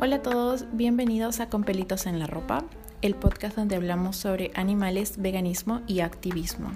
Hola 0.00 0.16
a 0.16 0.22
todos, 0.22 0.64
bienvenidos 0.70 1.40
a 1.40 1.48
Con 1.48 1.64
Pelitos 1.64 2.06
en 2.06 2.20
la 2.20 2.28
Ropa, 2.28 2.62
el 3.02 3.16
podcast 3.16 3.56
donde 3.56 3.74
hablamos 3.74 4.14
sobre 4.14 4.52
animales, 4.54 5.14
veganismo 5.18 5.80
y 5.88 6.00
activismo. 6.00 6.70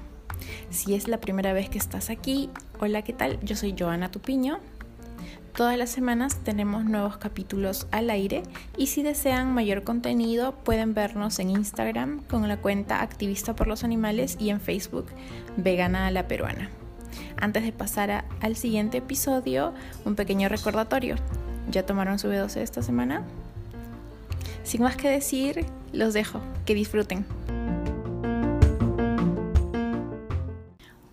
Si 0.70 0.94
es 0.94 1.06
la 1.06 1.20
primera 1.20 1.52
vez 1.52 1.70
que 1.70 1.78
estás 1.78 2.10
aquí, 2.10 2.50
hola, 2.80 3.02
¿qué 3.02 3.12
tal? 3.12 3.38
Yo 3.44 3.54
soy 3.54 3.76
Joana 3.78 4.10
Tupiño. 4.10 4.58
Todas 5.54 5.78
las 5.78 5.90
semanas 5.90 6.38
tenemos 6.42 6.84
nuevos 6.84 7.16
capítulos 7.16 7.86
al 7.92 8.10
aire 8.10 8.42
y 8.76 8.88
si 8.88 9.04
desean 9.04 9.54
mayor 9.54 9.84
contenido 9.84 10.56
pueden 10.64 10.92
vernos 10.92 11.38
en 11.38 11.50
Instagram 11.50 12.24
con 12.24 12.48
la 12.48 12.56
cuenta 12.56 13.02
Activista 13.02 13.54
por 13.54 13.68
los 13.68 13.84
Animales 13.84 14.36
y 14.40 14.50
en 14.50 14.60
Facebook 14.60 15.06
Vegana 15.56 16.08
a 16.08 16.10
la 16.10 16.26
Peruana. 16.26 16.70
Antes 17.36 17.62
de 17.62 17.70
pasar 17.70 18.24
al 18.40 18.56
siguiente 18.56 18.98
episodio, 18.98 19.74
un 20.04 20.16
pequeño 20.16 20.48
recordatorio. 20.48 21.14
¿Ya 21.72 21.86
tomaron 21.86 22.18
su 22.18 22.28
B12 22.28 22.58
esta 22.58 22.82
semana? 22.82 23.24
Sin 24.62 24.82
más 24.82 24.94
que 24.94 25.08
decir, 25.08 25.64
los 25.94 26.12
dejo. 26.12 26.42
Que 26.66 26.74
disfruten. 26.74 27.24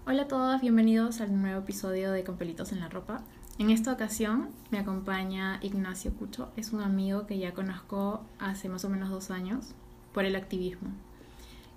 Hola 0.06 0.24
a 0.24 0.28
todos, 0.28 0.60
bienvenidos 0.60 1.22
al 1.22 1.42
nuevo 1.42 1.62
episodio 1.62 2.12
de 2.12 2.26
Con 2.26 2.36
Pelitos 2.36 2.74
en 2.74 2.82
la 2.82 2.90
Ropa. 2.90 3.24
En 3.58 3.70
esta 3.70 3.94
ocasión 3.94 4.50
me 4.70 4.80
acompaña 4.80 5.60
Ignacio 5.62 6.12
Cucho. 6.14 6.52
Es 6.58 6.74
un 6.74 6.82
amigo 6.82 7.26
que 7.26 7.38
ya 7.38 7.54
conozco 7.54 8.26
hace 8.38 8.68
más 8.68 8.84
o 8.84 8.90
menos 8.90 9.10
dos 9.10 9.32
años 9.32 9.68
por 10.14 10.26
el 10.26 10.36
activismo. 10.36 10.90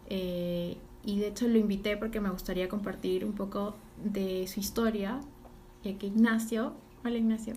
Eh, 0.09 0.77
y 1.05 1.21
de 1.21 1.29
hecho 1.29 1.47
lo 1.47 1.57
invité 1.57 1.97
porque 1.97 2.21
me 2.21 2.31
gustaría 2.31 2.69
compartir 2.69 3.25
un 3.25 3.35
poco 3.35 3.77
de 4.03 4.49
su 4.49 4.59
historia, 4.59 5.21
ya 5.85 5.97
que 5.97 6.09
Ignacio, 6.09 6.73
hola 7.05 7.17
Ignacio. 7.17 7.55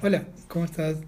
Hola, 0.00 0.22
¿cómo 0.46 0.64
estás? 0.64 0.98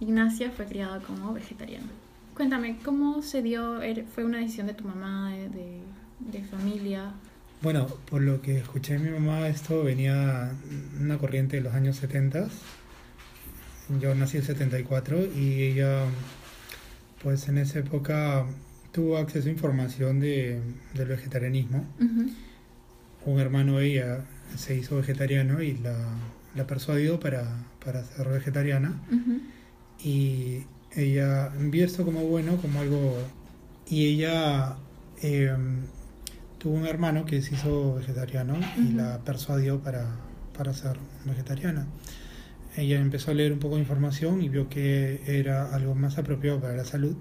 Ignacio 0.00 0.50
fue 0.50 0.64
criado 0.64 1.00
como 1.06 1.32
vegetariano. 1.32 1.86
Cuéntame, 2.34 2.78
¿cómo 2.84 3.22
se 3.22 3.42
dio? 3.42 3.80
¿Fue 4.12 4.24
una 4.24 4.38
decisión 4.38 4.66
de 4.66 4.74
tu 4.74 4.82
mamá, 4.82 5.30
de, 5.30 5.78
de, 6.18 6.42
familia? 6.42 7.12
Bueno, 7.62 7.86
por 8.10 8.22
lo 8.22 8.42
que 8.42 8.58
escuché 8.58 8.94
de 8.94 8.98
mi 8.98 9.10
mamá, 9.10 9.46
esto 9.46 9.84
venía 9.84 10.50
una 11.00 11.16
corriente 11.18 11.58
de 11.58 11.62
los 11.62 11.74
años 11.74 11.94
70. 11.98 12.48
Yo 14.00 14.16
nací 14.16 14.38
en 14.38 14.42
74 14.42 15.26
y 15.36 15.62
ella, 15.62 16.06
pues 17.22 17.46
en 17.48 17.58
esa 17.58 17.78
época 17.78 18.46
tuvo 18.90 19.16
acceso 19.16 19.48
a 19.48 19.52
información 19.52 20.18
de, 20.18 20.60
del 20.94 21.06
vegetarianismo. 21.06 21.84
Un 23.26 23.38
hermano 23.38 23.78
de 23.78 23.86
ella 23.86 24.24
se 24.56 24.74
hizo 24.74 24.96
vegetariano 24.96 25.62
y 25.62 25.76
la, 25.76 25.94
la 26.54 26.66
persuadió 26.66 27.20
para, 27.20 27.66
para 27.84 28.04
ser 28.04 28.28
vegetariana. 28.28 29.00
Y 30.02 30.64
ella 30.94 31.50
vio 31.58 31.84
esto 31.84 32.04
como 32.04 32.22
bueno, 32.22 32.56
como 32.56 32.80
algo... 32.80 33.16
Y 33.88 34.06
ella 34.06 34.76
em, 35.22 35.80
tuvo 36.58 36.74
un 36.74 36.86
hermano 36.86 37.24
que 37.24 37.42
se 37.42 37.54
hizo 37.54 37.94
vegetariano 37.94 38.56
y 38.76 38.92
la 38.92 39.18
persuadió 39.24 39.80
para, 39.80 40.06
para 40.56 40.72
ser 40.74 40.96
vegetariana. 41.24 41.86
Ella 42.76 43.00
empezó 43.00 43.32
a 43.32 43.34
leer 43.34 43.52
un 43.52 43.58
poco 43.58 43.74
de 43.74 43.80
información 43.80 44.42
y 44.42 44.48
vio 44.48 44.68
que 44.68 45.22
era 45.26 45.74
algo 45.74 45.96
más 45.96 46.18
apropiado 46.18 46.60
para 46.60 46.76
la 46.76 46.84
salud 46.84 47.16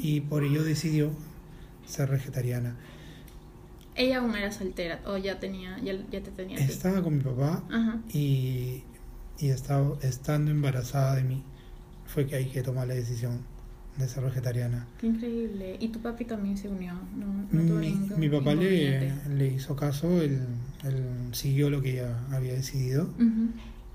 y 0.00 0.20
por 0.20 0.44
ello 0.44 0.62
decidió 0.62 1.10
ser 1.86 2.10
vegetariana. 2.10 2.76
¿Ella 3.94 4.18
aún 4.18 4.34
era 4.34 4.50
soltera 4.52 5.00
o 5.06 5.16
ya 5.16 5.38
tenía 5.38 5.78
ya, 5.80 5.94
te 6.10 6.30
tenía? 6.30 6.58
Estaba 6.58 7.02
con 7.02 7.18
mi 7.18 7.22
papá 7.22 7.62
y, 8.12 8.82
y 9.38 9.48
estaba, 9.48 9.96
estando 10.02 10.50
embarazada 10.50 11.16
de 11.16 11.24
mí 11.24 11.42
fue 12.06 12.26
que 12.26 12.36
hay 12.36 12.46
que 12.46 12.62
tomar 12.62 12.88
la 12.88 12.94
decisión 12.94 13.40
de 13.96 14.08
ser 14.08 14.24
vegetariana. 14.24 14.86
Qué 14.98 15.06
increíble. 15.06 15.76
¿Y 15.80 15.88
tu 15.88 16.00
papi 16.00 16.24
también 16.24 16.56
se 16.56 16.68
unió? 16.68 16.94
¿No, 17.14 17.76
mi, 18.16 18.28
papá 18.28 18.54
le, 18.54 19.12
le, 19.28 19.46
hizo 19.48 19.76
caso, 19.76 20.22
él, 20.22 20.40
siguió 21.32 21.70
lo 21.70 21.82
que 21.82 21.92
ella 21.92 22.18
había 22.30 22.54
decidido. 22.54 23.08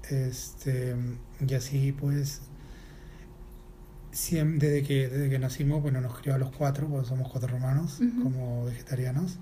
este, 0.10 0.96
y 1.48 1.54
así 1.54 1.92
pues 1.92 2.42
desde 4.32 4.84
que, 4.84 5.08
desde 5.08 5.30
que 5.30 5.40
nacimos, 5.40 5.82
bueno, 5.82 6.02
nos 6.02 6.18
crió 6.20 6.36
a 6.36 6.38
los 6.38 6.52
cuatro, 6.52 6.88
porque 6.88 7.08
somos 7.08 7.30
cuatro 7.30 7.56
hermanos, 7.56 8.00
como 8.24 8.66
vegetarianos. 8.66 9.38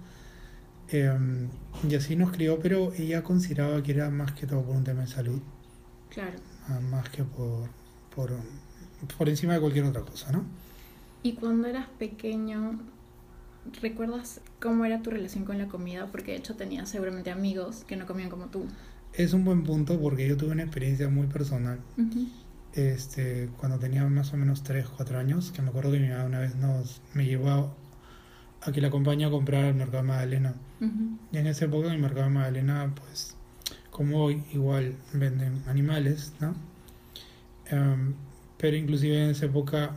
Em, 0.89 1.49
y 1.87 1.95
así 1.95 2.15
nos 2.15 2.31
crió, 2.31 2.59
pero 2.59 2.93
ella 2.93 3.23
consideraba 3.23 3.81
que 3.81 3.91
era 3.91 4.09
más 4.09 4.33
que 4.33 4.45
todo 4.47 4.63
por 4.63 4.75
un 4.75 4.83
tema 4.83 5.01
de 5.01 5.07
salud. 5.07 5.41
Claro. 6.09 6.37
Ah, 6.67 6.79
más 6.79 7.09
que 7.09 7.23
por, 7.23 7.69
por, 8.15 8.31
por 9.17 9.29
encima 9.29 9.53
de 9.53 9.59
cualquier 9.59 9.85
otra 9.85 10.01
cosa, 10.01 10.31
¿no? 10.31 10.45
Y 11.23 11.33
cuando 11.33 11.67
eras 11.67 11.87
pequeño, 11.97 12.79
¿recuerdas 13.81 14.41
cómo 14.61 14.85
era 14.85 15.01
tu 15.01 15.09
relación 15.09 15.43
con 15.43 15.57
la 15.57 15.67
comida? 15.67 16.07
Porque 16.11 16.31
de 16.31 16.37
hecho 16.37 16.55
tenías 16.55 16.89
seguramente 16.89 17.31
amigos 17.31 17.83
que 17.87 17.95
no 17.95 18.05
comían 18.05 18.29
como 18.29 18.45
tú. 18.45 18.67
Es 19.13 19.33
un 19.33 19.43
buen 19.43 19.63
punto 19.63 19.99
porque 19.99 20.27
yo 20.27 20.37
tuve 20.37 20.51
una 20.51 20.63
experiencia 20.63 21.09
muy 21.09 21.27
personal. 21.27 21.79
este, 22.73 23.49
cuando 23.57 23.79
tenía 23.79 24.03
más 24.05 24.33
o 24.33 24.37
menos 24.37 24.61
3, 24.63 24.87
4 24.89 25.17
años, 25.17 25.51
que 25.51 25.61
me 25.61 25.69
acuerdo 25.69 25.91
que 25.91 25.99
mi 25.99 26.09
mamá 26.09 26.25
una 26.25 26.39
vez 26.39 26.55
nos, 26.55 27.01
me 27.13 27.25
llevó 27.25 27.75
a, 28.65 28.71
que 28.71 28.81
la 28.81 28.87
acompañe 28.87 29.25
a 29.25 29.29
comprar 29.29 29.65
al 29.65 29.75
mercado 29.75 30.03
de 30.03 30.09
Magdalena. 30.09 30.53
Y 31.31 31.37
en 31.37 31.47
esa 31.47 31.65
época 31.65 31.87
en 31.87 31.93
el 31.93 31.99
mercado 31.99 32.25
de 32.25 32.31
Magdalena, 32.31 32.93
pues, 32.95 33.35
como 33.89 34.23
hoy, 34.23 34.43
igual 34.53 34.95
venden 35.13 35.63
animales, 35.67 36.33
¿no? 36.39 36.55
Em, 37.67 38.13
pero 38.57 38.75
inclusive 38.77 39.23
en 39.23 39.29
esa 39.31 39.45
época, 39.45 39.91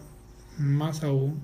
más 0.58 1.02
aún, 1.02 1.40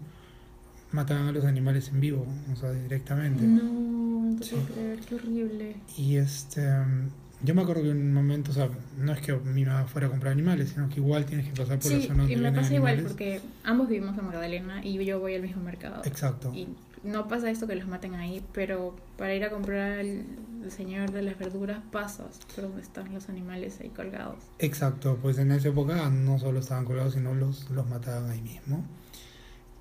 mataban 0.93 1.29
a 1.29 1.33
los 1.33 1.45
animales 1.45 1.89
en 1.89 2.01
vivo, 2.01 2.27
o 2.53 2.57
sea, 2.57 2.73
directamente. 2.73 3.45
No, 3.45 3.65
no 3.65 4.39
puedo 4.39 4.63
creer, 4.67 5.01
qué 5.01 5.15
horrible. 5.17 5.77
Y 5.97 6.17
este... 6.17 6.65
Em, 6.65 7.11
yo 7.45 7.55
me 7.55 7.61
acuerdo 7.61 7.83
que 7.83 7.91
en 7.91 7.99
un 7.99 8.15
momento, 8.15 8.53
o 8.53 8.55
sea, 8.55 8.71
no 8.97 9.13
es 9.13 9.21
que 9.21 9.34
mi 9.34 9.67
mamá 9.67 9.84
fuera 9.84 10.07
a 10.07 10.11
comprar 10.11 10.33
animales, 10.33 10.71
sino 10.71 10.89
que 10.89 10.97
igual 10.97 11.27
tienes 11.27 11.47
que 11.47 11.53
pasar 11.53 11.79
por 11.79 11.93
la 11.93 12.01
zona 12.01 12.19
donde 12.21 12.33
y 12.33 12.37
me 12.37 12.53
pasa 12.53 12.75
igual 12.75 13.03
porque 13.03 13.41
ambos 13.65 13.89
vivimos 13.89 14.17
en 14.17 14.25
Magdalena 14.25 14.83
y 14.83 15.05
yo 15.05 15.21
voy 15.21 15.34
al 15.34 15.43
mismo 15.43 15.63
mercado. 15.63 16.01
Exacto. 16.07 16.53
Y 16.55 16.69
no 17.04 17.28
pasa 17.28 17.50
esto 17.50 17.66
que 17.66 17.76
los 17.76 17.87
maten 17.87 18.15
ahí, 18.15 18.44
pero 18.53 18.97
para 19.16 19.34
ir 19.34 19.44
a 19.44 19.50
comprar 19.50 19.98
el, 19.98 20.26
señor 20.69 21.12
de 21.12 21.20
las 21.20 21.38
verduras 21.38 21.81
pasas 21.92 22.41
por 22.54 22.65
donde 22.65 22.81
están 22.81 23.12
los 23.12 23.28
animales 23.28 23.78
ahí 23.81 23.91
colgados. 23.91 24.38
Exacto, 24.59 25.19
pues 25.20 25.37
en 25.37 25.53
esa 25.53 25.69
época 25.69 26.09
no 26.09 26.38
solo 26.38 26.60
estaban 26.60 26.87
colgados, 26.87 27.12
sino 27.12 27.34
los, 27.34 27.69
los 27.69 27.87
mataban 27.87 28.31
ahí 28.31 28.41
mismo. 28.41 28.82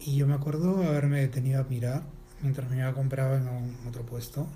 Y 0.02 0.18
yo 0.18 0.28
me 0.28 0.34
acuerdo 0.34 0.84
haberme 0.84 1.22
detenido 1.22 1.62
a 1.62 1.64
mirar 1.64 2.04
mientras 2.44 2.70
mi 2.70 2.78
mamá 2.78 2.94
compraba 2.94 3.38
en 3.38 3.48
otro 3.88 4.04
puesto, 4.06 4.48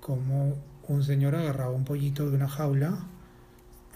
como 0.00 0.56
un 0.88 1.02
señor 1.02 1.34
agarraba 1.34 1.72
un 1.72 1.84
pollito 1.84 2.30
de 2.30 2.36
una 2.36 2.48
jaula, 2.48 3.06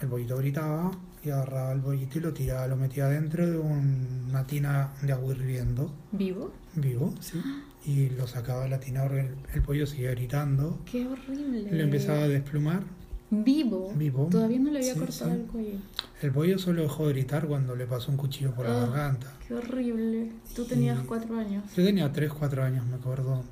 el 0.02 0.08
pollito 0.08 0.36
gritaba 0.36 0.90
y 1.22 1.30
agarraba 1.30 1.72
el 1.72 1.80
pollito 1.80 2.18
y 2.18 2.22
lo 2.22 2.34
tiraba, 2.34 2.66
lo 2.66 2.76
metía 2.76 3.06
dentro 3.06 3.46
de 3.48 3.58
una 3.58 4.46
tina 4.46 4.92
de 5.02 5.12
agua 5.12 5.34
hirviendo. 5.34 5.90
¿Vivo? 6.12 6.52
Vivo, 6.74 7.14
sí. 7.20 7.40
Y 7.86 8.10
lo 8.10 8.26
sacaba 8.26 8.64
de 8.64 8.68
la 8.68 8.80
tina, 8.80 9.04
el, 9.04 9.36
el 9.54 9.62
pollo 9.62 9.86
seguía 9.86 10.10
gritando. 10.10 10.80
¡Qué 10.90 11.06
horrible! 11.06 11.70
Lo 11.70 11.82
empezaba 11.84 12.24
a 12.24 12.28
desplumar. 12.28 12.82
¿Vivo? 13.30 13.92
Vivo. 13.94 14.28
Todavía 14.30 14.58
no 14.58 14.70
le 14.70 14.78
había 14.78 14.94
cortado 14.94 15.32
el 15.32 15.42
cuello. 15.42 15.78
El 16.22 16.32
pollo 16.32 16.58
solo 16.58 16.82
dejó 16.82 17.06
de 17.06 17.12
gritar 17.14 17.46
cuando 17.46 17.74
le 17.74 17.86
pasó 17.86 18.10
un 18.10 18.16
cuchillo 18.16 18.52
por 18.52 18.66
la 18.66 18.76
ah, 18.76 18.86
garganta. 18.86 19.32
¡Qué 19.46 19.54
horrible! 19.54 20.32
Tú 20.54 20.64
tenías 20.64 21.00
cuatro 21.06 21.38
años. 21.38 21.64
Yo 21.76 21.84
tenía 21.84 22.12
tres, 22.12 22.32
cuatro 22.32 22.62
años, 22.62 22.86
me 22.86 22.96
acuerdo. 22.96 23.44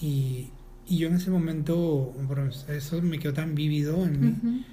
Y, 0.00 0.50
y 0.86 0.98
yo 0.98 1.08
en 1.08 1.14
ese 1.16 1.30
momento, 1.30 2.14
eso 2.68 3.02
me 3.02 3.18
quedó 3.18 3.32
tan 3.32 3.54
vivido 3.54 4.04
en 4.04 4.20
mí, 4.20 4.64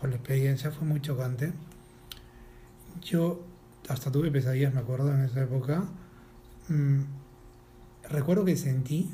por 0.00 0.08
la 0.08 0.16
experiencia, 0.16 0.70
fue 0.70 0.86
muy 0.86 1.00
chocante. 1.00 1.52
Yo 3.02 3.44
hasta 3.88 4.10
tuve 4.12 4.30
pesadillas, 4.30 4.72
me 4.72 4.80
acuerdo, 4.80 5.12
en 5.12 5.22
esa 5.22 5.42
época. 5.42 5.84
Mm, 6.68 7.00
recuerdo 8.10 8.44
que 8.44 8.56
sentí 8.56 9.08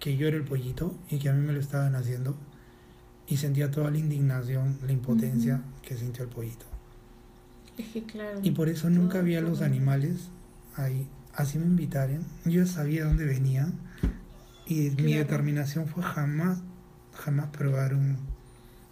que 0.00 0.16
yo 0.16 0.28
era 0.28 0.36
el 0.36 0.44
pollito 0.44 0.94
y 1.10 1.18
que 1.18 1.28
a 1.28 1.32
mí 1.32 1.44
me 1.44 1.52
lo 1.52 1.60
estaban 1.60 1.94
haciendo. 1.94 2.36
Y 3.26 3.36
sentía 3.36 3.70
toda 3.70 3.90
la 3.90 3.98
indignación, 3.98 4.78
la 4.86 4.92
impotencia 4.92 5.60
que 5.82 5.96
sintió 5.96 6.24
el 6.24 6.30
pollito. 6.30 6.64
Es 7.76 7.88
que 7.88 8.02
claro. 8.02 8.40
Y 8.42 8.52
por 8.52 8.68
eso 8.68 8.88
nunca 8.88 9.20
vi 9.20 9.36
a 9.36 9.42
los 9.42 9.60
animales 9.60 10.30
ahí. 10.76 11.06
Así 11.34 11.58
me 11.58 11.66
invitaron. 11.66 12.24
Yo 12.46 12.66
sabía 12.66 13.04
dónde 13.04 13.26
venían 13.26 13.74
y 14.66 14.90
mi 14.90 15.14
determinación 15.14 15.86
fue 15.86 16.02
jamás, 16.02 16.60
jamás 17.12 17.48
probar 17.48 17.94
un, 17.94 18.16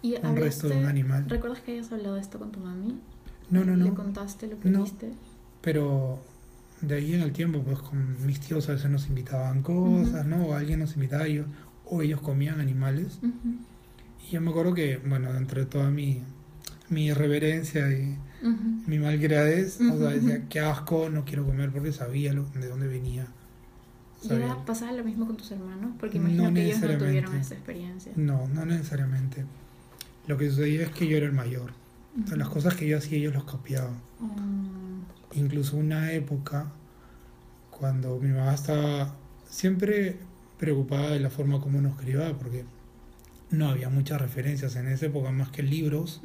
un 0.03 0.35
resto 0.35 0.69
de 0.69 0.77
un 0.77 0.85
animal. 0.85 1.27
¿Recuerdas 1.27 1.61
que 1.61 1.73
hayas 1.73 1.91
hablado 1.91 2.15
de 2.15 2.21
esto 2.21 2.37
con 2.37 2.51
tu 2.51 2.59
mami? 2.59 2.99
No, 3.49 3.65
no, 3.65 3.75
no. 3.75 3.85
¿Le 3.85 3.93
contaste 3.93 4.47
lo 4.47 4.59
que 4.59 4.69
viste? 4.69 5.11
Pero 5.61 6.19
de 6.81 6.95
ahí 6.95 7.13
en 7.13 7.21
el 7.21 7.31
tiempo, 7.31 7.61
pues 7.63 7.79
con 7.79 8.25
mis 8.25 8.39
tíos 8.39 8.69
a 8.69 8.73
veces 8.73 8.89
nos 8.89 9.07
invitaban 9.07 9.61
cosas, 9.61 10.25
¿no? 10.25 10.47
O 10.47 10.53
alguien 10.53 10.79
nos 10.79 10.95
invitaba 10.95 11.25
ellos, 11.25 11.47
o 11.85 12.01
ellos 12.01 12.21
comían 12.21 12.59
animales. 12.59 13.19
Y 14.27 14.33
yo 14.33 14.41
me 14.41 14.51
acuerdo 14.51 14.73
que, 14.73 14.97
bueno, 14.97 15.35
entre 15.35 15.65
toda 15.65 15.89
mi 15.89 16.21
mi 16.89 17.07
irreverencia 17.07 17.91
y 17.91 18.17
mi 18.87 18.99
malgradez. 18.99 19.79
O 19.81 19.97
sea, 19.97 20.09
decía, 20.09 20.45
qué 20.49 20.59
asco, 20.59 21.09
no 21.09 21.25
quiero 21.25 21.45
comer 21.45 21.71
porque 21.71 21.91
sabía 21.91 22.33
lo, 22.33 22.45
de 22.45 22.67
dónde 22.67 22.87
venía. 22.87 23.27
¿Y 24.23 24.33
era, 24.33 24.65
pasaba 24.65 24.91
lo 24.93 25.03
mismo 25.03 25.27
con 25.27 25.37
tus 25.37 25.51
hermanos? 25.51 25.91
Porque 25.99 26.17
imagino 26.17 26.51
que 26.53 26.65
ellos 26.65 26.81
no 26.81 26.97
tuvieron 26.97 27.35
esa 27.35 27.53
experiencia. 27.53 28.11
No, 28.15 28.47
no 28.47 28.65
necesariamente. 28.65 29.45
Lo 30.27 30.37
que 30.37 30.49
sucedía 30.49 30.83
es 30.83 30.91
que 30.91 31.07
yo 31.07 31.17
era 31.17 31.25
el 31.25 31.33
mayor. 31.33 31.73
las 32.35 32.49
cosas 32.49 32.75
que 32.75 32.87
yo 32.87 32.97
hacía, 32.97 33.17
ellos 33.17 33.33
los 33.33 33.43
copiaban. 33.43 33.95
Incluso 35.37 35.77
una 35.77 36.11
época, 36.13 36.71
cuando 37.69 38.19
mi 38.19 38.29
mamá 38.29 38.53
estaba 38.53 39.15
siempre 39.47 40.17
preocupada 40.57 41.11
de 41.11 41.19
la 41.19 41.29
forma 41.29 41.61
como 41.61 41.79
nos 41.79 41.95
criaba, 41.95 42.37
porque 42.37 42.65
no 43.51 43.69
había 43.69 43.89
muchas 43.89 44.19
referencias 44.19 44.75
en 44.75 44.87
esa 44.87 45.05
época 45.05 45.31
más 45.31 45.49
que 45.49 45.63
libros, 45.63 46.21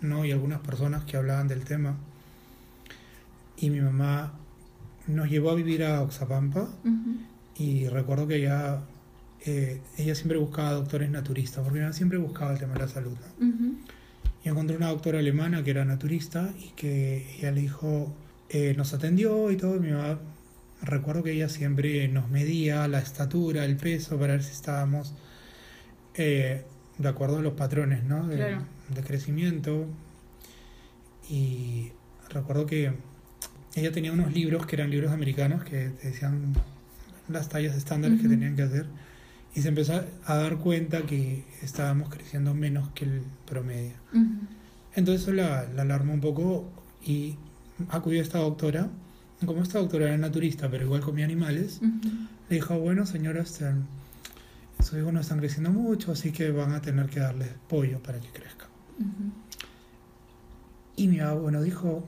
¿no? 0.00 0.24
Y 0.24 0.32
algunas 0.32 0.60
personas 0.60 1.04
que 1.04 1.16
hablaban 1.16 1.48
del 1.48 1.64
tema. 1.64 1.96
Y 3.56 3.70
mi 3.70 3.80
mamá 3.80 4.32
nos 5.06 5.28
llevó 5.28 5.50
a 5.50 5.54
vivir 5.54 5.84
a 5.84 6.02
Oxapampa 6.02 6.68
y 7.56 7.88
recuerdo 7.88 8.26
que 8.26 8.36
ella, 8.36 8.82
eh, 9.44 9.80
ella 9.98 10.14
siempre 10.14 10.38
buscaba 10.38 10.72
doctores 10.72 11.10
naturistas, 11.10 11.62
porque 11.64 11.80
ella 11.80 11.92
siempre 11.92 12.18
buscaba 12.18 12.52
el 12.52 12.58
tema 12.58 12.74
de 12.74 12.80
la 12.80 12.88
salud. 12.88 13.16
Y 14.44 14.48
encontré 14.48 14.76
una 14.76 14.88
doctora 14.88 15.18
alemana 15.18 15.64
que 15.64 15.70
era 15.70 15.84
naturista 15.84 16.52
y 16.58 16.68
que 16.70 17.36
ella 17.38 17.50
le 17.50 17.62
dijo, 17.62 18.14
eh, 18.48 18.74
nos 18.76 18.92
atendió 18.94 19.50
y 19.50 19.56
todo, 19.56 19.80
mi 19.80 19.90
mamá, 19.90 20.18
recuerdo 20.82 21.22
que 21.22 21.32
ella 21.32 21.48
siempre 21.48 22.08
nos 22.08 22.30
medía 22.30 22.86
la 22.88 22.98
estatura, 22.98 23.64
el 23.64 23.76
peso, 23.76 24.18
para 24.18 24.34
ver 24.34 24.42
si 24.42 24.52
estábamos 24.52 25.14
eh, 26.14 26.64
de 26.98 27.08
acuerdo 27.08 27.38
a 27.38 27.42
los 27.42 27.54
patrones 27.54 28.04
¿no? 28.04 28.26
de, 28.28 28.58
crecimiento. 29.04 29.86
Y 31.28 31.92
recuerdo 32.28 32.66
que 32.66 32.92
ella 33.74 33.92
tenía 33.92 34.12
unos 34.12 34.32
libros 34.32 34.66
que 34.66 34.76
eran 34.76 34.90
libros 34.90 35.10
americanos 35.10 35.64
que 35.64 35.88
decían 36.02 36.52
las 37.28 37.48
tallas 37.48 37.74
estándares 37.74 38.20
que 38.20 38.28
tenían 38.28 38.54
que 38.54 38.62
hacer 38.62 38.86
y 39.54 39.62
se 39.62 39.68
empezó 39.68 40.04
a 40.24 40.34
dar 40.36 40.58
cuenta 40.58 41.02
que 41.02 41.44
estábamos 41.62 42.10
creciendo 42.10 42.54
menos 42.54 42.90
que 42.90 43.04
el 43.04 43.22
promedio. 43.46 43.94
Entonces 44.94 45.22
eso 45.22 45.32
la, 45.32 45.60
alarmó 45.78 46.12
un 46.12 46.20
poco 46.20 46.68
y 47.04 47.36
acudió 47.88 48.20
a 48.20 48.22
esta 48.22 48.38
doctora. 48.38 48.88
Como 49.44 49.62
esta 49.62 49.78
doctora 49.78 50.06
era 50.06 50.16
naturista, 50.16 50.70
pero 50.70 50.84
igual 50.84 51.00
comía 51.02 51.24
animales, 51.24 51.80
le 52.48 52.56
dijo, 52.56 52.78
bueno 52.78 53.04
señora, 53.04 53.44
sus 53.44 54.98
hijos 54.98 55.12
no 55.12 55.20
están 55.20 55.38
creciendo 55.38 55.70
mucho, 55.70 56.12
así 56.12 56.32
que 56.32 56.50
van 56.50 56.72
a 56.72 56.80
tener 56.80 57.06
que 57.10 57.20
darles 57.20 57.50
pollo 57.68 58.02
para 58.02 58.20
que 58.20 58.28
crezcan. 58.28 58.68
Y 60.96 61.08
mi 61.08 61.20
abuelo 61.20 61.62
dijo, 61.62 62.04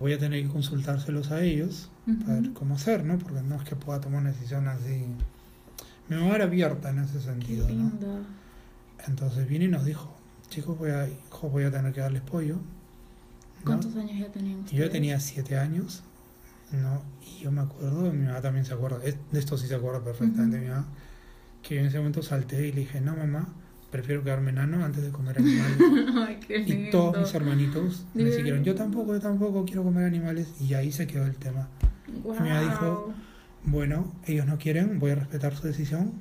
voy 0.00 0.12
a 0.12 0.18
tener 0.18 0.42
que 0.42 0.48
consultárselos 0.48 1.30
a 1.30 1.42
ellos 1.42 1.90
para 2.26 2.40
ver 2.40 2.52
cómo 2.52 2.74
hacer, 2.74 3.04
¿no? 3.04 3.18
Porque 3.18 3.40
no 3.42 3.56
es 3.56 3.62
que 3.62 3.76
pueda 3.76 4.00
tomar 4.00 4.20
una 4.22 4.32
decisión 4.32 4.68
así. 4.68 5.04
Mi 6.08 6.16
mamá 6.16 6.34
era 6.36 6.44
abierta 6.44 6.90
en 6.90 6.98
ese 6.98 7.20
sentido, 7.20 7.68
¿no? 7.68 7.92
Entonces 9.06 9.48
vino 9.48 9.64
y 9.64 9.68
nos 9.68 9.84
dijo, 9.84 10.14
chicos, 10.50 10.76
voy 10.76 10.90
a, 10.90 11.08
voy 11.42 11.64
a 11.64 11.70
tener 11.70 11.92
que 11.92 12.00
darles 12.00 12.22
pollo. 12.22 12.56
¿Cuántos 13.64 13.94
años 13.96 14.18
ya 14.18 14.32
tenían 14.32 14.64
Yo 14.66 14.90
tenía 14.90 15.20
siete 15.20 15.56
años, 15.56 16.02
¿no? 16.72 17.02
Y 17.20 17.42
yo 17.42 17.50
me 17.50 17.62
acuerdo, 17.62 18.12
mi 18.12 18.26
mamá 18.26 18.40
también 18.40 18.64
se 18.64 18.74
acuerda, 18.74 18.98
de 18.98 19.16
esto 19.32 19.58
sí 19.58 19.66
se 19.66 19.74
acuerda 19.74 20.02
perfectamente, 20.02 20.58
mi 20.58 20.68
mamá 20.68 20.86
que 21.62 21.78
en 21.78 21.86
ese 21.86 21.98
momento 21.98 22.22
salté 22.22 22.68
y 22.68 22.72
le 22.72 22.80
dije, 22.80 23.00
no 23.00 23.16
mamá, 23.16 23.48
prefiero 23.90 24.22
quedarme 24.22 24.50
enano 24.50 24.84
antes 24.84 25.02
de 25.02 25.10
comer 25.10 25.38
animales. 25.38 26.38
y 26.48 26.90
todos 26.90 27.18
mis 27.18 27.34
hermanitos 27.34 28.06
me 28.14 28.24
dijeron, 28.24 28.64
yo 28.64 28.74
tampoco, 28.74 29.14
yo 29.14 29.20
tampoco 29.20 29.64
quiero 29.64 29.82
comer 29.82 30.04
animales. 30.04 30.48
Y 30.60 30.74
ahí 30.74 30.92
se 30.92 31.06
quedó 31.06 31.26
el 31.26 31.36
tema. 31.36 31.68
Y 32.06 32.42
me 32.42 32.60
dijo, 32.62 33.12
bueno, 33.64 34.12
ellos 34.26 34.46
no 34.46 34.58
quieren, 34.58 34.98
voy 34.98 35.12
a 35.12 35.16
respetar 35.16 35.54
su 35.56 35.66
decisión, 35.66 36.12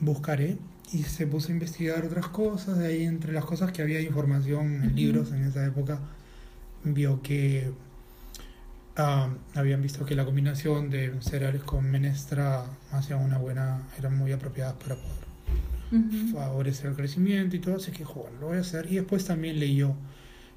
buscaré. 0.00 0.56
Y 0.90 1.02
se 1.02 1.26
puso 1.26 1.48
a 1.48 1.52
investigar 1.52 2.06
otras 2.06 2.28
cosas, 2.28 2.78
de 2.78 2.86
ahí 2.86 3.02
entre 3.04 3.34
las 3.34 3.44
cosas 3.44 3.72
que 3.72 3.82
había 3.82 4.00
información 4.00 4.82
en 4.82 4.96
libros 4.96 5.32
en 5.32 5.44
esa 5.44 5.66
época, 5.66 6.00
vio 6.84 7.22
que 7.22 7.72
habían 9.54 9.80
visto 9.80 10.04
que 10.04 10.16
la 10.16 10.24
combinación 10.24 10.90
de 10.90 11.14
cereales 11.20 11.62
con 11.62 11.88
menestra 11.88 12.66
hacía 12.90 13.16
una 13.16 13.38
buena, 13.38 13.82
eran 13.96 14.16
muy 14.16 14.32
apropiadas 14.32 14.74
para 14.74 14.96
poder 14.96 16.32
favorecer 16.32 16.90
el 16.90 16.96
crecimiento 16.96 17.56
y 17.56 17.60
todo, 17.60 17.76
así 17.76 17.92
que 17.92 18.04
bueno, 18.04 18.38
lo 18.40 18.46
voy 18.48 18.58
a 18.58 18.60
hacer. 18.60 18.90
Y 18.90 18.96
después 18.96 19.24
también 19.24 19.60
leyó 19.60 19.94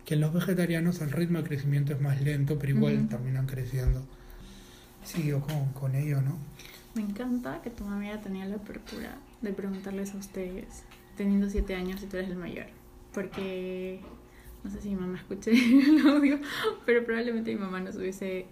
que 0.06 0.16
en 0.16 0.22
los 0.22 0.34
vegetarianos 0.34 1.02
el 1.02 1.12
ritmo 1.12 1.38
de 1.40 1.44
crecimiento 1.44 1.94
es 1.94 2.02
más 2.02 2.20
lento, 2.22 2.58
pero 2.58 2.74
igual 2.74 3.08
terminan 3.08 3.46
creciendo. 3.46 4.04
Siguió 5.04 5.42
con, 5.42 5.72
con 5.74 5.96
ello, 5.96 6.22
¿no? 6.22 6.38
Me 6.96 7.02
encanta 7.02 7.62
que 7.62 7.70
tu 7.70 7.86
mamá 7.86 8.20
tenía 8.22 8.46
la 8.46 8.56
apertura 8.56 9.18
de 9.42 9.54
preguntarles 9.54 10.14
a 10.14 10.18
ustedes, 10.18 10.84
teniendo 11.16 11.50
siete 11.50 11.76
años 11.76 12.02
y 12.04 12.08
tú 12.08 12.18
eres 12.18 12.30
el 12.30 12.38
mayor, 12.38 12.66
porque 13.14 14.02
no 14.64 14.70
sé 14.70 14.82
si 14.82 14.90
mi 14.90 14.96
mamá 14.96 15.18
escuche 15.18 15.52
el 15.90 16.08
audio, 16.08 16.40
pero 16.86 17.04
probablemente 17.06 17.54
mi 17.54 17.60
mamá 17.60 17.80
nos 17.80 17.96
hubiese 17.96 18.46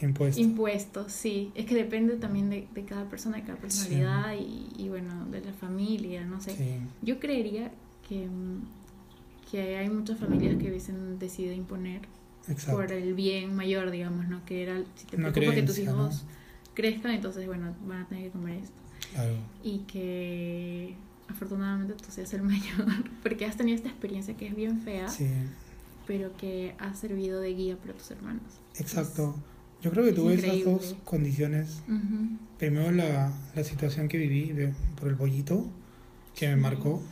impuesto. 0.00 0.40
impuesto, 0.40 1.08
sí. 1.08 1.52
Es 1.54 1.66
que 1.66 1.74
depende 1.74 2.16
también 2.16 2.50
de, 2.50 2.68
de 2.72 2.84
cada 2.84 3.08
persona, 3.08 3.38
de 3.38 3.44
cada 3.44 3.58
personalidad 3.58 4.34
y, 4.34 4.68
y, 4.76 4.88
bueno, 4.88 5.26
de 5.26 5.40
la 5.40 5.52
familia, 5.52 6.24
no 6.24 6.40
sé. 6.40 6.80
Yo 7.02 7.18
creería 7.18 7.70
que, 8.08 8.28
que 9.50 9.76
hay 9.76 9.88
muchas 9.88 10.18
familias 10.18 10.56
que 10.58 10.68
hubiesen 10.68 11.18
decidido 11.18 11.54
imponer 11.54 12.02
por 12.70 12.90
el 12.92 13.14
bien 13.14 13.54
mayor, 13.54 13.90
digamos, 13.90 14.28
¿no? 14.28 14.44
Que 14.44 14.62
era, 14.62 14.82
si 14.94 15.06
te 15.06 15.16
preocupa 15.16 15.54
que 15.54 15.62
tus 15.62 15.78
hijos 15.78 16.24
crezcan, 16.74 17.12
entonces, 17.12 17.46
bueno, 17.46 17.74
van 17.86 18.02
a 18.02 18.08
tener 18.08 18.24
que 18.24 18.30
comer 18.30 18.62
esto. 18.62 18.76
Claro. 19.12 19.34
Y 19.62 19.78
que 19.80 20.94
afortunadamente 21.28 21.94
tú 21.94 22.10
seas 22.10 22.32
el 22.34 22.42
mayor, 22.42 22.86
porque 23.22 23.44
has 23.46 23.56
tenido 23.56 23.76
esta 23.76 23.88
experiencia 23.88 24.36
que 24.36 24.48
es 24.48 24.56
bien 24.56 24.80
fea, 24.80 25.06
pero 26.06 26.36
que 26.36 26.74
ha 26.78 26.94
servido 26.94 27.40
de 27.40 27.54
guía 27.54 27.76
para 27.76 27.92
tus 27.92 28.10
hermanos. 28.10 28.42
Exacto. 28.76 29.34
Yo 29.80 29.92
creo 29.92 30.04
que 30.04 30.12
tuve 30.12 30.34
esas 30.34 30.64
dos 30.64 30.96
condiciones. 31.04 31.82
Primero 32.58 32.90
la, 32.90 33.32
la, 33.54 33.64
situación 33.64 34.08
que 34.08 34.18
viví 34.18 34.52
por 34.98 35.08
el 35.08 35.14
pollito, 35.14 35.68
que 36.34 36.48
me 36.48 36.56
marcó. 36.56 37.02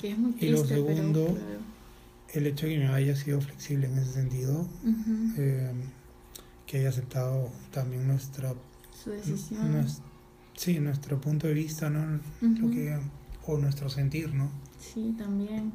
y 0.40 0.48
lo 0.48 0.64
segundo, 0.64 1.38
el 2.32 2.46
hecho 2.46 2.66
de 2.66 2.72
que 2.72 2.78
me 2.78 2.88
haya 2.88 3.14
sido 3.14 3.40
flexible 3.40 3.86
en 3.86 3.98
ese 3.98 4.12
sentido, 4.12 4.66
eh, 5.36 5.70
que 6.66 6.78
haya 6.78 6.88
aceptado 6.88 7.50
también 7.70 8.08
nuestra... 8.08 8.54
Su 8.92 9.10
decisión. 9.10 9.86
sí, 10.56 10.80
nuestro 10.80 11.20
punto 11.20 11.46
de 11.46 11.54
vista, 11.54 11.88
¿no? 11.88 12.18
Lo 12.40 12.70
que 12.70 12.98
o 13.46 13.58
nuestro 13.58 13.88
sentir, 13.88 14.34
¿no? 14.34 14.50
Sí, 14.78 15.14
también. 15.16 15.72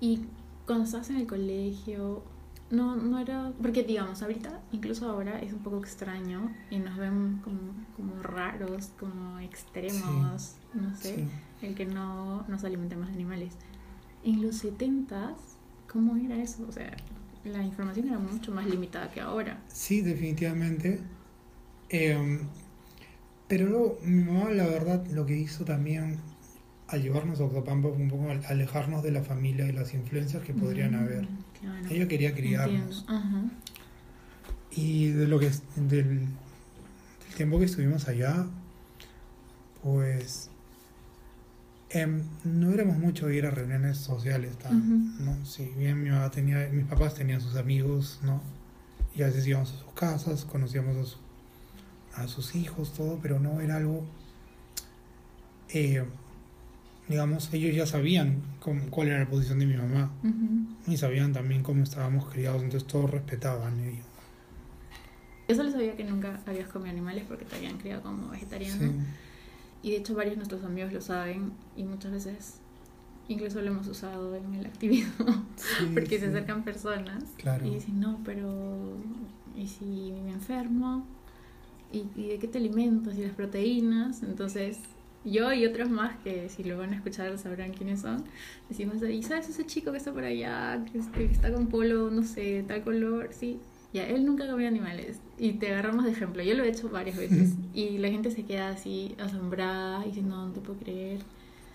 Y 0.00 0.20
cuando 0.66 0.84
estás 0.84 1.10
en 1.10 1.16
el 1.16 1.26
colegio, 1.26 2.22
no, 2.70 2.96
no 2.96 3.18
era, 3.18 3.52
porque 3.60 3.82
digamos, 3.82 4.22
ahorita, 4.22 4.60
incluso 4.72 5.08
ahora 5.08 5.38
es 5.40 5.52
un 5.52 5.60
poco 5.60 5.78
extraño 5.78 6.50
y 6.70 6.78
nos 6.78 6.96
ven 6.96 7.40
como, 7.44 7.60
como 7.96 8.22
raros, 8.22 8.90
como 8.98 9.38
extremos, 9.40 10.56
no 10.72 10.96
sé, 10.96 11.26
el 11.62 11.74
que 11.74 11.86
no 11.86 12.44
nos 12.48 12.64
alimentemos 12.64 13.08
de 13.08 13.14
animales. 13.14 13.54
En 14.24 14.42
los 14.42 14.56
70 14.56 15.36
¿cómo 15.94 16.16
era 16.16 16.42
eso? 16.42 16.66
O 16.68 16.72
sea, 16.72 16.94
la 17.44 17.62
información 17.62 18.08
era 18.08 18.18
mucho 18.18 18.50
más 18.50 18.66
limitada 18.66 19.10
que 19.10 19.20
ahora. 19.20 19.62
Sí, 19.68 20.02
definitivamente. 20.02 21.00
Em, 21.88 22.40
pero 23.46 23.98
mi 24.02 24.24
mamá, 24.24 24.50
la 24.50 24.66
verdad, 24.66 25.06
lo 25.06 25.24
que 25.24 25.36
hizo 25.36 25.64
también 25.64 26.18
al 26.88 27.02
llevarnos 27.02 27.40
a 27.40 27.44
Octopampa 27.44 27.88
fue 27.88 28.02
un 28.02 28.08
poco 28.08 28.30
alejarnos 28.48 29.02
de 29.02 29.10
la 29.10 29.22
familia 29.22 29.66
y 29.66 29.72
las 29.72 29.94
influencias 29.94 30.42
que 30.42 30.52
podrían 30.52 30.92
mm, 30.92 31.02
haber. 31.02 31.28
Ella 31.90 32.08
quería 32.08 32.34
criarnos. 32.34 33.06
Y 34.70 35.08
de 35.08 35.26
lo 35.26 35.38
que 35.38 35.50
del, 35.76 35.88
del, 35.88 36.28
tiempo 37.36 37.58
que 37.58 37.64
estuvimos 37.64 38.08
allá, 38.08 38.46
pues 39.82 40.50
em, 41.90 42.22
no 42.44 42.72
éramos 42.72 42.98
mucho 42.98 43.30
ir 43.30 43.46
a 43.46 43.50
reuniones 43.50 43.98
sociales, 43.98 44.52
¿no? 44.70 45.44
Si 45.46 45.64
bien 45.76 46.02
mi 46.02 46.10
mamá 46.10 46.30
tenía, 46.30 46.68
mis 46.72 46.86
papás 46.86 47.14
tenían 47.14 47.40
sus 47.40 47.56
amigos, 47.56 48.20
¿no? 48.22 48.40
Y 49.16 49.22
a 49.22 49.26
veces 49.26 49.46
íbamos 49.46 49.72
a 49.72 49.78
sus 49.78 49.92
casas, 49.94 50.44
conocíamos 50.44 51.18
a, 52.16 52.22
a 52.22 52.28
sus 52.28 52.54
hijos, 52.56 52.92
todo, 52.92 53.20
pero 53.22 53.38
no 53.38 53.60
era 53.60 53.76
algo 53.76 54.04
eh, 55.74 56.04
digamos, 57.08 57.52
ellos 57.52 57.74
ya 57.74 57.86
sabían 57.86 58.42
cuál 58.90 59.08
era 59.08 59.20
la 59.20 59.28
posición 59.28 59.58
de 59.58 59.66
mi 59.66 59.76
mamá 59.76 60.10
y 60.86 60.96
sabían 60.96 61.32
también 61.32 61.62
cómo 61.62 61.82
estábamos 61.82 62.26
criados, 62.26 62.62
entonces 62.62 62.88
todos 62.88 63.10
respetaban 63.10 63.78
ellos. 63.80 64.06
Yo 65.48 65.54
solo 65.54 65.70
sabía 65.70 65.94
que 65.94 66.04
nunca 66.04 66.40
habías 66.46 66.68
comido 66.68 66.90
animales 66.90 67.24
porque 67.28 67.44
te 67.44 67.56
habían 67.56 67.76
criado 67.76 68.02
como 68.02 68.30
vegetariano. 68.30 68.92
Y 69.82 69.90
de 69.90 69.98
hecho 69.98 70.14
varios 70.14 70.32
de 70.32 70.36
nuestros 70.38 70.64
amigos 70.64 70.92
lo 70.92 71.02
saben 71.02 71.52
y 71.76 71.84
muchas 71.84 72.12
veces 72.12 72.54
incluso 73.28 73.60
lo 73.60 73.68
hemos 73.68 73.86
usado 73.86 74.34
en 74.34 74.54
el 74.54 74.66
activismo, 74.66 75.26
porque 75.94 76.18
se 76.18 76.26
acercan 76.26 76.64
personas 76.64 77.24
y 77.64 77.70
dicen, 77.70 78.00
no, 78.00 78.20
pero 78.24 78.96
¿y 79.56 79.66
si 79.66 79.84
me 80.24 80.32
enfermo? 80.32 81.06
¿Y, 81.92 82.06
¿Y, 82.16 82.28
de 82.28 82.38
qué 82.38 82.48
te 82.48 82.58
alimentas? 82.58 83.16
¿Y 83.16 83.22
las 83.22 83.34
proteínas? 83.34 84.22
Entonces, 84.22 84.78
yo 85.24 85.52
y 85.52 85.66
otros 85.66 85.88
más 85.90 86.16
que 86.22 86.48
si 86.48 86.64
lo 86.64 86.78
van 86.78 86.92
a 86.92 86.96
escuchar 86.96 87.36
sabrán 87.38 87.72
quiénes 87.72 88.00
son, 88.00 88.24
decimos, 88.68 88.96
¿y 89.02 89.22
sabes 89.22 89.48
ese 89.48 89.64
chico 89.66 89.92
que 89.92 89.98
está 89.98 90.12
por 90.12 90.24
allá, 90.24 90.84
que, 90.90 90.98
este, 90.98 91.24
está 91.24 91.52
con 91.52 91.68
polo, 91.68 92.10
no 92.10 92.22
sé, 92.22 92.64
tal 92.66 92.82
color? 92.82 93.30
Sí, 93.32 93.58
ya, 93.94 94.06
él 94.08 94.26
nunca 94.26 94.48
comió 94.48 94.66
animales. 94.66 95.20
Y 95.38 95.52
te 95.52 95.68
agarramos 95.68 96.04
de 96.04 96.10
ejemplo. 96.10 96.42
Yo 96.42 96.54
lo 96.54 96.64
he 96.64 96.68
hecho 96.68 96.88
varias 96.88 97.16
veces. 97.16 97.54
y 97.74 97.98
la 97.98 98.08
gente 98.08 98.30
se 98.32 98.44
queda 98.44 98.70
así, 98.70 99.14
asombrada, 99.18 100.04
y 100.04 100.08
dice, 100.08 100.22
no, 100.22 100.48
no 100.48 100.52
te 100.52 100.60
puedo 100.60 100.78
creer. 100.80 101.20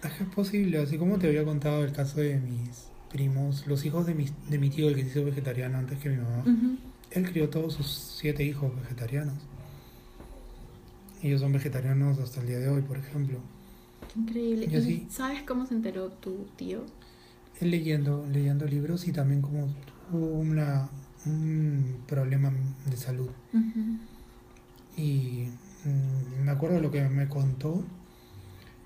Es 0.03 0.27
posible, 0.35 0.77
así 0.77 0.97
como 0.97 1.17
te 1.17 1.27
había 1.27 1.43
contado 1.43 1.83
el 1.83 1.91
caso 1.91 2.19
de 2.19 2.37
mis 2.37 2.89
primos, 3.09 3.65
los 3.67 3.85
hijos 3.85 4.05
de 4.05 4.15
mi, 4.15 4.27
de 4.49 4.57
mi 4.59 4.69
tío, 4.69 4.87
el 4.89 4.95
que 4.95 5.03
se 5.03 5.09
hizo 5.09 5.25
vegetariano 5.25 5.77
antes 5.77 5.97
que 5.99 6.09
mi 6.09 6.17
mamá. 6.17 6.43
Él 7.11 7.29
crió 7.29 7.49
todos 7.49 7.73
sus 7.73 7.87
siete 7.87 8.43
hijos 8.43 8.75
vegetarianos. 8.75 9.35
Ellos 11.21 11.41
son 11.41 11.51
vegetarianos 11.51 12.19
hasta 12.19 12.41
el 12.41 12.47
día 12.47 12.59
de 12.59 12.69
hoy, 12.69 12.81
por 12.81 12.97
ejemplo. 12.97 13.39
increíble. 14.15 14.65
¿Y 14.65 15.07
¿Sabes 15.09 15.43
cómo 15.43 15.65
se 15.65 15.73
enteró 15.73 16.09
tu 16.09 16.47
tío? 16.55 16.85
Él 17.59 17.71
leyendo, 17.71 18.25
leyendo 18.31 18.65
libros 18.65 19.07
y 19.07 19.11
también 19.11 19.41
como 19.41 19.67
tuvo 20.09 20.27
una, 20.27 20.89
un 21.25 22.03
problema 22.07 22.53
de 22.89 22.95
salud. 22.95 23.29
Y 24.95 25.47
mm, 25.83 26.45
me 26.45 26.51
acuerdo 26.51 26.79
lo 26.79 26.89
que 26.89 27.01
me 27.09 27.27
contó, 27.27 27.83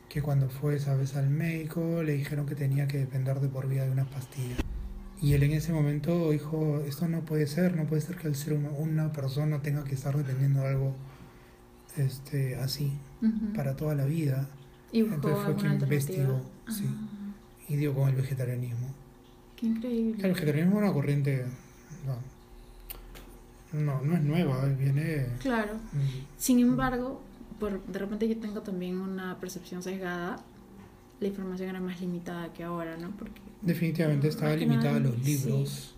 que 0.10 0.22
cuando 0.22 0.50
fue 0.50 0.76
esa 0.76 0.96
vez 0.96 1.16
al 1.16 1.30
médico 1.30 2.02
le 2.04 2.14
dijeron 2.14 2.46
que 2.46 2.56
tenía 2.56 2.88
que 2.88 2.98
depender 2.98 3.40
de 3.40 3.48
por 3.48 3.68
vida 3.68 3.86
de 3.86 3.92
unas 3.92 4.08
pastillas. 4.08 4.60
Y 5.22 5.34
él 5.34 5.44
en 5.44 5.52
ese 5.54 5.72
momento 5.72 6.32
dijo, 6.32 6.82
esto 6.86 7.08
no 7.08 7.22
puede 7.22 7.48
ser, 7.48 7.76
no 7.76 7.86
puede 7.86 8.02
ser 8.02 8.18
que 8.18 8.28
el 8.28 8.36
ser 8.36 8.54
humano, 8.54 8.76
una 8.78 9.12
persona 9.12 9.62
tenga 9.62 9.84
que 9.84 9.96
estar 9.96 10.18
dependiendo 10.18 10.62
de 10.62 10.68
algo 10.68 10.96
este, 11.98 12.56
así 12.56 12.92
para 13.56 13.76
toda 13.76 13.96
la 13.96 14.06
vida. 14.06 14.48
Y 14.92 15.00
Entonces 15.00 15.44
fue 15.44 15.56
quien 15.56 15.74
investigó 15.74 16.42
sí, 16.70 16.86
y 17.68 17.76
dio 17.76 17.94
con 17.94 18.10
el 18.10 18.16
vegetarianismo. 18.16 18.88
Qué 19.56 19.68
increíble. 19.68 20.24
El 20.24 20.34
vegetarianismo 20.34 20.80
es 20.80 20.84
una 20.84 20.94
corriente 20.94 21.46
no, 23.74 24.02
no, 24.04 24.16
es 24.16 24.22
nueva, 24.22 24.66
viene... 24.68 25.26
Claro. 25.40 25.74
Mm. 25.92 26.26
Sin 26.38 26.60
embargo, 26.60 27.22
por, 27.60 27.84
de 27.86 28.00
repente 28.00 28.28
yo 28.30 28.38
tengo 28.38 28.62
también 28.62 29.00
una 29.00 29.40
percepción 29.40 29.82
sesgada, 29.82 30.38
la 31.20 31.28
información 31.28 31.70
era 31.70 31.80
más 31.80 32.00
limitada 32.00 32.54
que 32.54 32.64
ahora, 32.64 32.98
¿no? 32.98 33.12
Porque 33.18 33.42
Definitivamente 33.62 34.28
estaba 34.28 34.56
limitada 34.56 34.98
a 34.98 35.00
los 35.00 35.18
libros 35.24 35.96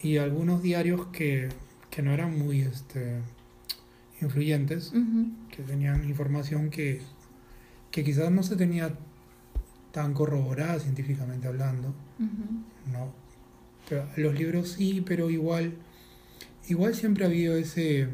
y 0.00 0.16
algunos 0.16 0.62
diarios 0.62 1.06
que, 1.06 1.48
que, 1.90 2.02
no 2.02 2.12
eran 2.12 2.38
muy 2.38 2.62
este, 2.62 3.20
influyentes, 4.22 4.92
que 5.54 5.62
tenían 5.62 6.04
información 6.04 6.70
que, 6.70 7.00
que 7.90 8.04
quizás 8.04 8.30
no 8.30 8.42
se 8.42 8.56
tenía 8.56 8.94
tan 9.92 10.14
corroborada 10.14 10.78
científicamente 10.80 11.46
hablando, 11.48 11.94
¿no? 12.90 13.22
los 14.16 14.34
libros 14.34 14.70
sí, 14.70 15.02
pero 15.06 15.28
igual, 15.30 15.74
igual 16.68 16.94
siempre 16.94 17.24
ha 17.24 17.28
habido 17.28 17.56
ese, 17.56 18.08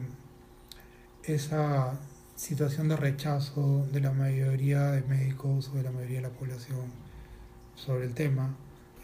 esa 1.24 1.98
situación 2.34 2.88
de 2.88 2.96
rechazo 2.96 3.86
de 3.92 4.00
la 4.00 4.12
mayoría 4.12 4.90
de 4.92 5.02
médicos 5.02 5.70
o 5.72 5.76
de 5.76 5.82
la 5.82 5.90
mayoría 5.90 6.16
de 6.16 6.22
la 6.22 6.30
población 6.30 6.86
sobre 7.74 8.06
el 8.06 8.14
tema. 8.14 8.54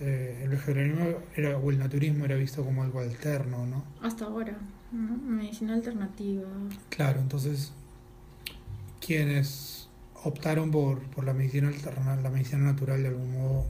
Eh, 0.00 0.40
el 0.42 0.48
vegetarianismo 0.48 1.18
era, 1.36 1.56
o 1.56 1.70
el 1.70 1.78
naturismo 1.78 2.24
era 2.24 2.36
visto 2.36 2.64
como 2.64 2.82
algo 2.82 3.00
alterno, 3.00 3.66
¿no? 3.66 3.84
Hasta 4.02 4.24
ahora, 4.24 4.56
medicina 4.94 5.74
alternativa. 5.74 6.48
Claro, 6.88 7.20
entonces 7.20 7.72
quienes 9.04 9.88
optaron 10.22 10.70
por, 10.70 11.02
por 11.10 11.24
la 11.24 11.34
medicina 11.34 11.68
alterna, 11.68 12.16
la 12.16 12.30
medicina 12.30 12.62
natural 12.62 13.02
de 13.02 13.08
algún 13.08 13.32
modo 13.32 13.64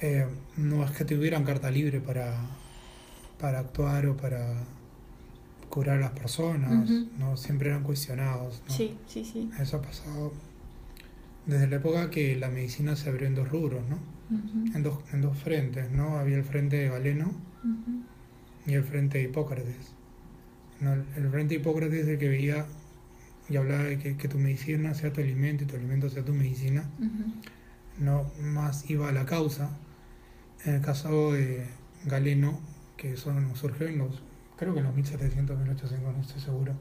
eh, 0.00 0.26
no 0.56 0.84
es 0.84 0.90
que 0.92 1.04
tuvieran 1.04 1.44
carta 1.44 1.70
libre 1.70 2.00
para, 2.00 2.36
para 3.40 3.60
actuar 3.60 4.06
o 4.06 4.16
para 4.16 4.54
curar 5.70 5.98
a 5.98 6.00
las 6.00 6.10
personas, 6.12 6.88
¿no? 7.18 7.36
Siempre 7.36 7.70
eran 7.70 7.82
cuestionados, 7.82 8.62
Sí, 8.68 8.96
sí, 9.06 9.24
sí. 9.24 9.50
Eso 9.58 9.78
ha 9.78 9.82
pasado 9.82 10.32
desde 11.44 11.66
la 11.66 11.76
época 11.76 12.10
que 12.10 12.36
la 12.36 12.48
medicina 12.48 12.96
se 12.96 13.08
abrió 13.08 13.26
en 13.26 13.34
dos 13.34 13.48
rubros, 13.48 13.82
¿no? 13.88 13.98
en, 14.74 14.82
dos, 14.82 14.98
en 15.12 15.22
dos 15.22 15.38
frentes, 15.38 15.90
¿no? 15.92 16.18
Había 16.18 16.36
el 16.36 16.44
frente 16.44 16.76
de 16.76 16.88
Galeno 16.88 17.32
y 18.66 18.74
el 18.74 18.84
frente 18.84 19.18
de 19.18 19.24
Hipócrates. 19.24 19.92
El 20.80 21.30
frente 21.30 21.54
de 21.54 21.60
Hipócrates 21.60 22.00
es 22.00 22.08
el 22.08 22.18
que 22.18 22.28
veía 22.28 22.66
y 23.48 23.56
hablaba 23.56 23.84
de 23.84 23.98
que, 23.98 24.16
que, 24.16 24.28
tu 24.28 24.38
medicina 24.38 24.94
sea 24.94 25.12
tu 25.12 25.20
alimento 25.20 25.64
y 25.64 25.66
tu 25.66 25.76
alimento 25.76 26.08
sea 26.10 26.24
tu 26.24 26.32
medicina. 26.32 26.84
No 27.98 28.30
más 28.40 28.90
iba 28.90 29.08
a 29.08 29.12
la 29.12 29.24
causa 29.24 29.70
en 30.64 30.74
el 30.74 30.80
caso 30.80 31.32
de 31.32 31.64
Galeno, 32.04 32.58
que 32.96 33.12
eso 33.12 33.32
surgió 33.54 33.86
en 33.86 33.98
los, 33.98 34.20
creo 34.56 34.74
que 34.74 34.80
en 34.80 34.86
los 34.86 34.94
1700, 34.94 35.58
1800, 35.58 36.16
no 36.16 36.20
estoy 36.20 36.40
seguro, 36.40 36.74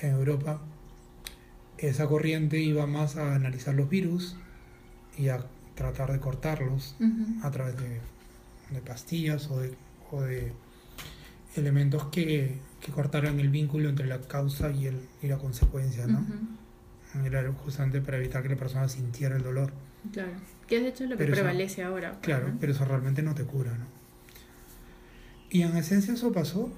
en 0.00 0.12
Europa, 0.12 0.60
esa 1.78 2.06
corriente 2.06 2.60
iba 2.60 2.86
más 2.86 3.16
a 3.16 3.34
analizar 3.34 3.74
los 3.74 3.88
virus 3.88 4.36
y 5.18 5.28
a 5.28 5.44
tratar 5.74 6.12
de 6.12 6.20
cortarlos 6.20 6.96
a 7.42 7.50
través 7.50 7.76
de, 7.76 8.00
pastillas 8.80 9.50
o 9.50 9.60
de, 9.60 9.74
o 10.10 10.22
de 10.22 10.52
elementos 11.56 12.06
que, 12.06 12.58
que, 12.80 12.92
cortaran 12.92 13.40
el 13.40 13.48
vínculo 13.48 13.88
entre 13.88 14.06
la 14.06 14.20
causa 14.20 14.70
y, 14.70 14.86
el, 14.86 15.00
y 15.22 15.28
la 15.28 15.38
consecuencia, 15.38 16.06
¿no? 16.06 16.24
Era 17.24 17.50
justamente 17.52 18.00
para 18.00 18.16
evitar 18.16 18.42
que 18.42 18.48
la 18.48 18.56
persona 18.56 18.88
sintiera 18.88 19.36
el 19.36 19.42
dolor. 19.42 19.72
Claro. 20.12 20.32
Que 20.66 20.80
de 20.80 20.88
hecho 20.88 21.06
lo 21.06 21.16
que 21.16 21.26
prevalece 21.26 21.82
ahora. 21.82 22.18
Claro, 22.20 22.52
pero 22.60 22.72
eso 22.72 22.84
realmente 22.84 23.22
no 23.22 23.34
te 23.34 23.44
cura, 23.44 23.72
¿no? 23.72 23.86
Y 25.50 25.62
en 25.62 25.76
esencia 25.76 26.14
eso 26.14 26.32
pasó. 26.32 26.72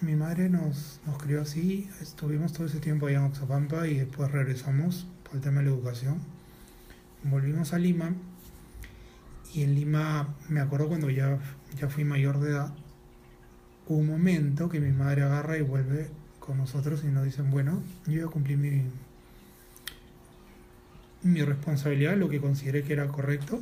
Mi 0.00 0.14
madre 0.14 0.48
nos, 0.48 1.00
nos 1.06 1.22
crió 1.22 1.42
así, 1.42 1.88
estuvimos 2.00 2.52
todo 2.52 2.66
ese 2.66 2.80
tiempo 2.80 3.06
allá 3.06 3.18
en 3.18 3.24
Oxapampa 3.24 3.86
y 3.88 3.96
después 3.96 4.30
regresamos 4.30 5.06
por 5.24 5.36
el 5.36 5.40
tema 5.40 5.60
de 5.60 5.66
la 5.66 5.72
educación. 5.72 6.20
Volvimos 7.22 7.72
a 7.72 7.78
Lima 7.78 8.14
y 9.54 9.62
en 9.62 9.74
Lima, 9.74 10.34
me 10.48 10.60
acuerdo 10.60 10.88
cuando 10.88 11.08
ya, 11.08 11.38
ya 11.78 11.88
fui 11.88 12.04
mayor 12.04 12.40
de 12.40 12.50
edad, 12.50 12.74
un 13.88 14.06
momento 14.06 14.68
que 14.68 14.80
mi 14.80 14.92
madre 14.92 15.22
agarra 15.22 15.58
y 15.58 15.62
vuelve 15.62 16.08
con 16.40 16.58
nosotros 16.58 17.02
y 17.04 17.08
nos 17.08 17.24
dicen, 17.24 17.50
bueno, 17.50 17.82
yo 18.06 18.26
ya 18.26 18.26
cumplí 18.26 18.56
mi, 18.56 18.82
mi 21.22 21.42
responsabilidad, 21.42 22.16
lo 22.16 22.28
que 22.28 22.40
consideré 22.40 22.82
que 22.82 22.92
era 22.92 23.06
correcto. 23.08 23.60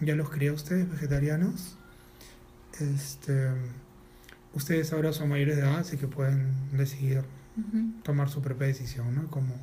Ya 0.00 0.14
los 0.14 0.30
crié 0.30 0.50
a 0.50 0.52
ustedes 0.52 0.90
vegetarianos. 0.90 1.76
Este, 2.80 3.50
ustedes 4.52 4.92
ahora 4.92 5.12
son 5.12 5.28
mayores 5.28 5.56
de 5.56 5.62
edad, 5.62 5.78
así 5.78 5.96
que 5.96 6.06
pueden 6.06 6.52
decidir 6.72 7.22
tomar 8.02 8.28
su 8.28 8.42
propia 8.42 8.66
decisión, 8.66 9.14
¿no? 9.14 9.28
Cómo, 9.28 9.54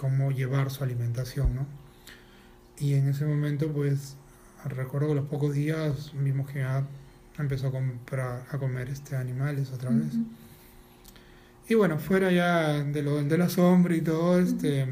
cómo 0.00 0.32
llevar 0.32 0.70
su 0.70 0.82
alimentación, 0.82 1.54
¿no? 1.54 1.66
Y 2.78 2.94
en 2.94 3.08
ese 3.08 3.24
momento, 3.24 3.72
pues, 3.72 4.16
recuerdo 4.64 5.08
que 5.08 5.14
los 5.14 5.26
pocos 5.26 5.54
días 5.54 6.12
vimos 6.14 6.50
que 6.50 6.60
ya 6.60 6.84
empezó 7.38 7.68
a 7.68 7.70
comprar, 7.70 8.44
a 8.50 8.58
comer 8.58 8.88
este 8.88 9.16
animales 9.16 9.70
otra 9.72 9.90
vez. 9.90 10.14
Y 11.68 11.74
bueno, 11.74 11.98
fuera 11.98 12.30
ya 12.30 12.82
de 12.84 13.02
lo 13.02 13.22
del 13.22 13.42
asombro 13.42 13.94
y 13.94 14.00
todo, 14.00 14.38
este 14.38 14.86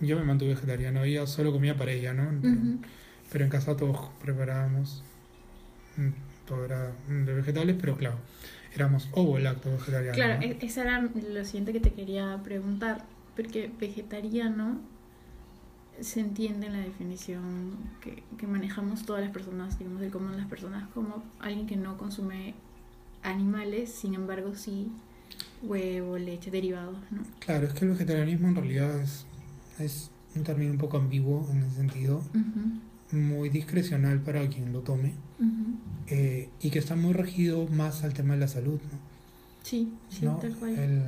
yo 0.00 0.18
me 0.18 0.24
mantuve 0.24 0.50
vegetariano, 0.50 1.04
ella 1.04 1.26
solo 1.26 1.52
comía 1.52 1.76
para 1.76 1.92
ella, 1.92 2.12
¿no? 2.12 2.24
Pero, 3.30 3.44
en 3.44 3.50
casa 3.50 3.76
todos 3.76 4.10
preparábamos, 4.20 5.02
mm, 5.96 6.08
todo 6.46 6.64
era 6.64 6.92
de 7.08 7.32
vegetales, 7.32 7.76
pero 7.80 7.96
claro, 7.96 8.18
éramos 8.74 9.08
ovo 9.12 9.38
lacto 9.38 9.72
vegetariano. 9.72 10.14
Claro, 10.14 10.42
e-, 10.42 10.58
eso 10.60 10.82
era 10.82 11.00
lo 11.00 11.44
siguiente 11.44 11.72
que 11.72 11.80
te 11.80 11.92
quería 11.92 12.38
preguntar, 12.44 13.04
porque 13.34 13.70
vegetariano 13.80 14.80
se 16.00 16.20
entiende 16.20 16.66
en 16.66 16.72
la 16.72 16.80
definición 16.80 17.76
que, 18.00 18.22
que 18.38 18.46
manejamos 18.46 19.04
todas 19.04 19.22
las 19.22 19.32
personas, 19.32 19.78
digamos, 19.78 20.00
del 20.00 20.10
común 20.10 20.36
las 20.36 20.48
personas, 20.48 20.88
como 20.94 21.22
alguien 21.40 21.66
que 21.66 21.76
no 21.76 21.98
consume 21.98 22.54
animales, 23.22 23.90
sin 23.90 24.14
embargo 24.14 24.54
sí 24.54 24.90
huevo, 25.62 26.18
leche, 26.18 26.50
derivados, 26.50 26.98
¿no? 27.10 27.22
Claro, 27.38 27.66
es 27.66 27.72
que 27.72 27.84
el 27.84 27.92
vegetarianismo 27.92 28.48
en 28.48 28.56
realidad 28.56 29.00
es 29.00 29.26
es 29.78 30.10
un 30.34 30.44
término 30.44 30.72
un 30.72 30.78
poco 30.78 30.96
ambiguo 30.96 31.48
en 31.50 31.62
ese 31.62 31.76
sentido, 31.76 32.22
muy 33.10 33.50
discrecional 33.50 34.20
para 34.20 34.46
quien 34.48 34.72
lo 34.72 34.80
tome 34.80 35.12
eh, 36.06 36.48
y 36.60 36.70
que 36.70 36.78
está 36.78 36.96
muy 36.96 37.12
regido 37.12 37.68
más 37.68 38.04
al 38.04 38.14
tema 38.14 38.34
de 38.34 38.40
la 38.40 38.48
salud. 38.48 38.80
¿no? 38.90 38.98
Sí, 39.62 39.92
sí, 40.08 40.26
tal 40.40 40.54
cual. 40.56 41.04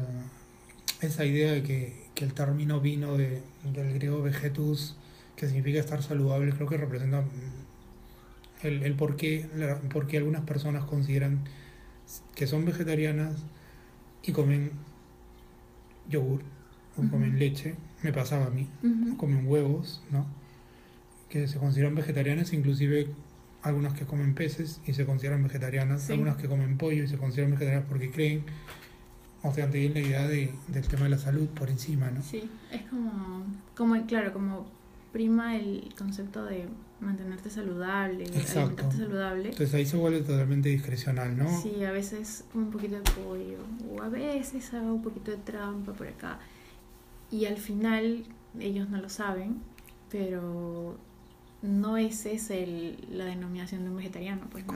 esa 1.01 1.25
idea 1.25 1.53
de 1.53 1.63
que, 1.63 2.04
que, 2.15 2.25
el 2.25 2.33
término 2.35 2.81
vino 2.81 3.17
de, 3.17 3.43
del 3.73 3.95
griego 3.95 4.23
vegetus, 4.23 4.97
que 5.37 5.47
significa 5.47 5.81
estar 5.81 6.03
saludable, 6.03 6.53
creo 6.53 6.69
que 6.69 6.77
representa 6.77 7.23
mm, 7.23 8.67
el, 8.67 8.83
el 8.85 8.95
por, 8.95 9.17
qué, 9.17 9.47
la- 9.57 9.79
por 9.81 10.07
qué 10.07 10.19
algunas 10.19 10.43
personas 10.43 10.85
consideran 10.85 11.41
que 12.35 12.47
son 12.47 12.65
vegetarianas 12.65 13.35
y 14.23 14.33
comen 14.33 14.71
yogur 16.09 16.43
o 16.97 17.03
comen 17.11 17.39
leche, 17.39 17.75
me 18.03 18.13
pasaba 18.13 18.47
a 18.47 18.51
mí, 18.51 18.69
comen 19.17 19.47
huevos, 19.47 20.03
¿no? 20.13 20.27
Que 21.29 21.49
se 21.49 21.59
consideran 21.59 21.95
vegetarianas, 21.95 22.53
inclusive 22.53 23.09
algunas 23.63 23.95
que 23.95 24.05
comen 24.05 24.35
peces 24.35 24.81
y 24.87 24.93
se 24.93 25.05
consideran 25.07 25.43
vegetarianas, 25.43 26.03
Sí. 26.03 26.13
algunas 26.13 26.37
que 26.37 26.47
comen 26.47 26.77
pollo 26.79 27.03
y 27.03 27.09
se 27.09 27.17
consideran 27.17 27.51
vegetarianas 27.53 27.89
porque 27.89 28.11
creen, 28.11 28.45
o 29.45 29.53
sea, 29.53 29.71
tienen 29.71 29.95
la 29.95 30.01
idea 30.01 30.27
de, 30.27 30.53
del 30.69 30.89
tema 30.89 31.05
de 31.05 31.11
la 31.11 31.19
salud 31.19 31.47
por 31.49 31.69
encima, 31.69 32.11
¿no? 32.11 32.23
Sí, 32.23 32.49
es 32.73 32.83
como, 32.89 33.45
como, 33.77 34.07
claro, 34.07 34.33
como 34.33 34.67
prima 35.13 35.57
el 35.57 35.95
concepto 35.97 36.45
de 36.47 36.67
mantenerte 37.01 37.51
saludable, 37.51 38.25
Exacto. 38.25 38.61
alimentarte 38.61 38.97
saludable. 38.97 39.49
Entonces 39.51 39.75
ahí 39.75 39.85
se 39.85 39.99
vuelve 39.99 40.23
totalmente 40.23 40.71
discrecional, 40.71 41.37
¿no? 41.37 41.61
Sí, 41.61 41.85
a 41.85 41.93
veces 41.93 42.45
un 42.55 42.71
poquito 42.71 42.97
de 42.97 43.03
pollo, 43.03 43.59
o 43.93 44.03
a 44.03 44.09
veces 44.09 44.73
hago 44.73 44.95
un 44.95 45.03
poquito 45.03 45.31
de 45.31 45.37
trampa 45.37 45.93
por 45.93 46.09
acá. 46.09 46.39
Y 47.31 47.45
al 47.45 47.59
final 47.59 48.25
ellos 48.59 48.89
no 48.89 48.99
lo 48.99 49.11
saben, 49.11 49.59
pero 50.11 50.97
no 51.61 51.97
esa 51.99 52.31
es 52.31 52.51
el, 52.51 52.97
la 53.11 53.27
denominación 53.27 53.85
de 53.85 53.91
un 53.91 53.97
vegetariano. 53.97 54.49
Pues, 54.51 54.67
¿no? 54.67 54.73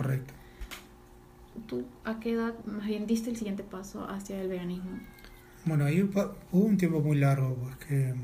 ¿Tú 1.66 1.84
a 2.04 2.20
qué 2.20 2.32
edad 2.32 2.54
más 2.66 2.86
bien 2.86 3.06
diste 3.06 3.30
el 3.30 3.36
siguiente 3.36 3.62
paso 3.62 4.08
hacia 4.08 4.40
el 4.40 4.48
veganismo? 4.48 4.98
Bueno, 5.64 5.84
ahí 5.84 6.02
hubo 6.02 6.34
un 6.64 6.76
tiempo 6.78 7.00
muy 7.00 7.18
largo 7.18 7.54
porque, 7.56 8.14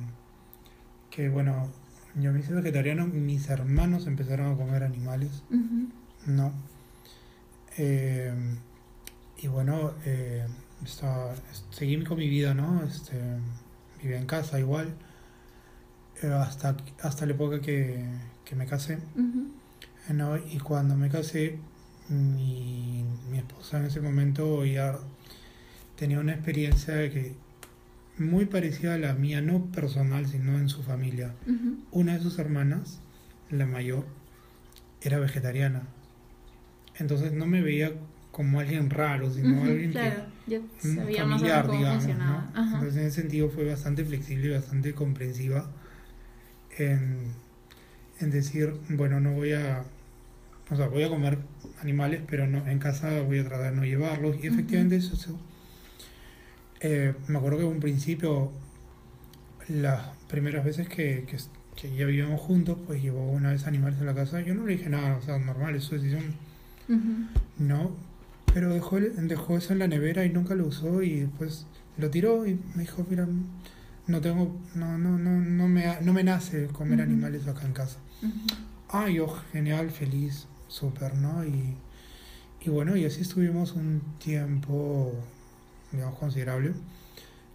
que 1.10 1.28
bueno, 1.28 1.68
yo 2.14 2.32
me 2.32 2.40
hice 2.40 2.52
vegetariano, 2.54 3.06
mis 3.06 3.48
hermanos 3.50 4.06
empezaron 4.06 4.52
a 4.52 4.56
comer 4.56 4.82
animales, 4.84 5.42
¿no? 6.26 6.52
Eh, 7.76 8.32
y 9.42 9.48
bueno, 9.48 9.92
eh, 10.04 10.46
estaba- 10.84 11.34
seguí 11.70 12.02
con 12.04 12.18
mi 12.18 12.28
vida, 12.28 12.54
¿no? 12.54 12.82
Este, 12.84 13.20
vivía 14.02 14.18
en 14.18 14.26
casa 14.26 14.58
igual, 14.60 14.94
eh, 16.22 16.28
hasta, 16.28 16.76
hasta 17.02 17.26
la 17.26 17.32
época 17.32 17.60
que, 17.60 18.04
que 18.44 18.54
me 18.54 18.66
casé, 18.66 18.98
¿no? 20.12 20.36
Y 20.36 20.58
cuando 20.60 20.94
me 20.96 21.08
casé, 21.10 21.58
mi, 22.08 23.04
mi 23.30 23.38
esposa 23.38 23.78
en 23.78 23.86
ese 23.86 24.00
momento 24.00 24.64
ya 24.64 24.98
tenía 25.96 26.20
una 26.20 26.32
experiencia 26.34 26.94
de 26.94 27.10
que 27.10 27.34
muy 28.18 28.46
parecida 28.46 28.94
a 28.94 28.98
la 28.98 29.12
mía, 29.14 29.40
no 29.40 29.66
personal, 29.72 30.26
sino 30.26 30.56
en 30.58 30.68
su 30.68 30.82
familia. 30.82 31.34
ujú. 31.46 31.78
Una 31.90 32.14
de 32.14 32.20
sus 32.20 32.38
hermanas, 32.38 33.00
la 33.50 33.66
mayor, 33.66 34.04
era 35.02 35.18
vegetariana. 35.18 35.82
Entonces 36.96 37.32
no 37.32 37.46
me 37.46 37.60
veía 37.60 37.92
como 38.30 38.60
alguien 38.60 38.90
raro, 38.90 39.30
sino 39.32 39.48
Ujú, 39.56 39.64
alguien 39.64 39.92
claro, 39.92 40.22
que 40.80 41.16
familiar, 41.16 41.70
digamos. 41.70 42.16
¿no? 42.16 42.48
Entonces 42.72 42.96
en 42.96 43.06
ese 43.06 43.22
sentido 43.22 43.48
fue 43.50 43.64
bastante 43.64 44.04
flexible 44.04 44.48
y 44.48 44.50
bastante 44.50 44.94
comprensiva 44.94 45.70
en, 46.78 47.32
en 48.20 48.30
decir, 48.30 48.74
bueno, 48.88 49.20
no 49.20 49.32
voy 49.32 49.52
a, 49.52 49.84
o 50.70 50.76
sea, 50.76 50.88
voy 50.88 51.02
a 51.02 51.08
comer 51.08 51.38
animales, 51.82 52.22
pero 52.26 52.46
no 52.46 52.66
en 52.66 52.78
casa 52.78 53.22
voy 53.22 53.38
a 53.40 53.44
tratar 53.44 53.70
de 53.70 53.76
no 53.76 53.84
llevarlos. 53.84 54.36
Y 54.42 54.46
efectivamente 54.46 54.96
eso, 54.96 55.14
eso, 55.14 55.38
eh, 56.80 57.14
me 57.28 57.38
acuerdo 57.38 57.58
que 57.58 57.64
en 57.64 57.70
un 57.70 57.80
principio, 57.80 58.50
las 59.68 60.08
primeras 60.28 60.64
veces 60.64 60.88
que, 60.88 61.26
que, 61.26 61.36
que 61.76 61.96
ya 61.96 62.06
vivíamos 62.06 62.40
juntos, 62.40 62.78
pues 62.86 63.02
llevó 63.02 63.30
una 63.30 63.50
vez 63.52 63.66
animales 63.66 64.00
a 64.00 64.04
la 64.04 64.14
casa, 64.14 64.40
yo 64.40 64.54
no 64.54 64.66
le 64.66 64.76
dije 64.76 64.88
nada, 64.88 65.16
o 65.16 65.22
sea, 65.22 65.38
normal, 65.38 65.74
es 65.74 65.84
su 65.84 65.94
decisión. 65.94 66.34
No, 67.58 67.92
pero 68.52 68.72
dejó, 68.72 69.00
dejó 69.00 69.56
eso 69.56 69.72
en 69.72 69.78
la 69.78 69.88
nevera 69.88 70.24
y 70.24 70.30
nunca 70.30 70.54
lo 70.54 70.66
usó 70.66 71.02
y 71.02 71.20
después 71.20 71.66
lo 71.96 72.10
tiró 72.10 72.46
y 72.46 72.58
me 72.74 72.82
dijo, 72.82 73.06
mira, 73.08 73.26
no 74.06 74.20
tengo, 74.20 74.60
no, 74.74 74.98
no, 74.98 75.18
no, 75.18 75.40
no 75.40 75.68
me, 75.68 76.00
no 76.02 76.12
me 76.12 76.24
nace 76.24 76.66
comer 76.66 77.00
animales 77.00 77.46
acá 77.46 77.66
en 77.66 77.72
casa. 77.72 77.98
Ujú. 78.22 78.46
Ah, 78.90 79.08
yo 79.08 79.26
genial, 79.52 79.90
feliz, 79.90 80.46
súper, 80.74 81.14
¿no? 81.14 81.44
Y, 81.44 81.76
y 82.60 82.70
bueno, 82.70 82.96
y 82.96 83.04
así 83.04 83.20
estuvimos 83.20 83.72
un 83.72 84.00
tiempo, 84.18 85.12
digamos, 85.92 86.18
considerable, 86.18 86.72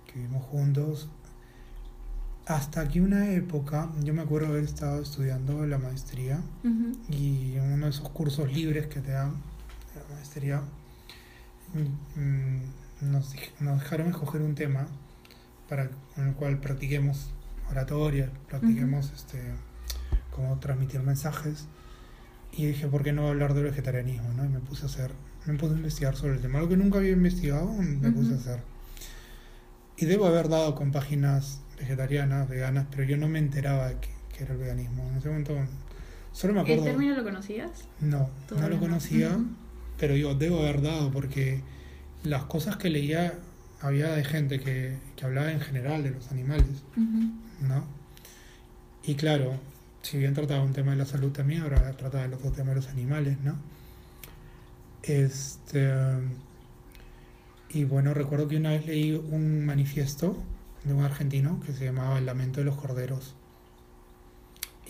que 0.08 0.19
vivimos 0.19 0.43
juntos. 0.45 1.10
Hasta 2.45 2.88
que 2.88 2.99
una 3.01 3.29
época, 3.32 3.91
yo 4.03 4.13
me 4.13 4.21
acuerdo 4.23 4.47
haber 4.47 4.63
estado 4.63 5.01
estudiando 5.01 5.65
la 5.67 5.77
maestría 5.77 6.41
y 7.10 7.53
en 7.55 7.73
uno 7.73 7.86
de 7.86 7.91
esos 7.91 8.10
cursos 8.10 8.51
libres 8.51 8.88
que 8.88 9.01
te 9.01 9.12
dan 9.12 9.34
de 9.93 10.01
la 10.01 10.15
maestría 10.15 10.62
mm, 12.15 13.12
nos, 13.12 13.36
dij- 13.36 13.51
nos 13.60 13.79
dejaron 13.79 14.08
escoger 14.08 14.41
un 14.41 14.55
tema 14.55 14.88
para 15.67 15.89
con 16.15 16.27
el 16.27 16.34
cual 16.34 16.60
practiquemos 16.60 17.29
oratoria, 17.69 18.32
practiquemos 18.47 19.12
este 19.15 19.39
cómo 20.36 20.58
transmitir 20.60 21.01
mensajes 21.01 21.65
y 22.51 22.65
dije 22.67 22.88
por 22.88 23.03
qué 23.03 23.13
no 23.13 23.27
hablar 23.27 23.53
del 23.53 23.65
vegetarianismo 23.65 24.33
¿no? 24.33 24.45
y 24.45 24.49
me 24.49 24.59
puse 24.59 24.83
a 24.83 24.85
hacer 24.88 25.12
me 25.45 25.53
puse 25.57 25.73
a 25.73 25.77
investigar 25.77 26.15
sobre 26.15 26.35
el 26.35 26.41
tema 26.41 26.59
algo 26.59 26.69
que 26.69 26.77
nunca 26.77 26.97
había 26.99 27.12
investigado 27.12 27.71
me 27.73 28.12
puse 28.12 28.31
a 28.31 28.35
Ujú. 28.35 28.41
hacer 28.41 28.59
y 29.97 30.05
debo 30.05 30.25
haber 30.27 30.49
dado 30.49 30.75
con 30.75 30.91
páginas 30.91 31.62
vegetarianas 31.77 32.47
veganas 32.49 32.88
pero 32.91 33.03
yo 33.03 33.17
no 33.17 33.27
me 33.27 33.39
enteraba 33.39 33.89
que, 33.99 34.09
que 34.35 34.43
era 34.43 34.53
el 34.53 34.59
veganismo 34.59 35.07
en 35.09 35.17
ese 35.17 35.29
momento 35.29 35.55
solo 36.31 36.53
me 36.53 36.59
¿El 36.62 36.65
acuerdo 36.65 36.83
término 36.85 37.15
lo 37.15 37.23
conocías? 37.23 37.71
no, 38.01 38.29
no 38.57 38.69
lo 38.69 38.79
conocía, 38.79 39.38
pero 39.97 40.13
digo, 40.13 40.35
debo 40.35 40.59
haber 40.62 40.81
dado 40.81 41.12
porque 41.12 41.62
las 42.23 42.43
cosas 42.45 42.77
que 42.77 42.89
leía 42.89 43.33
había 43.81 44.09
de 44.12 44.23
gente 44.23 44.59
que, 44.59 44.97
que 45.15 45.25
hablaba 45.25 45.51
en 45.51 45.59
general 45.62 46.03
de 46.03 46.12
los 46.12 46.31
animales, 46.31 46.83
Ujú. 46.95 47.31
¿no? 47.67 47.83
Y 49.03 49.15
claro, 49.15 49.53
si 50.01 50.17
bien 50.17 50.33
trataba 50.33 50.63
un 50.63 50.73
tema 50.73 50.91
de 50.91 50.97
la 50.97 51.05
salud 51.05 51.31
también, 51.31 51.62
ahora 51.62 51.91
trataba 51.97 52.25
el 52.25 52.33
otro 52.33 52.51
tema 52.51 52.69
de 52.69 52.75
los 52.75 52.88
animales, 52.88 53.38
¿no? 53.43 53.55
Este, 55.03 55.91
y 57.69 57.83
bueno, 57.83 58.13
recuerdo 58.13 58.47
que 58.47 58.57
una 58.57 58.71
vez 58.71 58.85
leí 58.85 59.13
un 59.13 59.65
manifiesto 59.65 60.38
de 60.83 60.93
un 60.93 61.03
argentino 61.03 61.59
que 61.65 61.73
se 61.73 61.85
llamaba 61.85 62.17
El 62.17 62.25
lamento 62.25 62.62
de 62.62 62.65
los 62.65 62.75
corderos. 62.75 63.35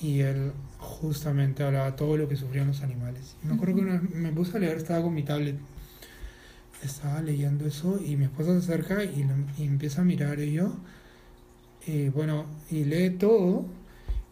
Y 0.01 0.21
él 0.21 0.53
justamente 0.77 1.63
hablaba 1.63 1.95
todo 1.95 2.15
lo 2.15 2.29
que 2.29 2.37
sufrían 2.37 2.67
los 2.67 2.81
animales. 2.81 3.35
Y 3.43 3.47
me 3.47 3.55
acuerdo 3.55 3.75
que 3.75 3.81
una 3.81 3.99
vez 3.99 4.09
me 4.11 4.31
puse 4.31 4.55
a 4.55 4.59
leer, 4.59 4.77
estaba 4.77 5.03
con 5.03 5.13
mi 5.13 5.23
tablet, 5.23 5.57
estaba 6.83 7.21
leyendo 7.21 7.65
eso 7.65 7.99
y 8.03 8.15
mi 8.15 8.25
esposa 8.25 8.53
se 8.53 8.59
acerca 8.59 9.03
y, 9.03 9.27
y 9.57 9.63
empieza 9.63 10.01
a 10.01 10.05
mirar 10.05 10.39
y 10.39 10.53
yo, 10.53 10.73
y 11.85 12.09
bueno, 12.09 12.45
y 12.69 12.85
lee 12.85 13.09
todo 13.09 13.65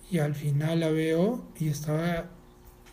y 0.09 0.19
al 0.19 0.35
final 0.35 0.79
la 0.79 0.89
veo 0.89 1.45
y 1.59 1.67
estaba 1.67 2.29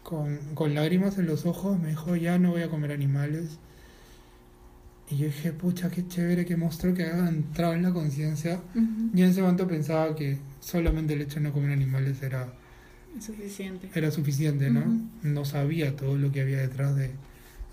con, 0.03 0.39
con 0.55 0.75
lágrimas 0.75 1.19
en 1.19 1.27
los 1.27 1.47
ojos, 1.47 1.79
me 1.79 1.91
dijo, 1.91 2.17
ya 2.17 2.39
no 2.39 2.51
voy 2.53 2.63
a 2.63 2.69
comer 2.69 2.93
animales. 2.93 3.59
Y 5.11 5.17
yo 5.19 5.27
dije, 5.27 5.53
pucha, 5.53 5.91
qué 5.91 6.07
chévere, 6.07 6.45
qué 6.45 6.57
monstruo 6.57 6.95
que 6.95 7.05
haya 7.05 7.29
entrado 7.29 7.75
en 7.75 7.83
la 7.83 7.93
conciencia. 7.93 8.61
Y 9.15 9.23
en 9.23 9.29
ese 9.29 9.43
momento 9.43 9.69
pensaba 9.69 10.15
que 10.17 10.39
solamente 10.61 11.13
el 11.15 11.23
hecho 11.23 11.37
de 11.37 11.43
no 11.43 11.53
comer 11.53 11.73
animales 11.73 12.23
era, 12.23 12.53
suficiente. 13.21 13.91
era 13.95 14.11
suficiente, 14.11 14.71
¿no? 14.71 14.85
No 15.23 15.45
sabía 15.45 15.95
todo 15.95 16.17
lo 16.17 16.33
que 16.33 16.41
había 16.41 16.59
detrás 16.59 16.97
de, 16.97 17.11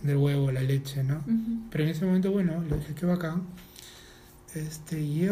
del 0.03 0.17
huevo, 0.17 0.51
la 0.51 0.61
leche, 0.61 1.03
¿no? 1.03 1.23
Pero 1.71 1.85
en 1.85 1.89
ese 1.91 2.05
momento, 2.05 2.31
bueno, 2.31 2.61
le 2.69 2.77
dije, 2.77 2.93
qué 2.95 3.05
bacán. 3.05 3.43
Este, 4.53 4.99
y, 4.99 5.23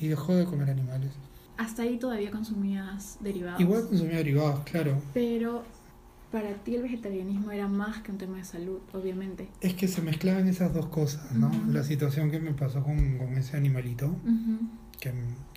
y 0.00 0.08
dejó 0.08 0.36
de 0.36 0.44
comer 0.44 0.70
animales. 0.70 1.10
Hasta 1.56 1.82
ahí 1.82 1.98
todavía 1.98 2.30
consumías 2.30 3.18
derivados. 3.20 3.60
Igual 3.60 3.88
consumía 3.88 4.16
derivados, 4.16 4.60
claro. 4.64 5.00
Pero 5.14 5.62
para 6.30 6.54
ti 6.54 6.74
el 6.76 6.82
vegetarianismo 6.82 7.50
era 7.52 7.68
más 7.68 8.02
que 8.02 8.10
un 8.10 8.18
tema 8.18 8.38
de 8.38 8.44
salud, 8.44 8.78
obviamente. 8.94 9.48
Es 9.60 9.74
que 9.74 9.86
se 9.86 10.00
mezclaban 10.00 10.48
esas 10.48 10.72
dos 10.72 10.86
cosas, 10.86 11.30
¿no? 11.32 11.48
Ujú. 11.48 11.70
La 11.72 11.84
situación 11.84 12.30
que 12.30 12.40
me 12.40 12.52
pasó 12.52 12.82
con, 12.82 13.18
con 13.18 13.36
ese 13.36 13.56
animalito, 13.58 14.06
Ujú. 14.06 14.58
que, 14.98 15.12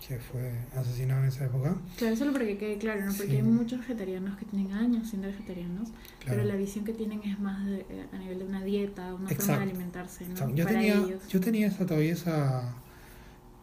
que 0.05 0.19
fue 0.19 0.51
asesinado 0.75 1.21
en 1.21 1.29
esa 1.29 1.45
época. 1.45 1.77
Claro, 1.97 2.15
solo 2.17 2.33
para 2.33 2.45
que 2.45 2.57
quede 2.57 2.77
claro, 2.77 3.05
¿no? 3.05 3.13
Porque 3.13 3.31
Sí. 3.31 3.35
hay 3.37 3.43
muchos 3.43 3.79
vegetarianos 3.79 4.37
que 4.37 4.45
tienen 4.45 4.73
años 4.73 5.07
siendo 5.09 5.27
vegetarianos, 5.29 5.89
Claro. 6.19 6.39
pero 6.39 6.43
la 6.43 6.55
visión 6.55 6.83
que 6.83 6.91
tienen 6.93 7.21
es 7.23 7.39
más 7.39 7.65
de- 7.65 7.85
eh, 7.89 8.05
a 8.11 8.17
nivel 8.17 8.39
de 8.39 8.45
una 8.45 8.61
dieta, 8.61 9.03
una 9.13 9.15
forma 9.29 9.31
Exacto. 9.31 9.53
de 9.65 9.69
alimentarse, 9.71 10.27
¿no? 10.27 10.49
Yo 10.53 10.65
para 10.65 10.77
tenía, 10.79 10.95
ellos. 10.95 11.27
yo 11.29 11.39
tenía 11.39 11.67
esa, 11.67 11.85
todavía 11.85 12.11
esa, 12.11 12.75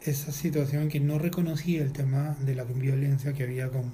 esa 0.04 0.32
situación 0.32 0.88
que 0.88 1.00
no 1.00 1.18
reconocía 1.18 1.82
el 1.82 1.92
tema 1.92 2.36
de 2.40 2.54
la 2.54 2.64
violencia 2.64 3.32
que 3.32 3.44
había 3.44 3.68
con, 3.70 3.92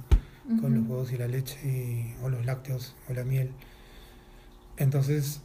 con 0.60 0.74
los 0.74 0.86
huevos 0.88 1.12
y 1.12 1.18
la 1.18 1.28
leche 1.28 1.58
y- 1.64 2.14
o 2.22 2.28
los 2.30 2.44
lácteos 2.46 2.94
o 3.08 3.12
la 3.14 3.24
miel. 3.24 3.50
Entonces, 4.76 5.40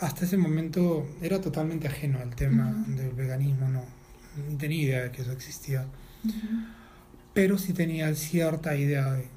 hasta 0.00 0.24
ese 0.24 0.36
momento 0.36 1.06
era 1.22 1.40
totalmente 1.40 1.86
ajeno 1.88 2.18
al 2.18 2.34
tema 2.34 2.84
del 2.88 3.10
veganismo, 3.12 3.68
no, 3.68 3.82
tenía 4.58 4.82
idea 4.82 5.02
de 5.04 5.10
que 5.10 5.22
eso 5.22 5.32
existía, 5.32 5.86
pero 7.32 7.58
sí 7.58 7.72
tenía 7.72 8.14
cierta 8.14 8.76
idea 8.76 9.12
de, 9.12 9.28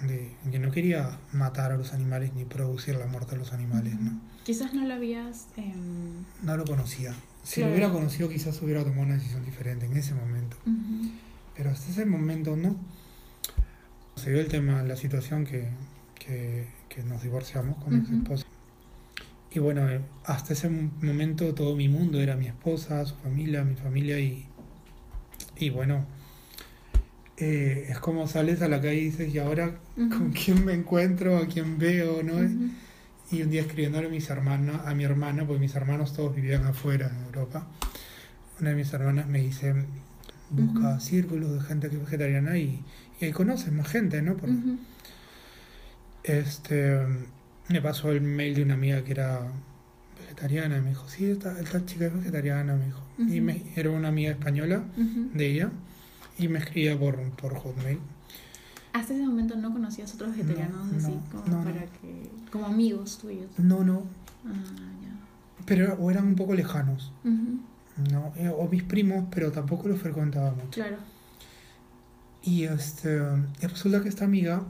de 0.00 0.30
que 0.50 0.58
no 0.58 0.70
quería 0.70 1.18
matar 1.32 1.72
a 1.72 1.76
los 1.76 1.92
animales 1.92 2.32
ni 2.34 2.44
producir 2.44 2.96
la 2.96 3.06
muerte 3.06 3.32
de 3.32 3.38
los 3.38 3.52
animales, 3.52 3.98
¿no? 4.00 4.12
Quizás 4.44 4.74
no 4.74 4.84
lo 4.86 4.94
habías... 4.94 5.46
em, 5.56 6.24
No 6.42 6.56
lo 6.56 6.64
conocía. 6.64 7.14
Si 7.42 7.56
Claro. 7.56 7.68
lo 7.70 7.76
hubiera 7.78 7.92
conocido 7.92 8.28
quizás 8.28 8.60
hubiera 8.62 8.82
tomado 8.84 9.02
una 9.02 9.14
decisión 9.14 9.44
diferente 9.44 9.86
en 9.86 9.96
ese 9.96 10.14
momento. 10.14 10.56
ujú, 10.66 11.10
Pero 11.56 11.70
hasta 11.70 11.90
ese 11.90 12.04
momento 12.04 12.56
no. 12.56 12.76
Se 14.16 14.30
dio 14.30 14.40
el 14.40 14.48
tema, 14.48 14.82
la 14.82 14.96
situación 14.96 15.44
que, 15.44 15.68
que, 16.18 16.66
que 16.88 17.02
nos 17.02 17.22
divorciamos 17.22 17.76
con 17.82 17.94
mi 17.94 18.00
Ujú. 18.00 18.16
esposa. 18.16 18.44
Y 19.50 19.58
bueno, 19.58 19.88
eh, 19.88 20.00
hasta 20.24 20.52
ese 20.52 20.68
momento 20.68 21.54
todo 21.54 21.76
mi 21.76 21.88
mundo 21.88 22.20
era 22.20 22.36
mi 22.36 22.46
esposa, 22.46 23.04
su 23.06 23.14
familia, 23.16 23.64
mi 23.64 23.74
familia 23.76 24.18
y, 24.20 24.46
y 25.56 25.70
bueno, 25.70 26.04
eh, 27.38 27.88
es 27.90 27.98
como 27.98 28.26
sales 28.26 28.62
a 28.62 28.68
la 28.68 28.80
calle 28.80 28.96
y 28.96 29.04
dices, 29.06 29.34
¿y 29.34 29.38
ahora 29.38 29.78
con 29.96 30.32
quién 30.32 30.64
me 30.64 30.72
encuentro? 30.72 31.36
¿A 31.36 31.46
quién 31.46 31.78
veo? 31.78 32.22
¿no? 32.22 32.34
Y 33.30 33.42
un 33.42 33.50
día 33.50 33.60
escribiéndole 33.60 34.06
a, 34.06 34.10
mis 34.10 34.30
hermanos, 34.30 34.80
a 34.86 34.94
mi 34.94 35.04
hermana, 35.04 35.46
porque 35.46 35.60
mis 35.60 35.74
hermanos 35.74 36.14
todos 36.14 36.34
vivían 36.34 36.64
afuera 36.64 37.10
en 37.14 37.24
Europa, 37.26 37.66
una 38.60 38.70
de 38.70 38.76
mis 38.76 38.92
hermanas 38.92 39.26
me 39.26 39.40
dice, 39.40 39.74
busca 40.48 40.98
círculos 41.00 41.52
de 41.52 41.60
gente 41.60 41.90
que 41.90 41.96
es 41.96 42.02
vegetariana 42.02 42.56
y, 42.56 42.82
y 43.20 43.24
ahí 43.24 43.32
conoces 43.32 43.72
más 43.72 43.88
gente, 43.88 44.22
¿no? 44.22 44.32
Ujú. 44.32 44.78
este, 46.22 46.98
me 47.68 47.82
pasó 47.82 48.12
el 48.12 48.22
mail 48.22 48.54
de 48.54 48.62
una 48.62 48.74
amiga 48.74 49.02
que 49.04 49.10
era 49.10 49.40
vegetariana, 50.20 50.80
me 50.80 50.90
dijo, 50.90 51.06
sí, 51.08 51.26
esta, 51.30 51.60
esta 51.60 51.84
chica 51.84 52.06
es 52.06 52.14
vegetariana, 52.14 52.76
me 52.76 52.86
dijo. 52.86 53.02
Y 53.18 53.40
me, 53.40 53.62
era 53.74 53.90
una 53.90 54.08
amiga 54.08 54.30
española 54.30 54.84
de 55.34 55.46
ella 55.46 55.70
y 56.38 56.48
me 56.48 56.58
escribía 56.58 56.98
por, 56.98 57.16
por 57.32 57.54
Hotmail. 57.54 57.98
Hasta 58.92 59.14
ese 59.14 59.24
momento 59.26 59.56
no 59.56 59.72
conocías 59.72 60.14
otros 60.14 60.30
vegetarianos 60.30 60.86
No, 60.86 60.96
así, 60.98 61.12
no, 61.12 61.42
como 61.42 61.56
no, 61.58 61.64
para 61.64 61.84
que... 61.86 62.30
como 62.50 62.66
amigos 62.66 63.18
tuyos. 63.18 63.46
No, 63.58 63.84
no, 63.84 64.02
Ah, 64.46 64.52
ya. 65.02 65.64
pero 65.66 65.94
o 65.94 66.10
eran 66.10 66.26
un 66.28 66.36
poco 66.36 66.54
lejanos, 66.54 67.12
¿no? 67.24 68.32
Eh, 68.36 68.48
O 68.48 68.68
mis 68.68 68.82
primos, 68.84 69.24
pero 69.30 69.50
tampoco 69.52 69.88
los 69.88 69.98
frecuentaba 70.00 70.50
mucho. 70.52 70.70
Claro. 70.70 70.96
Y, 72.42 72.62
este, 72.64 73.18
y 73.60 73.66
resulta 73.66 74.02
que 74.02 74.08
esta 74.08 74.24
amiga, 74.24 74.62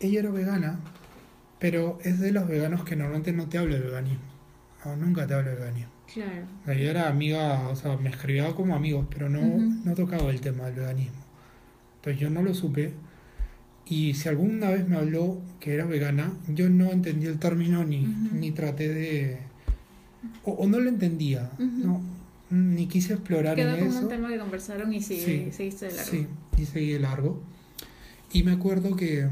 ella 0.00 0.20
era 0.20 0.30
vegana, 0.30 0.78
pero 1.58 1.98
es 2.02 2.18
de 2.20 2.32
los 2.32 2.48
veganos 2.48 2.84
que 2.84 2.96
normalmente 2.96 3.32
no 3.32 3.48
te 3.48 3.58
habla 3.58 3.74
de 3.76 3.82
veganismo. 3.82 4.24
No, 4.84 4.96
nunca 4.96 5.26
te 5.26 5.34
habla 5.34 5.50
de 5.50 5.56
veganismo. 5.56 5.91
Claro. 6.12 6.46
Era 6.66 7.08
amiga, 7.08 7.68
o 7.68 7.76
sea, 7.76 7.96
me 7.96 8.10
escribía 8.10 8.52
como 8.54 8.74
amigos, 8.74 9.06
pero 9.10 9.28
no, 9.28 9.40
no 9.42 9.94
tocaba 9.94 10.30
el 10.30 10.40
tema 10.40 10.64
del 10.66 10.74
veganismo. 10.74 11.22
Entonces 11.96 12.20
yo 12.20 12.30
no 12.30 12.42
lo 12.42 12.54
supe. 12.54 12.92
Y 13.86 14.14
si 14.14 14.28
alguna 14.28 14.70
vez 14.70 14.86
me 14.88 14.96
habló 14.96 15.40
que 15.60 15.74
era 15.74 15.84
vegana, 15.86 16.32
yo 16.48 16.68
no 16.68 16.90
entendí 16.90 17.26
el 17.26 17.38
término 17.38 17.84
ni, 17.84 18.00
ni 18.32 18.50
traté 18.52 18.88
de... 18.92 19.38
O, 20.44 20.52
o 20.52 20.66
no 20.68 20.78
lo 20.78 20.88
entendía, 20.88 21.50
no, 21.58 22.00
ni 22.50 22.86
quise 22.86 23.14
explorar 23.14 23.56
Quedó 23.56 23.70
en 23.74 23.78
como 23.80 23.90
eso. 23.90 24.02
un 24.02 24.08
tema 24.08 24.28
que 24.28 24.38
conversaron 24.38 24.92
y 24.92 25.00
sigue, 25.02 25.46
Sí, 25.46 25.52
seguiste 25.52 25.86
de 25.86 25.92
largo. 25.94 26.10
Sí, 26.10 26.26
y 26.58 26.64
seguí 26.66 26.90
de 26.92 27.00
largo. 27.00 27.42
Y 28.32 28.42
me 28.44 28.52
acuerdo 28.52 28.94
que, 28.94 29.28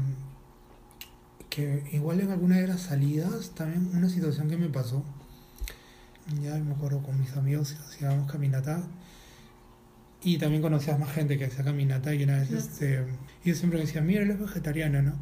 que 1.49 1.83
igual 1.93 2.19
en 2.19 2.31
alguna 2.31 2.57
de 2.57 2.67
las 2.67 2.81
salidas, 2.81 3.51
también 3.51 3.89
una 3.95 4.09
situación 4.09 4.49
que 4.49 4.57
me 4.57 4.67
pasó, 4.69 5.03
ya 6.41 6.55
me 6.57 6.71
acuerdo 6.73 7.01
con 7.01 7.19
mis 7.19 7.31
amigos 7.35 7.75
hacíamos 7.87 8.31
caminata 8.31 8.83
y 10.23 10.37
también 10.37 10.61
conocías 10.61 10.99
más 10.99 11.11
gente 11.11 11.37
que 11.37 11.45
hacía 11.45 11.63
caminata 11.63 12.13
y 12.13 12.23
una 12.23 12.37
vez 12.37 12.49
Claro. 12.49 12.63
este, 12.63 12.99
ellos 13.43 13.57
siempre 13.57 13.79
me 13.79 13.85
decían, 13.85 14.05
mira, 14.05 14.21
él 14.21 14.29
es 14.31 14.39
vegetariano, 14.39 15.01
¿no? 15.01 15.13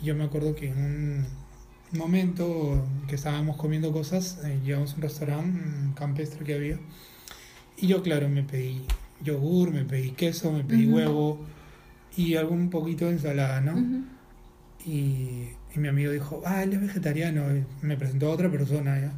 Y 0.00 0.04
yo 0.04 0.14
me 0.14 0.24
acuerdo 0.24 0.54
que 0.54 0.68
en 0.70 1.26
un 1.92 1.98
momento 1.98 2.86
que 3.08 3.16
estábamos 3.16 3.56
comiendo 3.56 3.90
cosas, 3.92 4.38
eh, 4.44 4.60
llegamos 4.64 4.92
a 4.92 4.96
un 4.96 5.02
restaurante 5.02 5.60
un 5.60 5.92
campestre 5.94 6.44
que 6.44 6.54
había. 6.54 6.78
Y 7.76 7.88
yo, 7.88 8.00
claro, 8.02 8.28
me 8.28 8.44
pedí 8.44 8.82
yogur, 9.24 9.72
me 9.72 9.84
pedí 9.84 10.12
queso, 10.12 10.52
me 10.52 10.62
pedí 10.62 10.86
huevo 10.86 11.40
y 12.16 12.36
algún 12.36 12.70
poquito 12.70 13.06
de 13.06 13.12
ensalada, 13.12 13.60
¿no? 13.60 13.72
ujú. 13.72 14.04
y, 14.86 15.48
y 15.74 15.78
mi 15.78 15.88
amigo 15.88 16.12
dijo, 16.12 16.42
ah, 16.46 16.62
él 16.62 16.72
es 16.74 16.80
vegetariano. 16.80 17.42
Y 17.56 17.64
me 17.84 17.96
presentó 17.96 18.28
a 18.28 18.30
otra 18.30 18.48
persona, 18.50 19.00
¿ya? 19.00 19.12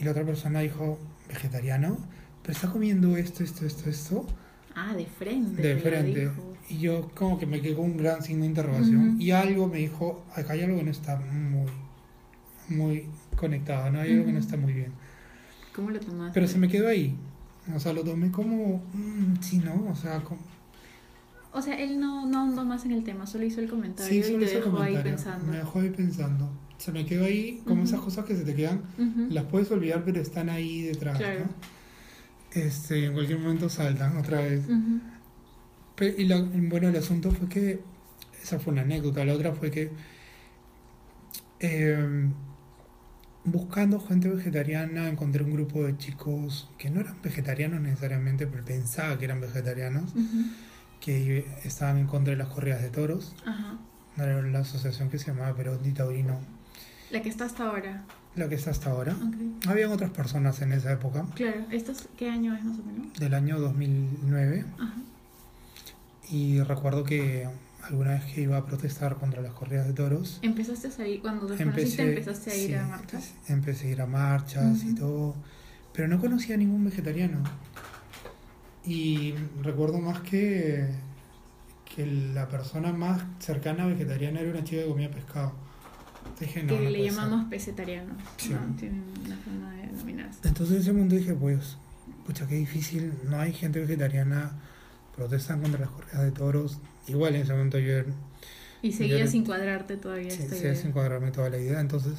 Y 0.00 0.04
la 0.04 0.12
otra 0.12 0.24
persona 0.24 0.60
dijo, 0.60 0.98
¿vegetariano? 1.28 1.98
Pero 2.42 2.54
está 2.54 2.70
comiendo 2.70 3.18
esto, 3.18 3.44
esto, 3.44 3.66
esto, 3.66 3.90
esto. 3.90 4.26
Ah, 4.74 4.94
de 4.94 5.04
frente. 5.04 5.60
De 5.60 5.76
frente. 5.76 6.30
Y 6.70 6.78
yo 6.78 7.10
como 7.14 7.38
que 7.38 7.44
me 7.44 7.60
quedé 7.60 7.74
con 7.74 7.84
un 7.84 7.96
gran 7.98 8.22
signo 8.22 8.42
de 8.42 8.48
interrogación. 8.48 9.20
Y 9.20 9.32
algo 9.32 9.68
me 9.68 9.76
dijo, 9.76 10.24
acá 10.34 10.54
hay 10.54 10.62
algo 10.62 10.78
que 10.78 10.84
no 10.84 10.90
está 10.90 11.16
muy, 11.16 11.66
muy 12.68 13.06
conectado, 13.36 13.90
¿no? 13.90 14.00
Hay 14.00 14.12
algo 14.12 14.24
que 14.24 14.32
no 14.32 14.38
está 14.38 14.56
muy 14.56 14.72
bien. 14.72 14.92
¿Cómo 15.74 15.90
lo 15.90 16.00
tomaste? 16.00 16.32
Pero 16.32 16.48
se 16.48 16.56
me 16.56 16.68
quedó 16.68 16.88
ahí. 16.88 17.14
O 17.74 17.78
sea, 17.78 17.92
lo 17.92 18.02
tomé 18.02 18.30
como, 18.30 18.82
mm, 18.94 19.34
sí, 19.42 19.58
¿no? 19.58 19.86
O 19.90 19.94
sea, 19.94 20.20
como, 20.20 20.40
O 21.52 21.60
sea, 21.60 21.78
él 21.78 22.00
no, 22.00 22.26
no 22.26 22.38
ahondó 22.38 22.64
más 22.64 22.86
en 22.86 22.92
el 22.92 23.04
tema, 23.04 23.26
solo 23.26 23.44
hizo 23.44 23.60
el 23.60 23.68
comentario 23.68 24.24
sí, 24.24 24.32
y 24.32 24.38
te 24.38 24.46
dejó 24.46 24.78
ahí 24.78 24.96
pensando. 25.02 25.46
Me 25.52 25.58
dejó 25.58 25.80
ahí 25.80 25.90
pensando. 25.90 26.50
Se 26.80 26.92
me 26.92 27.04
quedó 27.04 27.26
ahí 27.26 27.60
como 27.66 27.84
esas 27.84 28.00
cosas 28.00 28.24
que 28.24 28.34
se 28.34 28.42
te 28.44 28.54
quedan. 28.54 28.82
Las 29.30 29.44
puedes 29.44 29.70
olvidar, 29.70 30.02
pero 30.04 30.20
están 30.20 30.48
ahí 30.48 30.82
detrás, 30.82 31.18
Claro. 31.18 31.40
¿no? 31.40 31.50
Este, 32.60 33.04
en 33.06 33.12
cualquier 33.12 33.38
momento 33.38 33.68
saltan 33.68 34.16
otra 34.16 34.40
vez. 34.40 34.62
Y 36.18 36.24
la- 36.24 36.40
bueno, 36.42 36.88
el 36.88 36.96
asunto 36.96 37.30
fue 37.30 37.48
que, 37.48 37.80
esa 38.42 38.58
fue 38.58 38.72
una 38.72 38.82
anécdota, 38.82 39.24
la 39.24 39.34
otra 39.34 39.52
fue 39.52 39.70
que 39.70 39.90
eh, 41.60 42.28
buscando 43.44 44.00
gente 44.00 44.28
vegetariana 44.28 45.08
encontré 45.08 45.44
un 45.44 45.52
grupo 45.52 45.84
de 45.84 45.96
chicos 45.98 46.70
que 46.78 46.90
no 46.90 47.00
eran 47.00 47.20
vegetarianos 47.22 47.80
necesariamente, 47.80 48.46
pero 48.46 48.64
pensaba 48.64 49.18
que 49.18 49.26
eran 49.26 49.40
vegetarianos, 49.40 50.12
que 51.00 51.46
estaban 51.64 51.98
en 51.98 52.06
contra 52.06 52.32
de 52.32 52.38
las 52.38 52.48
corridas 52.48 52.80
de 52.82 52.90
toros. 52.90 53.34
Ajá. 53.44 53.78
Era 54.16 54.42
la 54.42 54.58
asociación 54.60 55.08
que 55.08 55.18
se 55.18 55.28
llamaba 55.28 55.54
Perotti 55.54 55.92
Taurino, 55.92 56.40
La 57.10 57.22
que 57.22 57.28
está 57.28 57.44
hasta 57.46 57.64
ahora. 57.68 58.04
la 58.36 58.48
que 58.48 58.54
está 58.54 58.70
hasta 58.70 58.90
ahora. 58.90 59.12
Ok. 59.14 59.66
Habían 59.68 59.90
otras 59.90 60.10
personas 60.10 60.62
en 60.62 60.72
esa 60.72 60.92
época, 60.92 61.26
Claro, 61.34 61.64
¿esto 61.70 61.90
es- 61.92 62.08
qué 62.16 62.30
año 62.30 62.54
es 62.56 62.64
más 62.64 62.78
o 62.78 62.82
menos? 62.84 63.12
del 63.18 63.34
año 63.34 63.58
2009. 63.58 64.64
Ajá. 64.78 64.94
Y 66.30 66.60
recuerdo 66.60 67.02
que 67.02 67.48
alguna 67.82 68.10
vez 68.12 68.24
que 68.32 68.42
iba 68.42 68.56
a 68.56 68.64
protestar 68.64 69.16
contra 69.16 69.42
las 69.42 69.52
corridas 69.52 69.86
de 69.88 69.94
toros, 69.94 70.38
Empezaste 70.42 70.86
a 70.88 70.90
salir, 70.92 71.20
cuando 71.20 71.46
te 71.48 71.60
empezaste 71.62 72.50
a 72.50 72.54
ir 72.56 72.68
sí, 72.68 72.74
a 72.74 72.86
marchas. 72.86 73.32
empecé- 73.48 73.88
a 73.88 73.90
ir 73.90 74.00
a 74.00 74.06
marchas 74.06 74.84
y 74.84 74.94
todo, 74.94 75.34
pero 75.92 76.06
no 76.06 76.20
conocía 76.20 76.54
a 76.54 76.58
ningún 76.58 76.84
vegetariano. 76.84 77.42
Y 78.84 79.34
recuerdo 79.62 79.98
más 79.98 80.20
que, 80.20 80.88
que 81.94 82.06
la 82.06 82.48
persona 82.48 82.92
más 82.92 83.22
cercana 83.40 83.82
a 83.84 83.86
vegetariana 83.88 84.40
era 84.40 84.50
una 84.50 84.62
chica 84.64 84.82
que 84.82 84.88
comía 84.88 85.10
pescado. 85.10 85.52
Dije, 86.38 86.62
no, 86.62 86.68
que 86.76 86.84
no 86.84 86.90
le 86.90 87.04
llamamos 87.04 87.44
pesetariano. 87.50 88.14
Sí. 88.36 88.50
¿no? 88.50 88.76
Tienen 88.76 89.04
una 89.26 89.36
forma 89.36 89.74
de 89.76 89.86
denominarse. 89.88 90.38
ser. 90.40 90.46
Entonces 90.48 90.76
en 90.76 90.82
ese 90.82 90.92
momento 90.92 91.14
dije, 91.16 91.34
pues, 91.34 91.76
pucha, 92.26 92.46
qué 92.46 92.54
difícil, 92.56 93.12
no 93.28 93.38
hay 93.38 93.52
gente 93.52 93.80
vegetariana, 93.80 94.52
protestan 95.16 95.60
contra 95.60 95.80
las 95.80 95.90
corridas 95.90 96.22
de 96.22 96.30
toros. 96.32 96.78
Igual 97.08 97.34
en 97.36 97.42
ese 97.42 97.52
momento 97.52 97.78
yo 97.78 97.94
Y 98.82 98.92
seguías 98.92 99.20
Yo- 99.20 99.26
sin 99.32 99.44
cuadrarte 99.44 99.96
todavía 99.98 100.30
Sí, 100.30 100.44
idea. 100.44 100.74
sin 100.74 100.92
cuadrarme 100.92 101.30
toda 101.32 101.50
la 101.50 101.58
idea. 101.58 101.80
Entonces, 101.80 102.14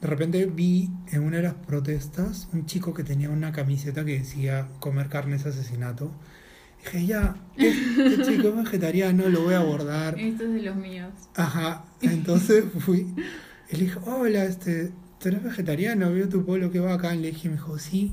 de 0.00 0.08
repente 0.08 0.44
vi 0.46 0.90
en 1.12 1.22
una 1.22 1.36
de 1.36 1.44
las 1.44 1.54
protestas 1.54 2.48
un 2.52 2.66
chico 2.66 2.92
que 2.92 3.04
tenía 3.04 3.30
una 3.30 3.52
camiseta 3.52 4.04
que 4.04 4.18
decía 4.18 4.66
comer 4.80 5.08
carne 5.08 5.36
es 5.36 5.46
asesinato. 5.46 6.10
Dije, 6.84 7.06
ya, 7.06 7.36
este 7.56 8.24
chico 8.24 8.48
es 8.48 8.56
vegetariano, 8.56 9.28
lo 9.28 9.42
voy 9.44 9.54
a 9.54 9.58
abordar. 9.60 10.18
Esto 10.18 10.42
es 10.42 10.52
de 10.54 10.62
los 10.62 10.74
míos. 10.74 11.12
Ajá, 11.36 11.84
entonces 12.02 12.64
fui. 12.80 13.06
Y 13.70 13.76
le 13.76 13.84
dije, 13.84 13.98
hola, 14.04 14.44
este, 14.44 14.92
¿tú 15.18 15.28
eres 15.28 15.42
vegetariano? 15.42 16.12
Veo 16.12 16.28
tu 16.28 16.44
polo 16.44 16.70
que 16.70 16.80
va 16.80 16.94
acá. 16.94 17.14
Y 17.14 17.20
le 17.20 17.32
dije, 17.32 17.48
me 17.48 17.54
dijo, 17.54 17.78
sí. 17.78 18.12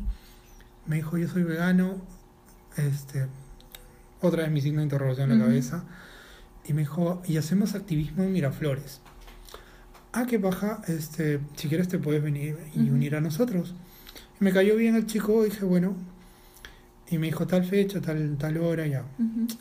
Me 0.85 0.97
dijo, 0.97 1.17
yo 1.17 1.27
soy 1.27 1.43
vegano. 1.43 2.01
Este, 2.77 3.27
otra 4.21 4.43
vez 4.43 4.51
mi 4.51 4.61
signo 4.61 4.79
de 4.79 4.85
interrogación 4.85 5.31
en 5.31 5.39
la 5.39 5.45
cabeza. 5.45 5.83
Y 6.65 6.73
me 6.73 6.81
dijo, 6.81 7.21
y 7.27 7.37
hacemos 7.37 7.75
activismo 7.75 8.23
en 8.23 8.31
Miraflores. 8.33 9.01
Ah, 10.11 10.25
qué 10.27 10.39
paja, 10.39 10.81
este, 10.87 11.39
si 11.55 11.67
quieres 11.67 11.87
te 11.87 11.99
puedes 11.99 12.23
venir 12.23 12.57
y 12.75 12.89
unir 12.89 13.15
a 13.15 13.21
nosotros. 13.21 13.75
Y 14.39 14.43
me 14.43 14.51
cayó 14.51 14.75
bien 14.75 14.95
el 14.95 15.05
chico, 15.05 15.43
dije, 15.43 15.65
bueno. 15.65 15.95
Y 17.09 17.17
me 17.17 17.27
dijo 17.27 17.47
tal 17.47 17.63
fecha, 17.63 18.01
tal, 18.01 18.37
tal 18.37 18.57
hora, 18.57 18.87
ya. 18.87 19.03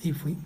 Y 0.03 0.13
fui. 0.13 0.37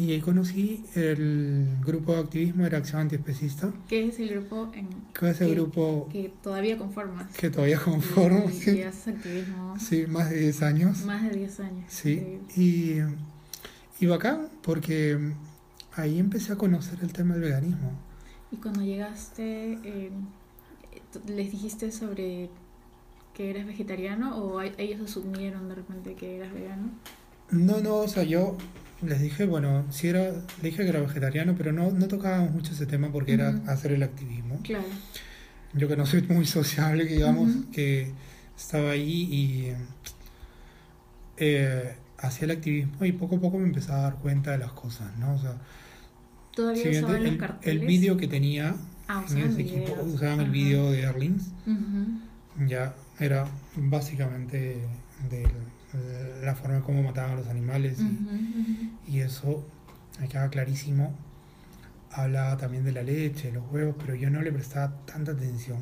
Y 0.00 0.12
ahí 0.12 0.20
conocí 0.20 0.82
el 0.94 1.76
grupo 1.84 2.14
de 2.14 2.20
activismo 2.20 2.64
de 2.64 2.70
la 2.70 2.78
acción 2.78 3.02
antiespecista, 3.02 3.70
¿Qué 3.86 4.06
es 4.08 4.18
el 4.18 4.30
grupo 4.30 4.70
en 4.74 4.88
que 5.12 5.28
es 5.30 5.40
el 5.42 5.48
que- 5.48 5.54
grupo 5.54 6.08
que 6.10 6.32
todavía 6.42 6.78
conformas? 6.78 7.30
que 7.36 7.50
todavía 7.50 7.78
conformo, 7.78 8.46
Y, 8.48 8.52
sí, 8.52 8.70
y 8.78 8.82
haces 8.82 9.08
activismo 9.14 9.78
sí, 9.78 10.06
más 10.08 10.30
de 10.30 10.38
10 10.40 10.62
años. 10.62 11.04
más 11.04 11.22
de 11.22 11.36
10 11.36 11.60
años. 11.60 11.84
Sí, 11.88 12.38
y, 12.56 12.94
y 14.02 14.06
bacán, 14.06 14.48
porque 14.62 15.18
ahí 15.94 16.18
empecé 16.18 16.54
a 16.54 16.56
conocer 16.56 16.98
el 17.02 17.12
tema 17.12 17.34
del 17.34 17.42
veganismo. 17.42 17.92
Y 18.50 18.56
cuando 18.56 18.80
llegaste, 18.82 19.72
eh, 19.84 20.10
¿les 21.26 21.50
dijiste 21.52 21.92
sobre 21.92 22.48
que 23.34 23.50
eras 23.50 23.66
vegetariano 23.66 24.34
o 24.38 24.62
ellos 24.62 25.00
asumieron 25.02 25.68
de 25.68 25.74
repente 25.74 26.14
que 26.14 26.36
eras 26.38 26.54
vegano? 26.54 26.88
No, 27.50 27.80
no, 27.82 27.96
o 27.96 28.08
sea, 28.08 28.22
yo 28.22 28.56
les 29.02 29.20
dije, 29.20 29.46
bueno, 29.46 29.86
sí 29.90 30.08
era, 30.08 30.30
dije 30.62 30.82
que 30.82 30.88
era 30.88 31.00
vegetariano, 31.00 31.54
pero 31.56 31.72
no, 31.72 31.90
no 31.90 32.08
tocábamos 32.08 32.52
mucho 32.52 32.72
ese 32.72 32.86
tema 32.86 33.10
porque 33.10 33.34
era 33.34 33.60
hacer 33.66 33.92
el 33.92 34.02
activismo. 34.02 34.60
Claro. 34.62 34.84
Yo 35.72 35.88
que 35.88 35.96
no 35.96 36.04
soy 36.04 36.22
muy 36.22 36.46
sociable, 36.46 37.04
digamos, 37.04 37.50
que 37.72 38.12
estaba 38.56 38.90
ahí 38.90 39.28
y 39.32 39.72
eh, 41.36 41.94
hacía 42.18 42.44
el 42.46 42.50
activismo 42.50 43.04
y 43.04 43.12
poco 43.12 43.36
a 43.36 43.40
poco 43.40 43.58
me 43.58 43.64
empezaba 43.64 44.00
a 44.00 44.02
dar 44.02 44.14
cuenta 44.16 44.50
de 44.52 44.58
las 44.58 44.72
cosas, 44.72 45.16
¿no? 45.18 45.34
O 45.34 45.38
sea, 45.38 45.56
¿Todavía 46.54 46.90
usaban 46.90 47.26
el, 47.26 47.38
los 47.38 47.50
el 47.62 47.78
vídeo 47.80 48.16
que 48.16 48.26
tenía 48.26 48.74
ah, 49.08 49.24
en 49.30 49.38
ese 49.38 49.62
equipo, 49.62 49.96
usaban 50.02 50.40
el 50.40 50.50
vídeo 50.50 50.90
de 50.90 51.02
Erlings, 51.02 51.52
ya 52.66 52.94
era 53.18 53.46
básicamente 53.76 54.82
de 55.30 55.46
la 56.42 56.54
forma 56.54 56.76
en 56.76 56.82
cómo 56.82 57.02
mataban 57.02 57.32
a 57.32 57.34
los 57.36 57.48
animales 57.48 57.98
y, 58.00 58.92
y 59.08 59.20
eso 59.20 59.64
me 60.20 60.28
quedaba 60.28 60.50
clarísimo. 60.50 61.14
Hablaba 62.12 62.56
también 62.56 62.84
de 62.84 62.92
la 62.92 63.02
leche, 63.02 63.52
los 63.52 63.64
huevos, 63.70 63.94
pero 63.98 64.14
yo 64.14 64.30
no 64.30 64.42
le 64.42 64.52
prestaba 64.52 64.92
tanta 65.06 65.32
atención 65.32 65.78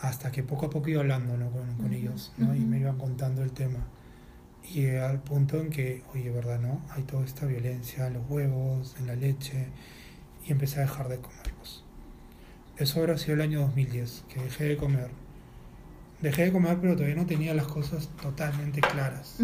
hasta 0.00 0.30
que 0.30 0.42
poco 0.42 0.66
a 0.66 0.70
poco 0.70 0.88
iba 0.88 1.00
hablando 1.00 1.34
con, 1.50 1.74
con 1.76 1.92
ellos 1.92 2.32
¿no? 2.38 2.54
y 2.54 2.60
me 2.60 2.78
iban 2.78 2.98
contando 2.98 3.42
el 3.42 3.52
tema. 3.52 3.80
Y 4.72 4.86
al 4.96 5.20
punto 5.20 5.60
en 5.60 5.70
que, 5.70 6.02
oye, 6.14 6.30
¿verdad? 6.30 6.60
¿No? 6.60 6.82
Hay 6.90 7.02
toda 7.04 7.24
esta 7.24 7.46
violencia 7.46 8.06
en 8.06 8.14
los 8.14 8.28
huevos, 8.28 8.96
en 8.98 9.06
la 9.06 9.14
leche, 9.14 9.68
y 10.46 10.52
empecé 10.52 10.78
a 10.78 10.82
dejar 10.82 11.08
de 11.08 11.18
comerlos. 11.18 11.84
Eso 12.76 13.00
habrá 13.00 13.16
sido 13.16 13.34
el 13.34 13.40
año 13.40 13.60
2010, 13.60 14.24
que 14.28 14.42
dejé 14.42 14.64
de 14.64 14.76
comer. 14.76 15.10
Dejé 16.20 16.46
de 16.46 16.52
comer, 16.52 16.78
pero 16.80 16.94
todavía 16.94 17.14
no 17.14 17.26
tenía 17.26 17.54
las 17.54 17.66
cosas 17.66 18.08
totalmente 18.20 18.80
claras. 18.80 19.36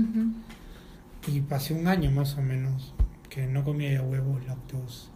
Y 1.26 1.40
pasé 1.40 1.74
un 1.74 1.87
año 1.87 2.10
más 2.10 2.37
o 2.37 2.42
menos 2.42 2.94
que 3.30 3.46
no 3.46 3.64
comía 3.64 3.92
ya 3.92 4.02
huevos, 4.02 4.44
lácteos. 4.46 5.10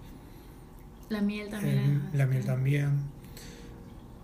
La 1.09 1.21
miel 1.21 1.49
también. 1.49 2.11
la 2.13 2.27
miel 2.27 2.45
también. 2.45 2.91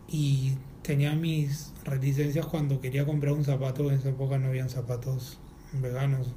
Y 0.09 0.55
tenía 0.83 1.15
mis 1.15 1.73
reticencias 1.85 2.47
cuando 2.47 2.81
quería 2.81 3.05
comprar 3.05 3.33
un 3.33 3.45
zapato. 3.45 3.91
En 3.91 3.99
esa 3.99 4.11
época 4.11 4.39
no 4.39 4.49
habían 4.49 4.69
zapatos 4.69 5.39
veganos. 5.73 6.29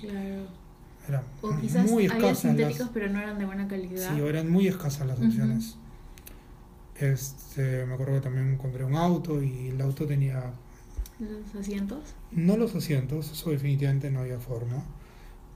Claro. 0.00 0.46
Eran 1.08 1.24
o 1.42 1.56
quizás 1.60 1.90
muy 1.90 2.06
escasas. 2.06 2.38
sintéticos, 2.38 2.90
pero 2.92 3.08
no 3.10 3.18
eran 3.18 3.38
de 3.38 3.44
buena 3.44 3.68
calidad. 3.68 4.14
Sí, 4.14 4.20
eran 4.20 4.50
muy 4.50 4.68
escasas 4.68 5.06
las 5.06 5.18
opciones. 5.18 5.76
Este, 6.98 7.84
me 7.86 7.94
acuerdo 7.94 8.14
que 8.14 8.20
también 8.20 8.56
compré 8.56 8.84
un 8.84 8.94
auto 8.94 9.42
y 9.42 9.68
el 9.68 9.80
auto 9.80 10.06
tenía... 10.06 10.52
¿Los 11.18 11.54
asientos? 11.60 12.14
No 12.32 12.56
los 12.56 12.74
asientos, 12.74 13.30
eso 13.30 13.50
definitivamente 13.50 14.10
no 14.10 14.20
había 14.20 14.38
forma. 14.38 14.84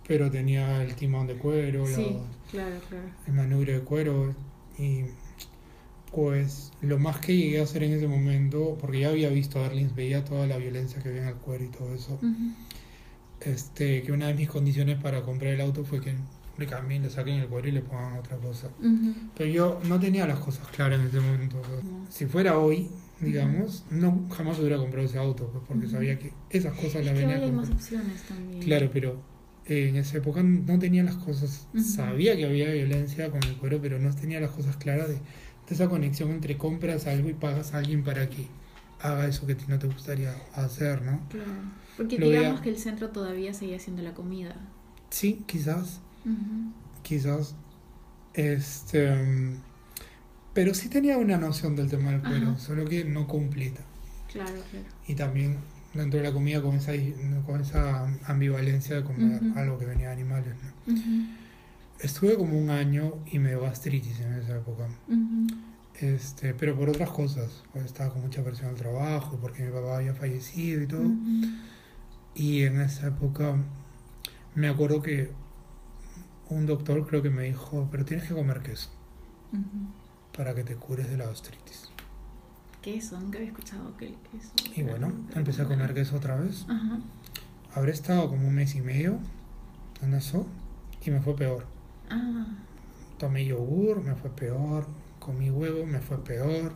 Pero 0.06 0.30
tenía 0.30 0.82
el 0.82 0.94
timón 0.94 1.26
de 1.26 1.34
cuero, 1.34 1.86
sí, 1.86 2.16
claro, 2.50 2.76
claro. 2.88 3.04
el 3.26 3.32
manubrio 3.34 3.74
de 3.74 3.80
cuero 3.84 4.34
y 4.78 5.02
pues 6.10 6.72
lo 6.80 6.98
más 6.98 7.18
que 7.18 7.36
llegué 7.36 7.60
a 7.60 7.64
hacer 7.64 7.82
en 7.82 7.92
ese 7.92 8.08
momento, 8.08 8.78
porque 8.80 9.00
ya 9.00 9.10
había 9.10 9.28
visto 9.28 9.58
a 9.58 9.66
Erlings, 9.66 9.94
veía 9.94 10.24
toda 10.24 10.46
la 10.46 10.56
violencia 10.56 11.02
que 11.02 11.10
había 11.10 11.22
en 11.22 11.28
el 11.28 11.34
cuero 11.34 11.64
y 11.64 11.68
todo 11.68 11.94
eso 11.94 12.18
este, 13.40 14.02
que 14.02 14.12
una 14.12 14.28
de 14.28 14.34
mis 14.34 14.48
condiciones 14.48 15.00
para 15.00 15.22
comprar 15.22 15.52
el 15.52 15.60
auto 15.60 15.84
fue 15.84 16.00
que 16.00 16.14
le 16.58 16.66
cambien, 16.66 17.02
le 17.02 17.10
saquen 17.10 17.36
el 17.36 17.48
cuero 17.48 17.68
y 17.68 17.72
le 17.72 17.82
pongan 17.82 18.18
otra 18.18 18.36
cosa. 18.36 18.68
Pero 19.36 19.50
yo 19.50 19.80
no 19.88 19.98
tenía 19.98 20.26
las 20.26 20.38
cosas 20.38 20.66
claras 20.68 21.00
en 21.00 21.06
ese 21.06 21.20
momento. 21.20 21.62
Si 22.08 22.26
fuera 22.26 22.58
hoy, 22.58 22.88
digamos, 23.20 23.84
no 23.90 24.28
jamás 24.30 24.58
hubiera 24.58 24.76
comprado 24.76 25.06
ese 25.06 25.18
auto, 25.18 25.48
pues, 25.52 25.64
porque 25.66 25.88
sabía 25.88 26.18
que 26.18 26.32
esas 26.50 26.74
cosas 26.74 27.04
las 27.04 27.14
venía 27.14 27.36
hay 27.36 27.52
más 27.52 27.70
opciones 27.70 28.22
también. 28.22 28.62
Claro, 28.62 28.90
pero 28.92 29.20
eh, 29.66 29.88
en 29.88 29.96
esa 29.96 30.18
época 30.18 30.42
no 30.42 30.78
tenía 30.78 31.02
las 31.04 31.16
cosas, 31.16 31.68
sabía 31.76 32.36
que 32.36 32.44
había 32.44 32.70
violencia 32.72 33.30
con 33.30 33.42
el 33.44 33.56
cuero, 33.56 33.78
pero 33.80 33.98
no 33.98 34.14
tenía 34.14 34.40
las 34.40 34.50
cosas 34.50 34.76
claras 34.76 35.08
de, 35.08 35.14
de 35.14 35.74
esa 35.74 35.88
conexión 35.88 36.30
entre 36.30 36.56
compras 36.56 37.06
algo 37.06 37.28
y 37.28 37.34
pagas 37.34 37.74
a 37.74 37.78
alguien 37.78 38.02
para 38.02 38.28
que 38.28 38.46
haga 39.00 39.26
eso 39.26 39.46
que 39.46 39.56
no 39.68 39.78
te 39.78 39.86
gustaría 39.86 40.34
hacer, 40.54 41.02
¿no? 41.02 41.20
Claro. 41.28 41.50
Porque 41.96 42.18
digamos 42.18 42.60
que 42.60 42.70
el 42.70 42.78
centro 42.78 43.10
todavía 43.10 43.52
seguía 43.54 43.76
haciendo 43.76 44.02
la 44.02 44.14
comida. 44.14 44.56
Sí, 45.10 45.42
quizás. 45.46 46.00
Quizás. 47.02 47.54
Este. 48.34 49.14
Pero 50.54 50.74
sí 50.74 50.88
tenía 50.88 51.18
una 51.18 51.36
noción 51.36 51.76
del 51.76 51.88
tema 51.88 52.10
del 52.10 52.20
cuero, 52.20 52.58
solo 52.58 52.84
que 52.84 53.04
no 53.04 53.26
completa. 53.28 53.82
Claro, 54.32 54.60
claro. 54.70 54.86
Y 55.06 55.14
también 55.14 55.58
dentro 55.94 56.18
de 56.20 56.26
la 56.26 56.32
comida 56.32 56.60
con 56.60 56.76
esa, 56.76 56.92
con 57.46 57.60
esa 57.60 58.06
ambivalencia 58.26 58.96
de 58.96 59.04
comer 59.04 59.40
algo 59.56 59.78
que 59.78 59.86
venía 59.86 60.08
de 60.08 60.12
animales. 60.14 60.54
¿no? 60.86 61.26
Estuve 62.00 62.36
como 62.36 62.58
un 62.58 62.70
año 62.70 63.14
y 63.30 63.38
me 63.38 63.50
dio 63.50 63.62
gastritis 63.62 64.20
en 64.20 64.34
esa 64.34 64.56
época. 64.56 64.88
Este, 66.00 66.54
pero 66.54 66.76
por 66.76 66.88
otras 66.90 67.10
cosas, 67.10 67.64
pues 67.72 67.84
estaba 67.84 68.12
con 68.12 68.22
mucha 68.22 68.44
presión 68.44 68.68
al 68.68 68.76
trabajo, 68.76 69.38
porque 69.40 69.64
mi 69.64 69.72
papá 69.72 69.96
había 69.96 70.14
fallecido 70.14 70.82
y 70.82 70.86
todo. 70.86 71.10
Y 72.34 72.62
en 72.62 72.80
esa 72.80 73.08
época 73.08 73.56
me 74.54 74.68
acuerdo 74.68 75.02
que 75.02 75.32
un 76.50 76.66
doctor 76.66 77.06
creo 77.06 77.22
que 77.22 77.30
me 77.30 77.44
dijo, 77.44 77.88
pero 77.90 78.04
tienes 78.04 78.26
que 78.28 78.34
comer 78.34 78.60
queso 78.60 78.90
para 80.36 80.54
que 80.54 80.64
te 80.64 80.76
cures 80.76 81.10
de 81.10 81.16
la 81.16 81.26
gastritis. 81.26 81.90
Queso, 82.82 83.18
nunca 83.18 83.38
había 83.38 83.50
escuchado 83.50 83.96
que 83.96 84.06
el 84.06 84.14
queso. 84.14 84.52
Y 84.74 84.82
bueno, 84.82 85.12
empecé 85.34 85.62
a 85.62 85.64
comer 85.66 85.94
queso 85.94 86.16
otra 86.16 86.36
vez. 86.36 86.66
Habré 87.74 87.92
estado 87.92 88.28
como 88.28 88.46
un 88.46 88.54
mes 88.54 88.74
y 88.74 88.80
medio 88.80 89.18
en 90.02 90.14
eso 90.14 90.46
y 91.04 91.10
me 91.10 91.20
fue 91.20 91.34
peor. 91.36 91.66
Ah. 92.10 92.46
Tomé 93.18 93.44
yogur, 93.44 94.02
me 94.02 94.14
fue 94.14 94.30
peor. 94.30 94.86
Comí 95.18 95.50
huevo, 95.50 95.84
me 95.84 96.00
fue 96.00 96.22
peor. 96.22 96.72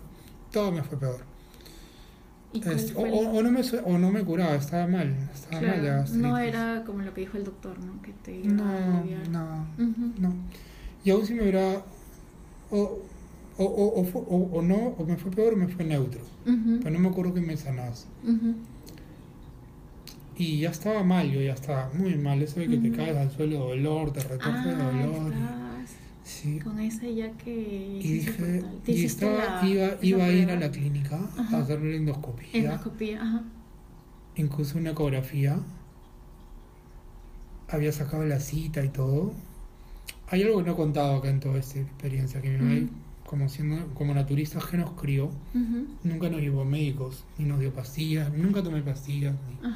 Todo 0.50 0.72
me 0.72 0.82
fue 0.82 0.98
peor. 0.98 1.31
Este, 2.54 2.92
o, 2.94 3.42
no 3.42 3.50
me, 3.50 3.60
o 3.84 3.98
no 3.98 4.10
me 4.10 4.22
curaba, 4.24 4.54
estaba 4.56 4.86
mal. 4.86 5.14
Estaba 5.32 5.62
mal 5.62 5.82
ya, 5.82 6.04
no 6.14 6.36
era 6.36 6.82
como 6.84 7.02
lo 7.02 7.14
que 7.14 7.22
dijo 7.22 7.38
el 7.38 7.44
doctor, 7.44 7.78
¿no? 7.78 8.00
Que 8.02 8.12
te 8.12 8.40
iba 8.40 8.52
no, 8.52 8.64
a 8.64 9.28
no, 9.30 9.66
no. 10.18 10.34
Y 11.04 11.10
aún 11.10 11.26
si 11.26 11.34
me 11.34 11.42
hubiera. 11.42 11.82
O, 12.70 13.00
o, 13.58 13.64
o, 13.64 14.58
o, 14.58 14.62
no, 14.62 14.76
o 14.98 15.04
me 15.04 15.16
fue 15.16 15.30
peor 15.30 15.54
o 15.54 15.56
me 15.56 15.68
fue 15.68 15.84
neutro. 15.84 16.20
Pero 16.44 16.90
no 16.90 16.98
me 16.98 17.08
acuerdo 17.08 17.34
que 17.34 17.40
me 17.40 17.56
sanase. 17.56 18.06
Y 20.36 20.60
ya 20.60 20.70
estaba 20.70 21.02
mal, 21.02 21.30
yo 21.30 21.40
ya 21.40 21.52
estaba 21.52 21.90
muy 21.94 22.16
mal. 22.16 22.42
Eso 22.42 22.60
de 22.60 22.68
que 22.68 22.78
te 22.78 22.90
caes 22.90 23.16
al 23.16 23.30
suelo 23.30 23.52
de 23.52 23.76
dolor, 23.76 24.12
te 24.12 24.20
retorce 24.20 24.68
de 24.68 24.74
ah, 24.74 25.61
Con 26.62 26.78
ese 26.80 27.14
ya 27.14 27.32
que... 27.32 27.98
Y 28.00 28.12
dije, 28.12 28.64
y 28.86 29.04
estaba, 29.04 29.60
iba, 29.66 29.96
iba 30.00 30.24
a 30.24 30.30
ir 30.30 30.50
a 30.50 30.56
la 30.56 30.70
clínica 30.70 31.18
a 31.36 31.58
hacerme 31.58 31.88
una 31.88 31.96
endoscopía. 31.96 32.48
Endoscopía, 32.52 33.22
ajá. 33.22 33.42
Incluso 34.36 34.78
una 34.78 34.90
ecografía. 34.90 35.58
Había 37.68 37.92
sacado 37.92 38.24
la 38.24 38.38
cita 38.38 38.84
y 38.84 38.88
todo. 38.88 39.32
Hay 40.28 40.42
algo 40.42 40.58
que 40.58 40.64
no 40.64 40.72
he 40.72 40.76
contado 40.76 41.16
acá 41.16 41.28
en 41.28 41.40
toda 41.40 41.58
esta 41.58 41.80
experiencia, 41.80 42.40
que 42.40 42.56
mi 42.56 42.88
como 43.32 43.48
siendo 43.48 43.94
como 43.94 44.12
naturistas 44.12 44.66
que 44.66 44.76
nos 44.76 44.90
crió, 44.90 45.30
nunca 46.04 46.28
nos 46.28 46.42
llevó 46.42 46.66
médicos, 46.66 47.24
ni 47.38 47.46
nos 47.46 47.60
dio 47.60 47.72
pastillas, 47.72 48.30
nunca 48.30 48.62
tomé 48.62 48.82
pastillas, 48.82 49.34
ni, 49.48 49.70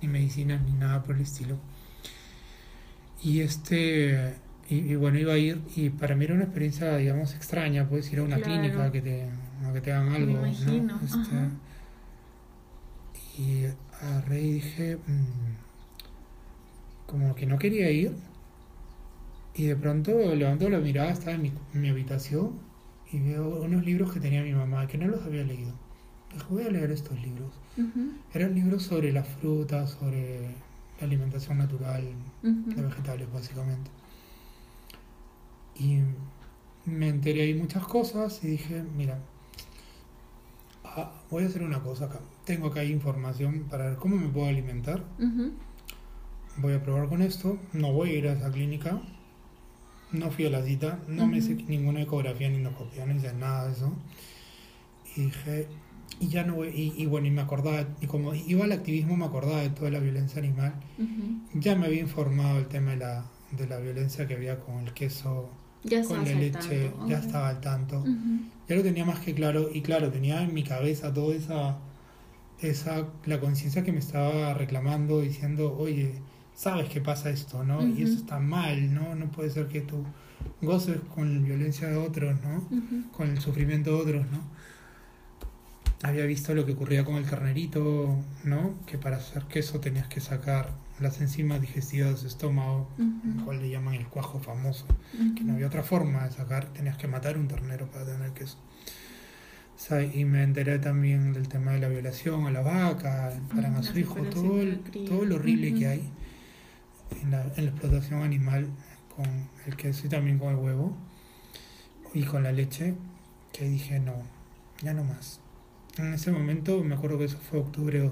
ni 0.00 0.08
medicinas, 0.08 0.62
ni 0.64 0.72
nada 0.72 1.02
por 1.02 1.16
el 1.16 1.20
estilo. 1.20 1.58
Y 3.22 3.40
este 3.40 4.36
y, 4.70 4.94
bueno, 4.96 5.18
iba 5.18 5.32
a 5.32 5.38
ir 5.38 5.62
y 5.76 5.88
para 5.88 6.14
mí 6.14 6.26
era 6.26 6.34
una 6.34 6.44
experiencia, 6.44 6.94
digamos, 6.96 7.34
extraña, 7.34 7.88
puedes 7.88 8.12
ir 8.12 8.18
a 8.18 8.22
una 8.22 8.38
clínica 8.38 8.92
que 8.92 9.00
te, 9.00 9.30
que 9.72 9.80
te 9.80 9.92
hagan 9.92 10.12
algo. 10.12 10.42
Me 10.42 10.48
imagino. 10.50 11.00
Este, 11.02 11.48
y 13.42 13.64
a 14.04 14.20
Rey 14.22 14.52
dije, 14.52 14.96
mm, 14.96 15.56
como 17.06 17.34
que 17.34 17.46
no 17.46 17.58
quería 17.58 17.90
ir. 17.90 18.12
Y 19.54 19.64
de 19.64 19.76
pronto 19.76 20.34
levanto 20.34 20.68
la 20.68 20.78
mirada, 20.78 21.10
estaba 21.10 21.32
en 21.32 21.42
mi, 21.42 21.52
mi 21.72 21.88
habitación 21.88 22.52
y 23.10 23.20
veo 23.20 23.62
unos 23.62 23.84
libros 23.84 24.12
que 24.12 24.20
tenía 24.20 24.42
mi 24.42 24.52
mamá, 24.52 24.86
que 24.86 24.98
no 24.98 25.08
los 25.08 25.24
había 25.24 25.44
leído. 25.44 25.72
Dije, 26.32 26.44
voy 26.50 26.64
a 26.64 26.70
leer 26.70 26.90
estos 26.90 27.18
libros. 27.22 27.50
Eran 28.34 28.54
libros 28.54 28.82
sobre 28.82 29.12
las 29.12 29.26
frutas, 29.26 29.90
sobre 29.90 30.42
la 31.00 31.06
alimentación 31.06 31.58
natural 31.58 32.04
de 32.42 32.82
vegetales, 32.82 33.32
básicamente. 33.32 33.90
Y 35.78 36.00
me 36.86 37.08
enteré 37.08 37.42
ahí 37.42 37.54
muchas 37.54 37.86
cosas 37.86 38.42
y 38.42 38.48
dije, 38.48 38.82
mira, 38.96 39.18
ah, 40.84 41.12
voy 41.30 41.44
a 41.44 41.46
hacer 41.46 41.62
una 41.62 41.80
cosa 41.82 42.06
acá. 42.06 42.20
Tengo 42.44 42.68
acá 42.68 42.82
información 42.84 43.66
para 43.70 43.86
ver 43.90 43.96
cómo 43.96 44.16
me 44.16 44.28
puedo 44.28 44.46
alimentar. 44.46 45.04
Voy 46.56 46.72
a 46.72 46.82
probar 46.82 47.08
con 47.08 47.22
esto. 47.22 47.58
No 47.72 47.92
voy 47.92 48.10
a 48.10 48.12
ir 48.14 48.28
a 48.28 48.32
esa 48.32 48.50
clínica. 48.50 49.00
no 50.12 50.30
fui 50.30 50.46
a 50.46 50.50
la 50.50 50.62
cita, 50.62 51.00
no 51.06 51.26
me 51.26 51.38
hice 51.38 51.54
ninguna 51.54 52.00
ecografía 52.02 52.48
ni 52.48 52.62
copia, 52.72 53.04
ni 53.06 53.18
hice 53.18 53.34
nada 53.34 53.66
de 53.66 53.72
eso. 53.72 53.92
Y 55.16 55.26
dije, 55.26 55.68
y 56.20 56.28
ya 56.28 56.44
no 56.44 56.54
voy, 56.54 56.70
y, 56.96 57.06
bueno, 57.06 57.26
y 57.26 57.30
me 57.30 57.42
acordaba, 57.42 57.86
y 58.00 58.06
como 58.06 58.34
iba 58.34 58.64
al 58.64 58.72
activismo 58.72 59.16
me 59.16 59.26
acordaba 59.26 59.60
de 59.60 59.70
toda 59.70 59.90
la 59.90 59.98
violencia 60.00 60.38
animal. 60.38 60.74
Ya 61.54 61.76
me 61.76 61.86
había 61.86 62.00
informado 62.00 62.58
el 62.58 62.66
tema 62.68 62.92
de 62.92 62.96
la, 62.98 63.24
de 63.52 63.66
la 63.66 63.78
violencia 63.78 64.26
que 64.26 64.34
había 64.34 64.60
con 64.60 64.78
el 64.78 64.92
queso, 64.94 65.50
con 66.06 66.24
la 66.24 66.32
leche, 66.32 66.90
ya 67.06 67.18
estaba 67.18 67.48
al 67.50 67.60
tanto. 67.60 68.04
Ya 68.68 68.76
lo 68.76 68.82
tenía 68.82 69.04
más 69.04 69.20
que 69.20 69.34
claro, 69.34 69.70
y 69.72 69.80
claro, 69.80 70.10
tenía 70.10 70.42
en 70.42 70.52
mi 70.52 70.62
cabeza 70.62 71.12
toda 71.12 71.34
esa, 71.34 71.78
esa 72.60 73.06
la 73.24 73.40
conciencia 73.40 73.82
que 73.84 73.92
me 73.92 73.98
estaba 73.98 74.54
reclamando, 74.54 75.20
diciendo, 75.20 75.76
oye, 75.78 76.12
sabes 76.54 76.88
que 76.88 77.00
pasa 77.00 77.30
esto, 77.30 77.64
¿no? 77.64 77.86
Y 77.86 78.02
eso 78.02 78.14
está 78.14 78.40
mal, 78.40 78.92
¿no? 78.92 79.14
No 79.14 79.30
puede 79.30 79.50
ser 79.50 79.68
que 79.68 79.80
tú 79.80 80.04
goces 80.60 80.98
con 81.14 81.34
la 81.34 81.46
violencia 81.46 81.88
de 81.88 81.96
otros, 81.96 82.36
¿no? 82.42 82.68
Con 83.12 83.30
el 83.30 83.40
sufrimiento 83.40 83.90
de 83.90 84.02
otros, 84.02 84.26
¿no? 84.30 84.57
Había 86.02 86.24
visto 86.26 86.54
lo 86.54 86.64
que 86.64 86.72
ocurría 86.72 87.04
con 87.04 87.16
el 87.16 87.24
carnerito, 87.24 88.16
¿no? 88.44 88.74
Que 88.86 88.98
para 88.98 89.16
hacer 89.16 89.44
queso 89.44 89.80
tenías 89.80 90.06
que 90.06 90.20
sacar 90.20 90.70
las 91.00 91.20
enzimas 91.20 91.60
digestivas 91.60 92.10
de 92.10 92.16
su 92.16 92.26
estómago, 92.26 92.88
uh 92.98 93.44
cual 93.44 93.60
le 93.60 93.70
llaman 93.70 93.94
el 93.94 94.06
cuajo 94.06 94.40
famoso, 94.40 94.86
que 95.36 95.44
no 95.44 95.54
había 95.54 95.66
otra 95.66 95.82
forma 95.82 96.24
de 96.24 96.32
sacar, 96.32 96.66
tenías 96.72 96.96
que 96.96 97.08
matar 97.08 97.38
un 97.38 97.48
ternero 97.48 97.90
para 97.90 98.04
tener 98.04 98.32
queso. 98.32 98.58
y 100.14 100.24
me 100.24 100.42
enteré 100.42 100.78
también 100.78 101.32
del 101.32 101.48
tema 101.48 101.72
de 101.72 101.78
la 101.78 101.88
violación 101.88 102.46
a 102.46 102.50
la 102.50 102.60
vaca, 102.60 103.32
para 103.54 103.76
a 103.76 103.82
su 103.82 103.98
hijo, 103.98 104.16
todo, 104.22 104.60
todo 105.06 105.24
lo 105.24 105.36
horrible 105.36 105.74
que 105.74 105.86
hay 105.86 106.12
en 107.22 107.30
la, 107.30 107.42
explotación 107.42 108.22
animal 108.22 108.68
con 109.16 109.26
el 109.66 109.76
queso 109.76 110.06
y 110.06 110.10
también 110.10 110.38
con 110.38 110.50
el 110.50 110.56
huevo 110.56 110.96
y 112.14 112.24
con 112.24 112.42
la 112.42 112.52
leche, 112.52 112.94
que 113.52 113.68
dije 113.68 113.98
no, 113.98 114.14
ya 114.82 114.94
no 114.94 115.04
más. 115.04 115.40
En 115.98 116.14
ese 116.14 116.30
momento, 116.30 116.82
me 116.84 116.94
acuerdo 116.94 117.18
que 117.18 117.24
eso 117.24 117.38
fue 117.38 117.58
octubre 117.58 117.98
de 117.98 118.04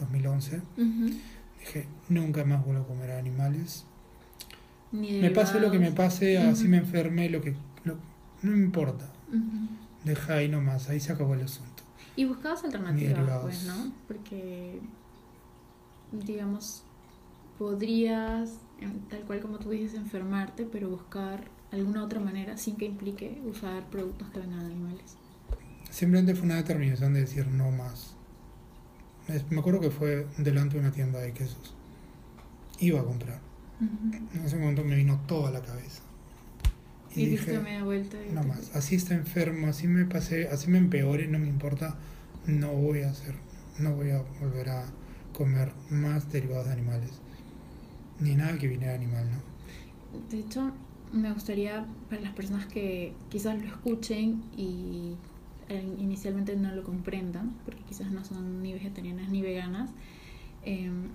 2011, 0.00 0.62
dije, 1.60 1.86
nunca 2.08 2.44
más 2.44 2.64
vuelvo 2.64 2.82
a 2.82 2.86
comer 2.86 3.10
animales. 3.10 3.84
me 4.92 5.30
pase 5.30 5.60
lo 5.60 5.70
que 5.70 5.78
me 5.78 5.92
pase, 5.92 6.38
así 6.38 6.66
me 6.66 6.78
enferme, 6.78 7.28
lo 7.28 7.42
que 7.42 7.54
no 7.84 7.96
me 8.42 8.64
importa. 8.64 9.06
Deja 10.04 10.34
ahí 10.34 10.48
nomás, 10.48 10.88
ahí 10.88 11.00
se 11.00 11.12
acabó 11.12 11.34
el 11.34 11.42
asunto. 11.42 11.82
Y 12.16 12.24
buscabas 12.24 12.64
alternativas, 12.64 13.42
pues, 13.42 13.64
¿no? 13.66 13.92
Porque, 14.06 14.80
digamos, 16.12 16.82
podrías, 17.58 18.54
tal 19.10 19.20
cual 19.20 19.40
como 19.40 19.58
tú 19.58 19.70
dices, 19.70 19.94
enfermarte, 19.94 20.64
pero 20.64 20.88
buscar 20.88 21.44
alguna 21.70 22.02
otra 22.02 22.18
manera 22.18 22.56
sin 22.56 22.76
que 22.76 22.86
implique 22.86 23.40
usar 23.44 23.84
productos 23.90 24.30
que 24.30 24.40
vengan 24.40 24.60
de 24.60 24.66
animales. 24.66 25.16
Simplemente 25.98 26.36
fue 26.36 26.44
una 26.44 26.54
determinación 26.54 27.12
de 27.12 27.22
decir 27.22 27.48
no 27.48 27.72
más. 27.72 28.14
me 29.50 29.58
acuerdo 29.58 29.80
que 29.80 29.90
fue 29.90 30.28
delante 30.36 30.74
de 30.74 30.80
una 30.82 30.92
tienda 30.92 31.18
de 31.18 31.32
quesos. 31.32 31.74
Iba 32.78 33.00
a 33.00 33.04
comprar. 33.04 33.40
En 33.80 34.44
ese 34.44 34.56
momento 34.58 34.84
me 34.84 34.94
vino 34.94 35.18
toda 35.26 35.50
la 35.50 35.60
cabeza. 35.60 36.02
Y, 37.16 37.26
dije, 37.26 37.58
media 37.58 37.82
vuelta 37.82 38.16
no 38.32 38.44
más. 38.44 38.76
Así 38.76 38.94
está 38.94 39.16
enfermo, 39.16 39.66
así 39.66 39.88
me 39.88 40.04
pasé, 40.04 40.48
así 40.50 40.70
me 40.70 40.78
empeore, 40.78 41.26
no 41.26 41.40
me 41.40 41.48
importa. 41.48 41.96
No 42.46 42.68
voy 42.74 43.00
a 43.00 43.10
hacer, 43.10 43.34
no 43.80 43.96
voy 43.96 44.10
a 44.10 44.22
volver 44.40 44.68
a 44.68 44.84
comer 45.32 45.72
más 45.90 46.30
derivados 46.30 46.66
de 46.66 46.74
animales 46.74 47.10
ni 48.20 48.36
nada 48.36 48.56
que 48.56 48.68
viniera 48.68 48.94
animal, 48.94 49.26
¿no? 49.32 50.28
De 50.30 50.38
hecho, 50.38 50.70
me 51.12 51.32
gustaría 51.32 51.84
para 52.08 52.22
las 52.22 52.34
personas 52.34 52.66
que 52.66 53.14
quizás 53.30 53.60
lo 53.60 53.66
escuchen 53.66 54.44
y 54.56 55.16
inicialmente 55.98 56.56
no 56.56 56.74
lo 56.74 56.82
comprendan, 56.82 57.52
porque 57.64 57.82
quizás 57.82 58.10
no 58.10 58.24
son 58.24 58.62
ni 58.62 58.72
vegetarianas 58.72 59.28
ni 59.28 59.42
veganas, 59.42 59.90
em, 60.64 61.08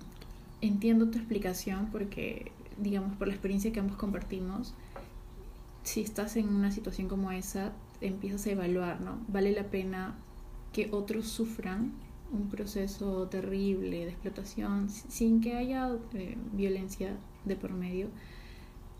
entiendo 0.60 1.08
tu 1.10 1.18
explicación 1.18 1.88
porque, 1.90 2.52
digamos, 2.78 3.16
por 3.16 3.28
la 3.28 3.34
experiencia 3.34 3.72
que 3.72 3.80
ambos 3.80 3.96
compartimos, 3.96 4.74
si 5.82 6.00
estás 6.00 6.36
en 6.36 6.48
una 6.48 6.70
situación 6.70 7.08
como 7.08 7.30
esa, 7.30 7.72
empiezas 8.00 8.46
a 8.46 8.52
evaluar, 8.52 9.00
¿no? 9.00 9.18
¿Vale 9.28 9.52
la 9.52 9.64
pena 9.64 10.14
que 10.72 10.88
otros 10.92 11.28
sufran 11.28 11.92
un 12.32 12.48
proceso 12.48 13.28
terrible 13.28 14.04
de 14.04 14.10
explotación 14.10 14.88
sin 14.90 15.40
que 15.40 15.54
haya 15.54 15.90
eh, 16.14 16.36
violencia 16.52 17.16
de 17.44 17.56
por 17.56 17.72
medio, 17.72 18.08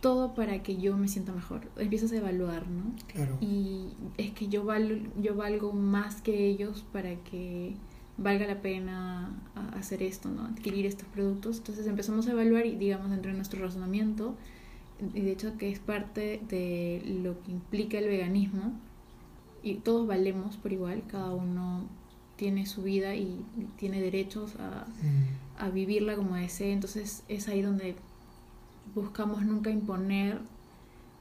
todo 0.04 0.34
para 0.34 0.62
que 0.62 0.76
yo 0.76 0.98
me 0.98 1.08
sienta 1.08 1.32
mejor. 1.32 1.62
Empiezas 1.78 2.12
a 2.12 2.16
evaluar, 2.16 2.68
¿no? 2.68 2.94
Claro. 3.06 3.38
Y 3.40 3.86
es 4.18 4.32
que 4.32 4.48
yo, 4.48 4.62
val, 4.62 5.10
yo 5.18 5.34
valgo 5.34 5.72
más 5.72 6.20
que 6.20 6.46
ellos 6.46 6.84
para 6.92 7.14
que 7.24 7.72
valga 8.18 8.46
la 8.46 8.60
pena 8.60 9.34
hacer 9.72 10.02
esto, 10.02 10.28
¿no? 10.28 10.44
Adquirir 10.44 10.84
estos 10.84 11.08
productos. 11.08 11.56
Entonces 11.56 11.86
empezamos 11.86 12.26
a 12.26 12.32
evaluar 12.32 12.66
y, 12.66 12.76
digamos, 12.76 13.10
dentro 13.10 13.30
de 13.30 13.38
nuestro 13.38 13.62
razonamiento, 13.62 14.34
y 15.14 15.22
de 15.22 15.32
hecho 15.32 15.56
que 15.56 15.70
es 15.70 15.78
parte 15.78 16.38
de 16.50 17.02
lo 17.22 17.42
que 17.42 17.52
implica 17.52 17.96
el 17.96 18.08
veganismo, 18.08 18.74
y 19.62 19.76
todos 19.76 20.06
valemos 20.06 20.58
por 20.58 20.70
igual, 20.74 21.04
cada 21.06 21.32
uno 21.32 21.88
tiene 22.36 22.66
su 22.66 22.82
vida 22.82 23.14
y 23.14 23.42
tiene 23.78 24.02
derechos 24.02 24.56
a, 24.56 24.84
mm. 24.84 25.62
a, 25.62 25.70
vivirla 25.70 26.14
como 26.14 26.34
desee. 26.34 26.72
Entonces 26.72 27.22
es 27.28 27.48
ahí 27.48 27.62
donde 27.62 27.96
buscamos 28.94 29.44
nunca 29.44 29.70
imponer 29.70 30.38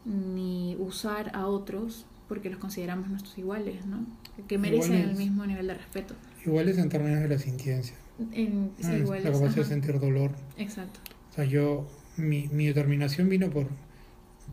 ni 0.06 0.76
usar 0.80 1.32
a 1.34 1.48
otros 1.48 2.06
porque 2.28 2.50
los 2.50 2.60
consideramos 2.60 3.10
nuestros 3.10 3.38
iguales, 3.38 3.86
¿no? 3.86 4.06
Que 4.48 4.58
merecen 4.58 4.96
el 4.96 5.16
mismo 5.16 5.46
nivel 5.46 5.68
de 5.68 5.76
respeto. 5.76 6.16
Iguales 6.46 6.78
en 6.78 6.90
términos 6.90 7.22
de 7.22 7.30
la 7.30 7.38
sintiencia. 7.38 7.96
En, 8.32 8.72
ah, 8.84 8.92
la 8.92 9.32
capacidad 9.32 9.56
de 9.56 9.64
sentir 9.66 10.00
dolor. 10.00 10.32
Exacto. 10.58 11.00
O 11.32 11.34
sea, 11.36 11.46
yo, 11.46 11.88
mi, 12.18 12.48
mi 12.50 12.68
determinación 12.68 13.30
vino 13.30 13.50
por, 13.50 13.68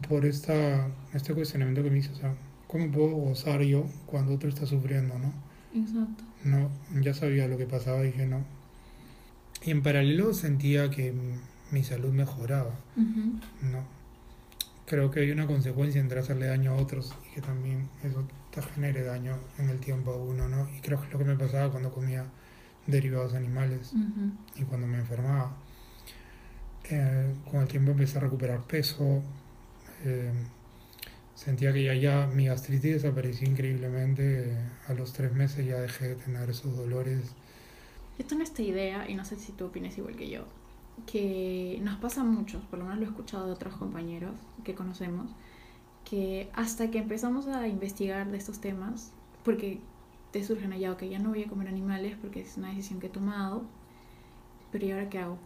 por 0.08 0.24
esta, 0.24 0.88
este 1.14 1.34
cuestionamiento 1.34 1.82
que 1.82 1.90
me 1.90 1.98
hizo. 1.98 2.12
O 2.12 2.16
sea, 2.16 2.34
¿cómo 2.66 2.90
puedo 2.90 3.08
gozar 3.08 3.62
yo 3.62 3.86
cuando 4.06 4.34
otro 4.34 4.48
está 4.48 4.66
sufriendo, 4.66 5.18
no? 5.18 5.32
Exacto. 5.74 6.24
No, 6.44 6.70
ya 7.00 7.14
sabía 7.14 7.48
lo 7.48 7.58
que 7.58 7.66
pasaba, 7.66 8.02
dije 8.02 8.26
no. 8.26 8.44
Y 9.62 9.70
en 9.70 9.82
paralelo 9.82 10.32
sentía 10.32 10.90
que 10.90 11.12
mi 11.70 11.82
salud 11.82 12.12
mejoraba. 12.12 12.74
No. 12.96 13.84
Creo 14.86 15.10
que 15.10 15.20
hay 15.20 15.30
una 15.30 15.46
consecuencia 15.46 16.00
entre 16.00 16.20
hacerle 16.20 16.46
daño 16.46 16.72
a 16.72 16.76
otros 16.76 17.14
y 17.30 17.34
que 17.34 17.40
también 17.40 17.88
eso 18.02 18.26
te 18.50 18.60
genere 18.60 19.04
daño 19.04 19.36
en 19.58 19.68
el 19.68 19.78
tiempo 19.78 20.12
a 20.12 20.16
uno, 20.16 20.48
¿no? 20.48 20.68
Y 20.76 20.80
creo 20.80 20.98
que 21.00 21.06
es 21.06 21.12
lo 21.12 21.18
que 21.18 21.24
me 21.24 21.36
pasaba 21.36 21.70
cuando 21.70 21.92
comía 21.92 22.24
derivados 22.86 23.34
animales 23.34 23.92
y 24.56 24.64
cuando 24.64 24.86
me 24.86 24.98
enfermaba. 24.98 25.56
Eh, 26.90 27.34
con 27.48 27.60
el 27.60 27.68
tiempo 27.68 27.92
empecé 27.92 28.18
a 28.18 28.22
recuperar 28.22 28.62
peso. 28.62 29.22
Eh, 30.04 30.32
Sentía 31.40 31.72
que 31.72 31.82
ya, 31.82 31.94
ya 31.94 32.26
mi 32.26 32.48
gastritis 32.48 32.92
desapareció 32.92 33.48
increíblemente. 33.48 34.58
A 34.88 34.92
los 34.92 35.14
tres 35.14 35.32
meses 35.32 35.64
ya 35.64 35.80
dejé 35.80 36.08
de 36.08 36.14
tener 36.16 36.50
esos 36.50 36.76
dolores. 36.76 37.32
Yo 38.18 38.26
tengo 38.26 38.42
esta 38.42 38.60
idea, 38.60 39.08
y 39.08 39.14
no 39.14 39.24
sé 39.24 39.36
si 39.36 39.52
tú 39.52 39.64
opinas 39.64 39.96
igual 39.96 40.16
que 40.16 40.28
yo, 40.28 40.44
que 41.06 41.80
nos 41.82 41.96
pasa 41.98 42.24
mucho, 42.24 42.60
por 42.70 42.78
lo 42.78 42.84
menos 42.84 43.00
lo 43.00 43.06
he 43.06 43.08
escuchado 43.08 43.46
de 43.46 43.52
otros 43.52 43.74
compañeros 43.74 44.32
que 44.64 44.74
conocemos, 44.74 45.30
que 46.04 46.50
hasta 46.54 46.90
que 46.90 46.98
empezamos 46.98 47.46
a 47.46 47.68
investigar 47.68 48.30
de 48.30 48.38
estos 48.38 48.60
temas, 48.60 49.12
porque 49.44 49.80
te 50.32 50.44
surgen 50.44 50.72
allá, 50.72 50.92
ok, 50.92 51.04
ya 51.04 51.18
no 51.18 51.30
voy 51.30 51.44
a 51.44 51.48
comer 51.48 51.68
animales 51.68 52.16
porque 52.20 52.40
es 52.40 52.56
una 52.56 52.68
decisión 52.68 53.00
que 53.00 53.06
he 53.06 53.10
tomado, 53.10 53.64
pero 54.70 54.86
¿y 54.86 54.90
ahora 54.92 55.08
qué 55.08 55.18
hago? 55.18 55.38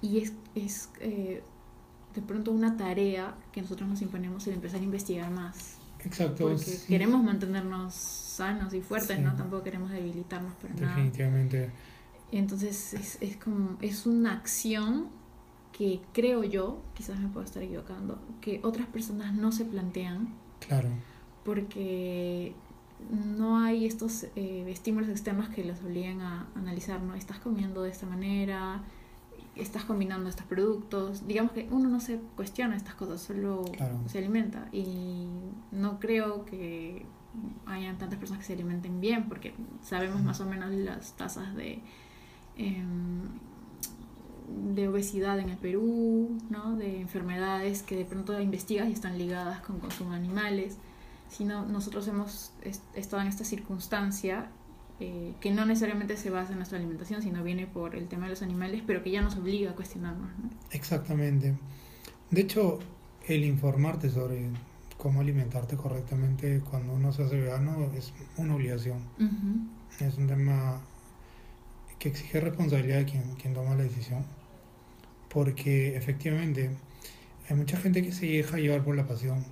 Y 0.00 0.18
es, 0.18 0.32
es 0.54 0.90
eh, 1.00 1.42
de 2.14 2.22
pronto 2.22 2.52
una 2.52 2.76
tarea 2.76 3.34
que 3.52 3.62
nosotros 3.62 3.88
nos 3.88 4.02
imponemos 4.02 4.46
el 4.46 4.54
empezar 4.54 4.80
a 4.80 4.84
investigar 4.84 5.30
más. 5.30 5.78
Exacto. 6.04 6.48
Porque 6.48 6.78
queremos 6.86 7.22
mantenernos 7.22 7.94
sanos 7.94 8.72
y 8.74 8.80
fuertes, 8.80 9.18
¿no? 9.18 9.34
Tampoco 9.34 9.64
queremos 9.64 9.90
debilitarnos 9.90 10.54
para 10.54 10.74
Definitivamente. 10.74 11.58
nada. 11.58 11.72
Entonces 12.32 12.94
es, 12.94 13.18
es 13.20 13.36
como, 13.36 13.78
es 13.80 14.06
una 14.06 14.32
acción 14.32 15.08
que 15.76 16.00
creo 16.12 16.42
yo, 16.42 16.80
quizás 16.94 17.18
me 17.20 17.28
puedo 17.28 17.44
estar 17.44 17.62
equivocando, 17.62 18.18
que 18.40 18.60
otras 18.62 18.86
personas 18.86 19.34
no 19.34 19.52
se 19.52 19.64
plantean. 19.64 20.34
Claro. 20.60 20.88
Porque 21.44 22.54
no 23.10 23.58
hay 23.58 23.84
estos 23.84 24.24
eh, 24.36 24.64
estímulos 24.68 25.10
externos 25.10 25.48
que 25.50 25.64
los 25.64 25.80
obliguen 25.82 26.22
a 26.22 26.48
analizar, 26.54 27.02
¿no? 27.02 27.14
Estás 27.14 27.38
comiendo 27.38 27.82
de 27.82 27.90
esta 27.90 28.06
manera, 28.06 28.82
estás 29.54 29.84
combinando 29.84 30.28
estos 30.28 30.46
productos. 30.46 31.26
Digamos 31.26 31.52
que 31.52 31.68
uno 31.70 31.88
no 31.88 32.00
se 32.00 32.18
cuestiona 32.36 32.74
estas 32.74 32.94
cosas, 32.94 33.20
solo 33.20 33.64
se 34.06 34.18
alimenta. 34.18 34.68
Y 34.72 35.26
no 35.72 36.00
creo 36.00 36.46
que 36.46 37.04
hayan 37.66 37.98
tantas 37.98 38.18
personas 38.18 38.40
que 38.40 38.46
se 38.46 38.54
alimenten 38.54 39.00
bien, 39.00 39.28
porque 39.28 39.54
sabemos 39.82 40.22
más 40.22 40.40
o 40.40 40.46
menos 40.46 40.70
las 40.72 41.12
tasas 41.16 41.54
de, 41.54 41.82
em, 42.56 43.16
de 44.74 44.88
obesidad 44.88 45.38
en 45.38 45.50
el 45.50 45.56
Perú, 45.56 46.38
¿no? 46.50 46.76
de 46.76 47.00
enfermedades 47.00 47.82
que 47.82 47.96
de 47.96 48.04
pronto 48.04 48.40
investigas 48.40 48.88
y 48.88 48.92
están 48.92 49.18
ligadas 49.18 49.60
con 49.60 49.78
consumo 49.78 50.10
de 50.10 50.16
animales, 50.16 50.78
sino 51.28 51.64
nosotros 51.66 52.06
hemos 52.08 52.52
estado 52.94 53.22
en 53.22 53.28
esta 53.28 53.44
circunstancia 53.44 54.48
eh, 54.98 55.34
que 55.40 55.50
no 55.50 55.66
necesariamente 55.66 56.16
se 56.16 56.30
basa 56.30 56.52
en 56.52 56.58
nuestra 56.58 56.78
alimentación, 56.78 57.22
sino 57.22 57.42
viene 57.42 57.66
por 57.66 57.96
el 57.96 58.08
tema 58.08 58.24
de 58.24 58.30
los 58.30 58.42
animales, 58.42 58.82
pero 58.86 59.02
que 59.02 59.10
ya 59.10 59.20
nos 59.20 59.36
obliga 59.36 59.72
a 59.72 59.74
cuestionarnos. 59.74 60.30
¿no? 60.38 60.50
Exactamente. 60.70 61.54
De 62.30 62.40
hecho, 62.40 62.78
el 63.26 63.44
informarte 63.44 64.08
sobre 64.08 64.48
cómo 64.96 65.20
alimentarte 65.20 65.76
correctamente 65.76 66.62
cuando 66.70 66.94
uno 66.94 67.12
se 67.12 67.24
hace 67.24 67.36
vegano 67.38 67.90
es 67.94 68.12
una 68.36 68.54
obligación. 68.54 68.98
Es 70.00 70.16
un 70.16 70.26
tema 70.26 70.80
que 72.06 72.12
exige 72.12 72.40
responsabilidad 72.40 72.98
de 72.98 73.04
quien, 73.06 73.22
quien 73.34 73.52
toma 73.52 73.74
la 73.74 73.82
decisión. 73.82 74.24
Porque 75.28 75.96
efectivamente 75.96 76.70
hay 77.48 77.56
mucha 77.56 77.76
gente 77.76 78.02
que 78.02 78.12
se 78.12 78.26
deja 78.26 78.58
llevar 78.58 78.84
por 78.84 78.96
la 78.96 79.06
pasión, 79.06 79.44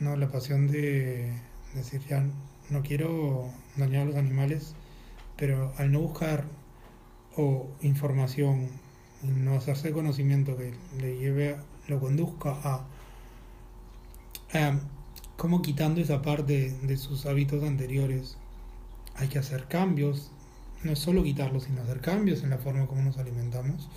¿no? 0.00 0.14
La 0.16 0.28
pasión 0.28 0.68
de 0.68 1.32
decir, 1.74 2.02
ya 2.08 2.24
no 2.68 2.82
quiero 2.82 3.50
dañar 3.76 4.02
a 4.02 4.04
los 4.04 4.16
animales, 4.16 4.74
pero 5.36 5.72
al 5.78 5.90
no 5.90 6.00
buscar 6.00 6.44
o 7.34 7.68
información, 7.80 8.68
no 9.22 9.54
hacerse 9.54 9.90
conocimiento 9.90 10.56
que 10.56 10.74
le 11.00 11.18
lleve, 11.18 11.56
lo 11.88 11.98
conduzca 11.98 12.50
a, 12.62 12.86
a 14.52 14.80
como 15.36 15.62
quitando 15.62 16.00
esa 16.00 16.20
parte 16.22 16.76
de 16.82 16.96
sus 16.96 17.24
hábitos 17.26 17.62
anteriores, 17.62 18.36
hay 19.14 19.28
que 19.28 19.38
hacer 19.38 19.66
cambios, 19.66 20.30
no 20.82 20.92
es 20.92 20.98
solo 20.98 21.22
quitarlos, 21.22 21.64
sino 21.64 21.82
hacer 21.82 22.00
cambios 22.00 22.42
en 22.42 22.50
la 22.50 22.58
forma 22.58 22.86
como 22.86 23.02
nos 23.02 23.18
alimentamos, 23.18 23.88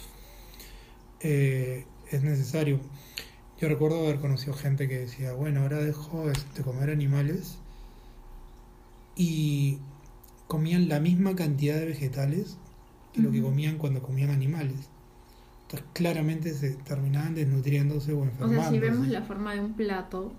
eh, 1.19 1.85
es 2.11 2.23
necesario. 2.23 2.79
Yo 3.59 3.67
recuerdo 3.67 3.99
haber 3.99 4.19
conocido 4.19 4.53
gente 4.53 4.87
que 4.87 4.99
decía, 4.99 5.33
bueno, 5.33 5.61
ahora 5.61 5.77
dejo 5.79 6.25
de 6.27 6.63
comer 6.63 6.89
animales 6.89 7.57
y 9.15 9.79
comían 10.47 10.87
la 10.87 10.99
misma 10.99 11.35
cantidad 11.35 11.75
de 11.75 11.85
vegetales 11.85 12.57
que 13.13 13.21
lo 13.21 13.31
que 13.31 13.41
comían 13.41 13.77
cuando 13.77 14.01
comían 14.01 14.29
animales. 14.29 14.89
Entonces 15.63 15.87
claramente 15.93 16.53
se 16.53 16.71
terminaban 16.71 17.35
desnutriéndose 17.35 18.13
o 18.13 18.23
enfermándose. 18.23 18.59
O 18.59 18.61
sea, 18.61 18.71
si 18.71 18.79
vemos 18.79 19.07
la 19.09 19.21
forma 19.21 19.53
de 19.53 19.59
un 19.59 19.73
plato 19.73 20.33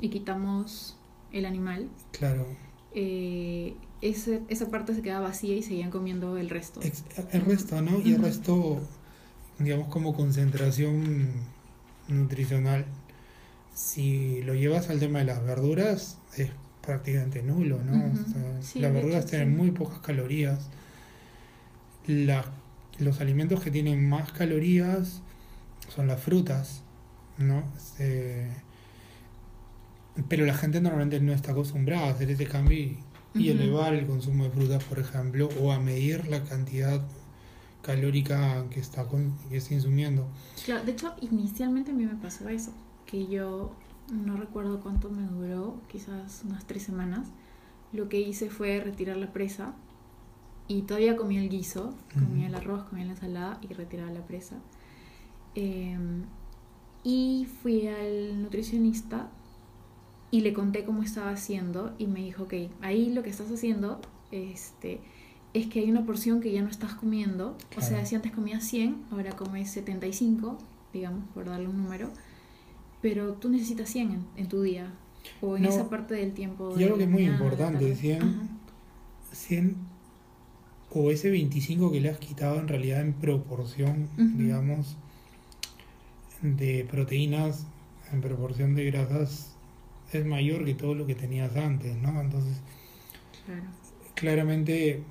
y 0.00 0.10
quitamos 0.10 0.98
el 1.32 1.46
animal, 1.46 1.88
claro. 2.12 2.46
Eh, 2.92 3.76
ese, 4.00 4.42
esa 4.48 4.68
parte 4.70 4.94
se 4.94 5.02
queda 5.02 5.20
vacía 5.20 5.56
y 5.56 5.62
seguían 5.62 5.90
comiendo 5.90 6.36
el 6.36 6.50
resto. 6.50 6.80
el 6.82 7.44
resto, 7.44 7.80
¿no? 7.82 8.00
Y 8.00 8.14
el 8.14 8.22
resto, 8.22 8.80
digamos, 9.58 9.88
como 9.88 10.14
concentración 10.14 11.30
nutricional, 12.08 12.84
si 13.74 14.42
lo 14.42 14.54
llevas 14.54 14.90
al 14.90 15.00
tema 15.00 15.20
de 15.20 15.26
las 15.26 15.44
verduras, 15.44 16.18
es 16.36 16.50
prácticamente 16.80 17.42
nulo, 17.42 17.82
¿no? 17.82 18.12
las 18.74 18.92
verduras 18.92 19.26
tienen 19.26 19.56
muy 19.56 19.72
pocas 19.72 19.98
calorías. 19.98 20.70
los 22.06 23.20
alimentos 23.20 23.60
que 23.60 23.70
tienen 23.70 24.08
más 24.08 24.32
calorías 24.32 25.20
son 25.88 26.06
las 26.06 26.20
frutas, 26.20 26.82
¿no? 27.38 27.64
Eh, 27.98 28.50
pero 30.28 30.46
la 30.46 30.54
gente 30.54 30.80
normalmente 30.80 31.20
no 31.20 31.32
está 31.32 31.52
acostumbrada 31.52 32.06
a 32.06 32.10
hacer 32.10 32.30
ese 32.30 32.46
cambio 32.46 32.78
y, 32.78 32.98
elevar 33.38 33.94
el 33.94 34.06
consumo 34.06 34.44
de 34.44 34.50
frutas, 34.50 34.84
por 34.84 34.98
ejemplo, 34.98 35.48
o 35.60 35.72
a 35.72 35.78
medir 35.78 36.26
la 36.28 36.42
cantidad 36.44 37.02
calórica 37.82 38.64
que 38.70 38.80
está, 38.80 39.06
que 39.48 39.56
está 39.56 39.74
insumiendo. 39.74 40.26
Claro, 40.64 40.84
de 40.84 40.92
hecho, 40.92 41.14
inicialmente 41.20 41.92
a 41.92 41.94
mí 41.94 42.04
me 42.04 42.16
pasó 42.16 42.48
eso, 42.48 42.72
que 43.06 43.26
yo 43.26 43.72
no 44.12 44.36
recuerdo 44.36 44.80
cuánto 44.80 45.10
me 45.10 45.26
duró, 45.26 45.80
quizás 45.88 46.42
unas 46.44 46.66
tres 46.66 46.82
semanas. 46.82 47.28
Lo 47.92 48.08
que 48.08 48.20
hice 48.20 48.50
fue 48.50 48.80
retirar 48.80 49.16
la 49.16 49.32
presa 49.32 49.74
y 50.68 50.82
todavía 50.82 51.16
comía 51.16 51.40
el 51.40 51.48
guiso, 51.48 51.94
comía 52.12 52.48
el 52.48 52.54
arroz, 52.54 52.84
comía 52.84 53.04
la 53.04 53.12
ensalada 53.12 53.60
y 53.62 53.72
retiraba 53.72 54.10
la 54.10 54.26
presa. 54.26 54.56
Em, 55.54 56.24
y 57.04 57.46
fui 57.62 57.86
al 57.86 58.42
nutricionista 58.42 59.30
y 60.30 60.40
le 60.40 60.52
conté 60.52 60.84
cómo 60.84 61.02
estaba 61.02 61.30
haciendo 61.30 61.94
y 61.98 62.06
me 62.06 62.20
dijo, 62.20 62.44
ok, 62.44 62.54
ahí 62.82 63.12
lo 63.12 63.22
que 63.22 63.30
estás 63.30 63.50
haciendo 63.50 64.00
este, 64.32 65.00
es 65.54 65.66
que 65.66 65.80
hay 65.80 65.90
una 65.90 66.04
porción 66.04 66.40
que 66.40 66.52
ya 66.52 66.62
no 66.62 66.68
estás 66.68 66.94
comiendo, 66.94 67.56
o 67.76 67.80
sea, 67.80 68.04
si 68.04 68.14
antes 68.14 68.32
comías 68.32 68.64
100, 68.64 69.04
ahora 69.10 69.32
comes 69.32 69.70
75, 69.70 70.58
digamos, 70.92 71.24
por 71.32 71.46
darle 71.46 71.68
un 71.68 71.76
número, 71.78 72.10
pero 73.00 73.34
tú 73.34 73.48
necesitas 73.48 73.88
100 73.90 74.26
en, 74.36 74.48
tu 74.48 74.62
día 74.62 74.92
o 75.40 75.56
en 75.56 75.64
esa 75.64 75.88
parte 75.88 76.14
del 76.14 76.32
tiempo. 76.32 76.74
Y 76.78 76.84
algo 76.84 76.96
que 76.96 77.04
es 77.04 77.10
muy 77.10 77.24
importante, 77.24 77.94
100, 77.94 78.48
100 79.32 79.76
o 80.90 81.10
ese 81.10 81.30
25 81.30 81.92
que 81.92 82.00
le 82.00 82.10
has 82.10 82.18
quitado 82.18 82.58
en 82.58 82.68
realidad 82.68 83.00
en 83.00 83.12
proporción, 83.12 84.08
digamos, 84.16 84.96
de 86.42 86.86
proteínas, 86.90 87.66
en 88.12 88.20
proporción 88.20 88.74
de 88.74 88.84
grasas, 88.86 89.55
es 90.12 90.24
mayor 90.24 90.64
que 90.64 90.74
todo 90.74 90.94
lo 90.94 91.06
que 91.06 91.14
tenías 91.14 91.56
antes, 91.56 91.96
¿no? 91.96 92.20
Entonces, 92.20 92.60
claramente 94.14 95.02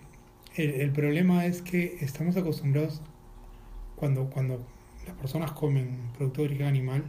el, 0.56 0.70
el, 0.72 0.92
problema 0.92 1.46
es 1.46 1.62
que 1.62 1.98
estamos 2.02 2.38
acostumbrados 2.38 3.02
cuando, 3.96 4.30
cuando 4.30 4.66
las 5.06 5.16
personas 5.16 5.52
comen 5.52 5.98
producto 6.18 6.42
de 6.42 6.48
origen 6.50 6.68
animal, 6.68 7.04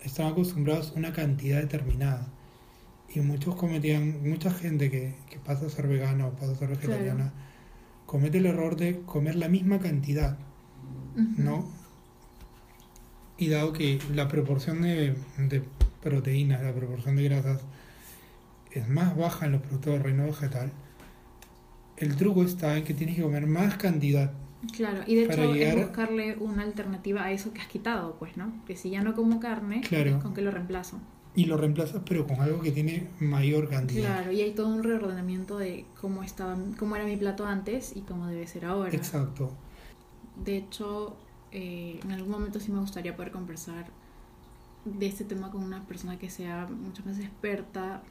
están 0.00 0.26
acostumbrados 0.26 0.92
a 0.92 0.98
una 0.98 1.12
cantidad 1.12 1.60
determinada. 1.60 2.28
Y 3.12 3.20
muchos 3.20 3.56
cometían, 3.56 4.22
mucha 4.28 4.50
gente 4.50 4.90
que, 4.90 5.14
pasa 5.44 5.66
a 5.66 5.70
ser 5.70 5.88
vegana 5.88 6.26
o 6.26 6.32
pasa 6.32 6.52
a 6.52 6.56
ser 6.56 6.68
vegetariana, 6.68 7.32
comete 8.06 8.38
el 8.38 8.46
error 8.46 8.76
de 8.76 9.00
comer 9.00 9.34
la 9.36 9.48
misma 9.48 9.80
cantidad, 9.80 10.38
¿no? 11.36 11.68
Y 13.36 13.48
dado 13.48 13.72
que 13.72 13.98
la 14.14 14.28
proporción 14.28 14.82
de, 14.82 15.16
de 15.38 15.62
proteínas, 16.02 16.62
la 16.62 16.72
proporción 16.72 17.16
de 17.16 17.24
grasas 17.24 17.60
es 18.70 18.88
más 18.88 19.16
baja 19.16 19.46
en 19.46 19.52
los 19.52 19.62
productos 19.62 19.94
del 19.94 20.02
reino 20.02 20.24
vegetal, 20.24 20.72
el 21.96 22.16
truco 22.16 22.44
está 22.44 22.76
en 22.76 22.84
que 22.84 22.94
tienes 22.94 23.16
que 23.16 23.22
comer 23.22 23.46
más 23.46 23.76
cantidad 23.76 24.32
Claro, 24.76 25.02
y 25.06 25.14
de 25.14 25.24
hecho 25.24 25.54
es 25.54 25.76
buscarle 25.76 26.36
una 26.36 26.62
alternativa 26.62 27.24
a 27.24 27.32
eso 27.32 27.52
que 27.52 27.60
has 27.60 27.66
quitado, 27.66 28.16
pues, 28.18 28.36
¿no? 28.36 28.52
Que 28.66 28.76
si 28.76 28.90
ya 28.90 29.02
no 29.02 29.14
como 29.14 29.40
carne, 29.40 29.80
¿con 30.22 30.34
qué 30.34 30.42
lo 30.42 30.50
reemplazo? 30.50 31.00
Y 31.34 31.46
lo 31.46 31.56
reemplazas, 31.56 32.02
pero 32.06 32.26
con 32.26 32.40
algo 32.40 32.60
que 32.60 32.72
tiene 32.72 33.08
mayor 33.20 33.68
cantidad. 33.68 34.16
Claro, 34.16 34.32
y 34.32 34.42
hay 34.42 34.52
todo 34.52 34.68
un 34.68 34.82
reordenamiento 34.82 35.56
de 35.56 35.86
cómo, 36.00 36.22
estaba, 36.22 36.58
cómo 36.78 36.96
era 36.96 37.04
mi 37.04 37.16
plato 37.16 37.46
antes 37.46 37.96
y 37.96 38.00
cómo 38.00 38.26
debe 38.26 38.46
ser 38.46 38.66
ahora. 38.66 38.94
Exacto. 38.94 39.52
De 40.44 40.56
hecho, 40.56 41.16
eh, 41.52 42.00
en 42.04 42.12
algún 42.12 42.30
momento 42.30 42.60
sí 42.60 42.70
me 42.70 42.80
gustaría 42.80 43.16
poder 43.16 43.32
conversar 43.32 43.86
de 44.84 45.06
este 45.06 45.24
tema 45.24 45.50
con 45.50 45.62
una 45.62 45.84
persona 45.86 46.18
que 46.18 46.30
sea 46.30 46.66
mucho 46.66 47.02
más 47.04 47.18
experta 47.18 48.02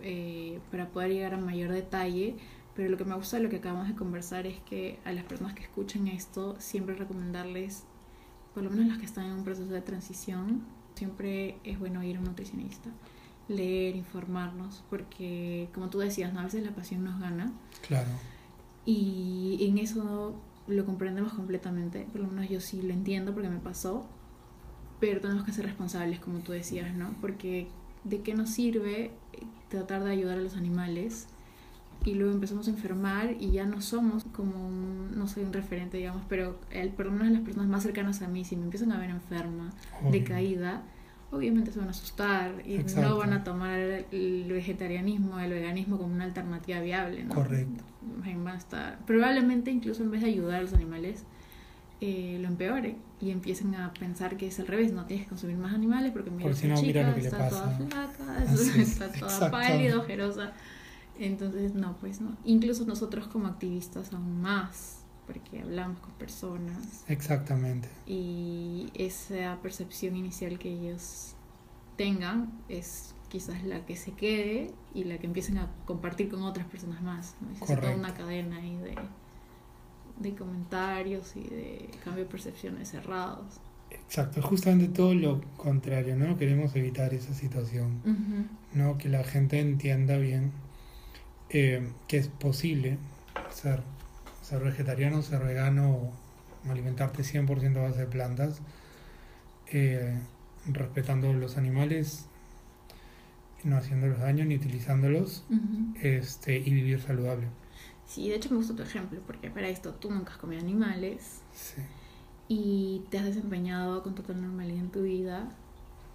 eh, 0.00 0.60
para 0.70 0.88
poder 0.88 1.10
llegar 1.10 1.34
a 1.34 1.38
mayor 1.38 1.72
detalle 1.72 2.36
pero 2.78 2.90
lo 2.90 2.96
que 2.96 3.04
me 3.04 3.16
gusta 3.16 3.38
de 3.38 3.42
lo 3.42 3.48
que 3.48 3.56
acabamos 3.56 3.88
de 3.88 3.96
conversar 3.96 4.46
es 4.46 4.60
que 4.60 5.00
a 5.04 5.10
las 5.10 5.24
personas 5.24 5.52
que 5.54 5.64
escuchen 5.64 6.06
esto, 6.06 6.54
siempre 6.60 6.94
recomendarles, 6.94 7.82
por 8.54 8.62
lo 8.62 8.70
menos 8.70 8.86
las 8.86 8.98
que 8.98 9.04
están 9.04 9.24
en 9.24 9.32
un 9.32 9.42
proceso 9.42 9.72
de 9.72 9.80
transición, 9.80 10.62
siempre 10.94 11.58
es 11.64 11.76
bueno 11.80 12.04
ir 12.04 12.14
a 12.14 12.18
un 12.20 12.26
nutricionista, 12.26 12.88
leer, 13.48 13.96
informarnos, 13.96 14.84
porque 14.90 15.68
como 15.74 15.90
tú 15.90 15.98
decías, 15.98 16.32
a 16.36 16.44
veces 16.44 16.64
la 16.64 16.70
pasión 16.70 17.02
nos 17.02 17.18
gana. 17.18 17.52
Claro. 17.84 18.10
Y 18.84 19.58
en 19.68 19.78
eso 19.78 20.36
lo 20.68 20.86
comprendemos 20.86 21.32
completamente, 21.32 22.06
por 22.12 22.20
lo 22.20 22.28
menos 22.28 22.48
yo 22.48 22.60
sí 22.60 22.80
lo 22.80 22.92
entiendo 22.94 23.34
porque 23.34 23.48
me 23.48 23.58
pasó, 23.58 24.06
pero 25.00 25.20
tenemos 25.20 25.44
que 25.44 25.52
ser 25.52 25.66
responsables, 25.66 26.20
como 26.20 26.38
tú 26.40 26.52
decías, 26.52 26.94
¿no? 26.94 27.14
Porque 27.20 27.68
¿de 28.04 28.20
qué 28.22 28.34
nos 28.34 28.50
sirve 28.50 29.12
tratar 29.68 30.04
de 30.04 30.10
ayudar 30.10 30.38
a 30.38 30.40
los 30.42 30.56
animales? 30.56 31.28
y 32.04 32.14
luego 32.14 32.32
empezamos 32.32 32.68
a 32.68 32.70
enfermar 32.70 33.34
y 33.38 33.50
ya 33.50 33.66
no 33.66 33.80
somos 33.80 34.24
como 34.24 34.66
un, 34.66 35.18
no 35.18 35.26
soy 35.26 35.44
un 35.44 35.52
referente, 35.52 35.96
digamos, 35.96 36.22
pero 36.28 36.58
el, 36.70 36.90
por 36.90 37.06
lo 37.06 37.12
menos 37.12 37.30
las 37.30 37.42
personas 37.42 37.68
más 37.68 37.82
cercanas 37.82 38.22
a 38.22 38.28
mí, 38.28 38.44
si 38.44 38.56
me 38.56 38.64
empiezan 38.64 38.92
a 38.92 38.98
ver 38.98 39.10
enferma, 39.10 39.70
decaída, 40.10 40.82
obviamente 41.30 41.72
se 41.72 41.78
van 41.78 41.88
a 41.88 41.90
asustar 41.90 42.62
y 42.64 42.78
no 42.78 43.16
van 43.16 43.32
a 43.32 43.44
tomar 43.44 43.78
el 43.78 44.46
vegetarianismo, 44.48 45.38
el 45.40 45.50
veganismo 45.50 45.98
como 45.98 46.14
una 46.14 46.24
alternativa 46.24 46.80
viable, 46.80 47.24
¿no? 47.24 47.34
Correcto. 47.34 47.84
Van 48.24 48.48
a 48.48 48.56
estar, 48.56 48.98
probablemente 49.04 49.70
incluso 49.70 50.02
en 50.02 50.10
vez 50.10 50.22
de 50.22 50.28
ayudar 50.28 50.60
a 50.60 50.62
los 50.62 50.72
animales, 50.72 51.24
eh, 52.00 52.38
lo 52.40 52.48
empeore 52.48 52.96
y 53.20 53.30
empiecen 53.30 53.74
a 53.74 53.92
pensar 53.92 54.36
que 54.36 54.46
es 54.46 54.60
al 54.60 54.68
revés, 54.68 54.92
no 54.92 55.04
tienes 55.06 55.26
que 55.26 55.30
consumir 55.30 55.56
más 55.56 55.74
animales 55.74 56.12
porque 56.12 56.30
mira, 56.30 56.50
esta 56.50 56.74
chica 56.74 57.16
está 57.16 57.48
toda 57.48 57.70
flaca, 57.70 58.44
está 58.78 59.12
toda 59.12 59.50
pálida, 59.50 59.98
ojerosa. 59.98 60.52
Entonces, 61.18 61.74
no, 61.74 61.96
pues 61.98 62.20
no. 62.20 62.36
Incluso 62.44 62.84
nosotros 62.84 63.26
como 63.26 63.48
activistas 63.48 64.12
aún 64.12 64.40
más. 64.40 65.04
porque 65.26 65.60
hablamos 65.60 65.98
con 65.98 66.12
personas. 66.12 67.04
Exactamente. 67.08 67.88
Y 68.06 68.90
esa 68.94 69.58
percepción 69.60 70.16
inicial 70.16 70.58
que 70.58 70.70
ellos 70.70 71.34
tengan 71.96 72.52
es 72.68 73.14
quizás 73.28 73.62
la 73.64 73.84
que 73.84 73.96
se 73.96 74.12
quede 74.12 74.72
y 74.94 75.04
la 75.04 75.18
que 75.18 75.26
empiecen 75.26 75.58
a 75.58 75.68
compartir 75.84 76.30
con 76.30 76.42
otras 76.42 76.66
personas 76.66 77.02
más. 77.02 77.34
¿no? 77.40 77.50
Es 77.50 77.58
toda 77.58 77.94
una 77.94 78.14
cadena 78.14 78.56
ahí 78.56 78.76
de, 78.78 78.94
de 80.20 80.34
comentarios 80.34 81.36
y 81.36 81.42
de 81.42 81.90
cambio 82.04 82.24
de 82.24 82.30
percepciones 82.30 82.90
cerrados. 82.90 83.60
Exacto, 83.90 84.42
justamente 84.42 84.88
todo 84.88 85.14
lo 85.14 85.40
contrario, 85.56 86.16
¿no? 86.16 86.36
Queremos 86.36 86.74
evitar 86.76 87.14
esa 87.14 87.32
situación, 87.34 88.00
¿no? 88.74 88.98
Que 88.98 89.08
la 89.08 89.24
gente 89.24 89.60
entienda 89.60 90.16
bien 90.18 90.52
eh, 91.50 91.88
que 92.06 92.18
es 92.18 92.28
posible 92.28 92.98
ser, 93.50 93.82
ser 94.42 94.62
vegetariano, 94.62 95.22
ser 95.22 95.42
vegano, 95.42 96.10
alimentarte 96.68 97.22
100% 97.22 97.76
a 97.76 97.82
base 97.82 98.00
de 98.00 98.06
plantas, 98.06 98.60
eh, 99.72 100.18
respetando 100.66 101.32
los 101.32 101.56
animales, 101.56 102.26
no 103.64 103.76
haciéndolos 103.78 104.18
daño 104.18 104.44
ni 104.44 104.56
utilizándolos, 104.56 105.44
este, 106.02 106.58
y 106.58 106.70
vivir 106.70 107.00
saludable. 107.00 107.46
Sí, 108.08 108.28
de 108.28 108.34
hecho 108.34 108.50
me 108.50 108.56
gusta 108.56 108.74
tu 108.74 108.82
ejemplo, 108.82 109.20
porque 109.24 109.50
para 109.50 109.68
esto 109.68 109.94
tú 109.94 110.10
nunca 110.10 110.32
has 110.32 110.38
comido 110.38 110.60
animales. 110.60 111.42
Sí 111.52 111.82
y 112.48 113.04
te 113.10 113.18
has 113.18 113.26
desempeñado 113.26 114.02
con 114.02 114.14
total 114.14 114.40
normalidad 114.40 114.80
en 114.80 114.90
tu 114.90 115.02
vida. 115.02 115.48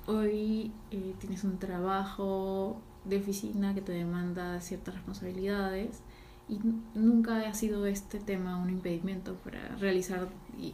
Hoy 0.07 0.71
eh, 0.91 1.13
tienes 1.19 1.43
un 1.43 1.59
trabajo 1.59 2.81
de 3.05 3.17
oficina 3.17 3.73
que 3.73 3.81
te 3.81 3.91
demanda 3.91 4.59
ciertas 4.59 4.95
responsabilidades 4.95 6.01
y 6.49 6.59
nunca 6.95 7.47
ha 7.47 7.53
sido 7.53 7.85
este 7.85 8.19
tema 8.19 8.57
un 8.57 8.69
impedimento 8.69 9.35
para 9.35 9.75
realizar 9.77 10.27
y 10.59 10.73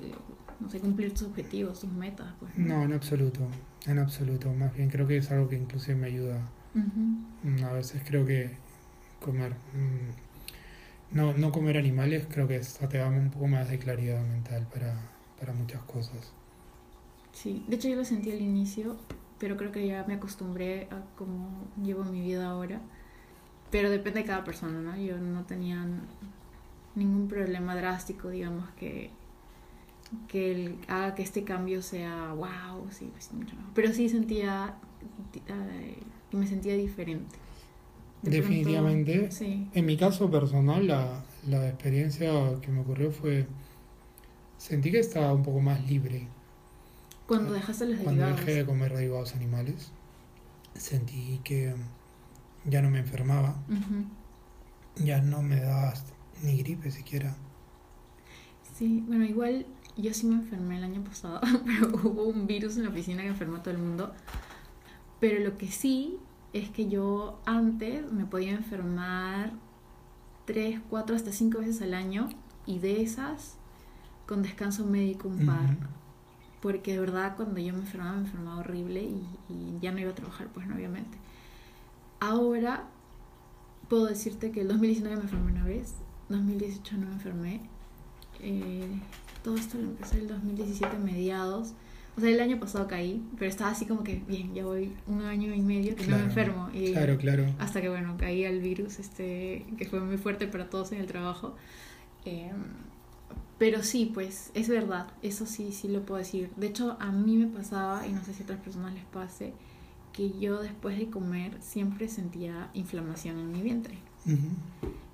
no 0.59 0.69
sé, 0.69 0.79
cumplir 0.79 1.13
tus 1.13 1.23
objetivos, 1.23 1.81
tus 1.81 1.91
metas. 1.91 2.33
Pues, 2.39 2.57
¿no? 2.57 2.81
en 2.83 2.93
absoluto, 2.93 3.41
en 3.85 3.99
absoluto. 3.99 4.51
Más 4.53 4.73
bien 4.73 4.89
creo 4.89 5.07
que 5.07 5.17
es 5.17 5.29
algo 5.31 5.47
que 5.49 5.57
inclusive 5.57 5.95
me 5.95 6.07
ayuda. 6.07 6.41
A 7.65 7.73
veces 7.73 8.01
creo 8.05 8.25
que 8.25 8.51
comer, 9.19 9.51
mm, 9.51 10.28
no, 11.11 11.33
no 11.33 11.51
comer 11.51 11.77
animales 11.77 12.27
creo 12.29 12.47
que 12.47 12.59
te 12.59 12.97
da 12.97 13.07
un 13.07 13.29
poco 13.31 13.47
más 13.47 13.69
de 13.69 13.79
claridad 13.79 14.21
mental 14.21 14.67
para 14.71 14.95
para 15.39 15.53
muchas 15.53 15.81
cosas. 15.83 16.33
Sí, 17.31 17.63
de 17.67 17.77
hecho 17.77 17.87
yo 17.87 17.95
lo 17.95 18.05
sentí 18.05 18.31
al 18.31 18.41
inicio, 18.41 18.97
pero 19.39 19.55
creo 19.55 19.71
que 19.71 19.87
ya 19.87 20.03
me 20.07 20.15
acostumbré 20.15 20.87
a 20.91 21.01
cómo 21.15 21.49
llevo 21.81 22.03
mi 22.03 22.21
vida 22.21 22.49
ahora. 22.49 22.81
Pero 23.71 23.89
depende 23.89 24.21
de 24.21 24.25
cada 24.25 24.43
persona, 24.43 24.81
¿no? 24.81 24.97
Yo 24.97 25.17
no 25.17 25.45
tenía 25.45 25.85
ningún 26.95 27.27
problema 27.27 27.75
drástico, 27.75 28.29
digamos, 28.29 28.67
que, 28.71 29.11
que 30.27 30.75
haga 30.87 31.13
que 31.13 31.21
este 31.21 31.43
cambio 31.43 31.81
sea 31.81 32.33
wow, 32.33 32.89
sí, 32.89 33.11
mucho 33.31 33.55
Pero 33.75 33.93
sí 33.93 34.09
sentía, 34.09 34.75
que 36.31 36.37
me 36.37 36.47
sentía 36.47 36.75
diferente. 36.75 37.37
Definitivamente. 38.21 39.31
sí. 39.31 39.67
En 39.73 39.85
mi 39.85 39.97
caso 39.97 40.29
personal, 40.29 40.87
la, 40.87 41.23
la 41.47 41.67
experiencia 41.67 42.31
que 42.61 42.69
me 42.69 42.81
ocurrió 42.81 43.11
fue 43.11 43.47
Sentí 44.59 44.91
que 44.91 44.99
estaba 44.99 45.33
un 45.33 45.41
poco 45.41 45.61
más 45.61 45.81
libre. 45.89 46.27
Cuando 47.25 47.53
dejaste 47.53 47.85
los 47.85 47.97
derivados. 47.97 48.19
Cuando 48.19 48.37
dejé 48.37 48.55
de 48.55 48.65
comer 48.65 48.93
derivados 48.93 49.33
animales, 49.33 49.91
sentí 50.75 51.39
que 51.45 51.73
ya 52.65 52.81
no 52.81 52.89
me 52.89 52.99
enfermaba. 52.99 53.55
Ya 54.97 55.21
no 55.21 55.41
me 55.41 55.61
daba 55.61 55.93
ni 56.43 56.57
gripe 56.57 56.91
siquiera. 56.91 57.37
Sí, 58.75 59.01
bueno, 59.07 59.23
igual 59.23 59.65
yo 59.95 60.13
sí 60.13 60.27
me 60.27 60.35
enfermé 60.35 60.77
el 60.77 60.83
año 60.83 61.05
pasado, 61.05 61.39
pero 61.65 61.87
hubo 62.03 62.23
un 62.23 62.45
virus 62.45 62.75
en 62.75 62.83
la 62.83 62.89
oficina 62.89 63.21
que 63.21 63.29
enfermó 63.29 63.57
a 63.57 63.63
todo 63.63 63.73
el 63.73 63.79
mundo. 63.79 64.13
Pero 65.21 65.41
lo 65.41 65.57
que 65.57 65.71
sí 65.71 66.17
es 66.53 66.69
que 66.69 66.89
yo 66.89 67.39
antes 67.45 68.11
me 68.11 68.25
podía 68.25 68.51
enfermar 68.51 69.51
tres, 70.45 70.79
cuatro, 70.89 71.15
hasta 71.15 71.31
cinco 71.31 71.59
veces 71.59 71.81
al 71.81 71.93
año 71.93 72.29
y 72.65 72.79
de 72.79 73.01
esas 73.01 73.55
con 74.27 74.41
descanso 74.41 74.85
médico 74.85 75.27
un 75.27 75.45
par. 75.45 75.77
Porque 76.61 76.93
de 76.93 76.99
verdad 76.99 77.35
cuando 77.35 77.59
yo 77.59 77.73
me 77.73 77.79
enfermaba, 77.79 78.13
me 78.13 78.25
enfermaba 78.25 78.59
horrible 78.59 79.03
y, 79.03 79.77
ya 79.81 79.91
no 79.91 79.99
iba 79.99 80.11
a 80.11 80.15
trabajar, 80.15 80.47
pues 80.53 80.67
no, 80.67 80.75
obviamente. 80.75 81.17
Ahora 82.19 82.85
puedo 83.87 84.05
decirte 84.05 84.51
que 84.51 84.61
el 84.61 84.67
2019 84.67 85.17
me 85.17 85.23
enfermé 85.23 85.51
una 85.51 85.63
vez, 85.63 85.95
2018 86.29 86.97
no 86.97 87.07
me 87.07 87.13
enfermé. 87.13 87.61
Eh, 88.41 88.99
todo 89.43 89.55
esto 89.55 89.77
lo 89.77 89.85
empecé 89.85 90.19
el 90.19 90.27
2017 90.27 90.97
mediados. 90.99 91.73
O 92.19 92.21
sea, 92.21 92.31
el 92.31 92.41
año 92.41 92.59
pasado 92.59 92.85
caí, 92.85 93.23
pero 93.37 93.49
estaba 93.49 93.71
así 93.71 93.85
como 93.85 94.03
que, 94.03 94.21
bien, 94.27 94.53
ya 94.53 94.65
voy 94.65 94.91
un 95.07 95.21
año 95.21 95.53
y 95.53 95.61
medio 95.61 95.95
que 95.95 96.05
no 96.05 96.17
me 96.17 96.23
enfermo. 96.23 96.69
Y 96.73 96.91
claro, 96.91 97.17
claro. 97.17 97.45
Hasta 97.59 97.79
que, 97.79 97.87
bueno, 97.87 98.17
caí 98.17 98.43
al 98.43 98.59
virus, 98.59 98.99
este, 98.99 99.65
que 99.77 99.85
fue 99.85 100.01
muy 100.01 100.17
fuerte 100.17 100.45
para 100.45 100.69
todos 100.69 100.91
en 100.91 100.99
el 100.99 101.05
trabajo. 101.05 101.55
Eh, 102.25 102.51
pero 103.57 103.83
sí, 103.83 104.11
pues 104.13 104.51
es 104.53 104.67
verdad, 104.67 105.07
eso 105.21 105.45
sí, 105.45 105.71
sí 105.71 105.87
lo 105.87 106.05
puedo 106.05 106.17
decir. 106.17 106.49
De 106.57 106.67
hecho, 106.67 106.97
a 106.99 107.09
mí 107.13 107.37
me 107.37 107.47
pasaba, 107.47 108.05
y 108.05 108.11
no 108.11 108.21
sé 108.21 108.33
si 108.33 108.41
a 108.41 108.43
otras 108.43 108.59
personas 108.59 108.93
les 108.93 109.05
pase, 109.05 109.53
que 110.11 110.37
yo 110.41 110.61
después 110.61 110.99
de 110.99 111.09
comer 111.09 111.55
siempre 111.61 112.09
sentía 112.09 112.69
inflamación 112.73 113.39
en 113.39 113.49
mi 113.53 113.61
vientre. 113.61 113.97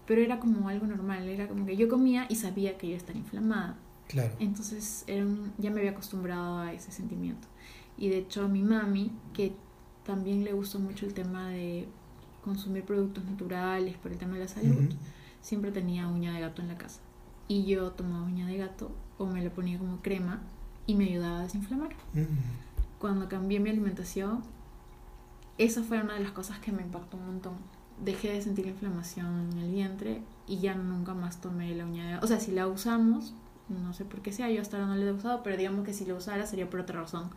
Pero 0.07 0.21
era 0.23 0.39
como 0.39 0.69
algo 0.69 0.87
normal, 0.87 1.29
era 1.29 1.47
como 1.47 1.67
que 1.67 1.77
yo 1.77 1.87
comía 1.87 2.25
y 2.29 2.35
sabía 2.37 2.79
que 2.79 2.89
yo 2.89 2.95
estaba 2.95 3.19
inflamada. 3.19 3.77
Claro. 4.07 4.33
Entonces 4.39 5.03
era 5.07 5.25
ya 5.57 5.71
me 5.71 5.79
había 5.79 5.91
acostumbrado 5.91 6.59
a 6.59 6.73
ese 6.73 6.91
sentimiento. 6.91 7.47
Y 7.97 8.09
de 8.09 8.19
hecho, 8.19 8.47
mi 8.49 8.61
mami, 8.61 9.11
que 9.33 9.53
también 10.05 10.43
le 10.43 10.53
gustó 10.53 10.79
mucho 10.79 11.05
el 11.05 11.13
tema 11.13 11.49
de 11.49 11.87
consumir 12.43 12.83
productos 12.83 13.25
naturales 13.25 13.97
por 13.97 14.11
el 14.11 14.17
tema 14.17 14.33
de 14.35 14.41
la 14.41 14.47
salud, 14.47 14.93
siempre 15.41 15.71
tenía 15.71 16.07
uña 16.07 16.33
de 16.33 16.41
gato 16.41 16.61
en 16.61 16.67
la 16.67 16.77
casa 16.77 16.99
y 17.47 17.65
yo 17.65 17.91
tomaba 17.91 18.23
uña 18.25 18.47
de 18.47 18.57
gato 18.57 18.91
o 19.17 19.25
me 19.25 19.43
la 19.43 19.49
ponía 19.49 19.77
como 19.77 20.01
crema 20.01 20.41
y 20.85 20.95
me 20.95 21.05
ayudaba 21.05 21.39
a 21.39 21.43
desinflamar. 21.43 21.93
Mm. 22.13 22.99
Cuando 22.99 23.27
cambié 23.27 23.59
mi 23.59 23.69
alimentación, 23.69 24.43
esa 25.57 25.83
fue 25.83 26.01
una 26.01 26.15
de 26.15 26.21
las 26.21 26.31
cosas 26.31 26.59
que 26.59 26.71
me 26.71 26.81
impactó 26.81 27.17
un 27.17 27.25
montón. 27.27 27.53
Dejé 28.03 28.33
de 28.33 28.41
sentir 28.41 28.67
inflamación 28.67 29.51
en 29.51 29.57
el 29.59 29.71
vientre 29.71 30.21
y 30.47 30.59
ya 30.59 30.75
nunca 30.75 31.13
más 31.13 31.39
tomé 31.39 31.73
la 31.75 31.85
uña 31.85 32.05
de 32.05 32.11
gato. 32.13 32.25
O 32.25 32.27
sea, 32.27 32.39
si 32.39 32.51
la 32.51 32.67
usamos, 32.67 33.33
no 33.69 33.93
sé 33.93 34.05
por 34.05 34.21
qué 34.21 34.31
sea, 34.31 34.49
yo 34.51 34.61
hasta 34.61 34.77
ahora 34.77 34.89
no 34.89 34.95
la 34.95 35.09
he 35.09 35.13
usado, 35.13 35.41
pero 35.43 35.57
digamos 35.57 35.85
que 35.85 35.93
si 35.93 36.05
la 36.05 36.13
usara 36.13 36.45
sería 36.45 36.69
por 36.69 36.81
otra 36.81 37.01
razón. 37.01 37.29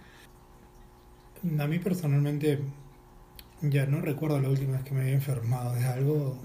A 1.59 1.67
mí 1.67 1.79
personalmente 1.79 2.61
ya 3.63 3.87
no 3.87 4.01
recuerdo 4.01 4.41
la 4.41 4.49
última 4.49 4.73
vez 4.73 4.83
que 4.83 4.93
me 4.93 5.03
había 5.03 5.15
enfermado 5.15 5.75
de 5.75 5.85
algo. 5.85 6.39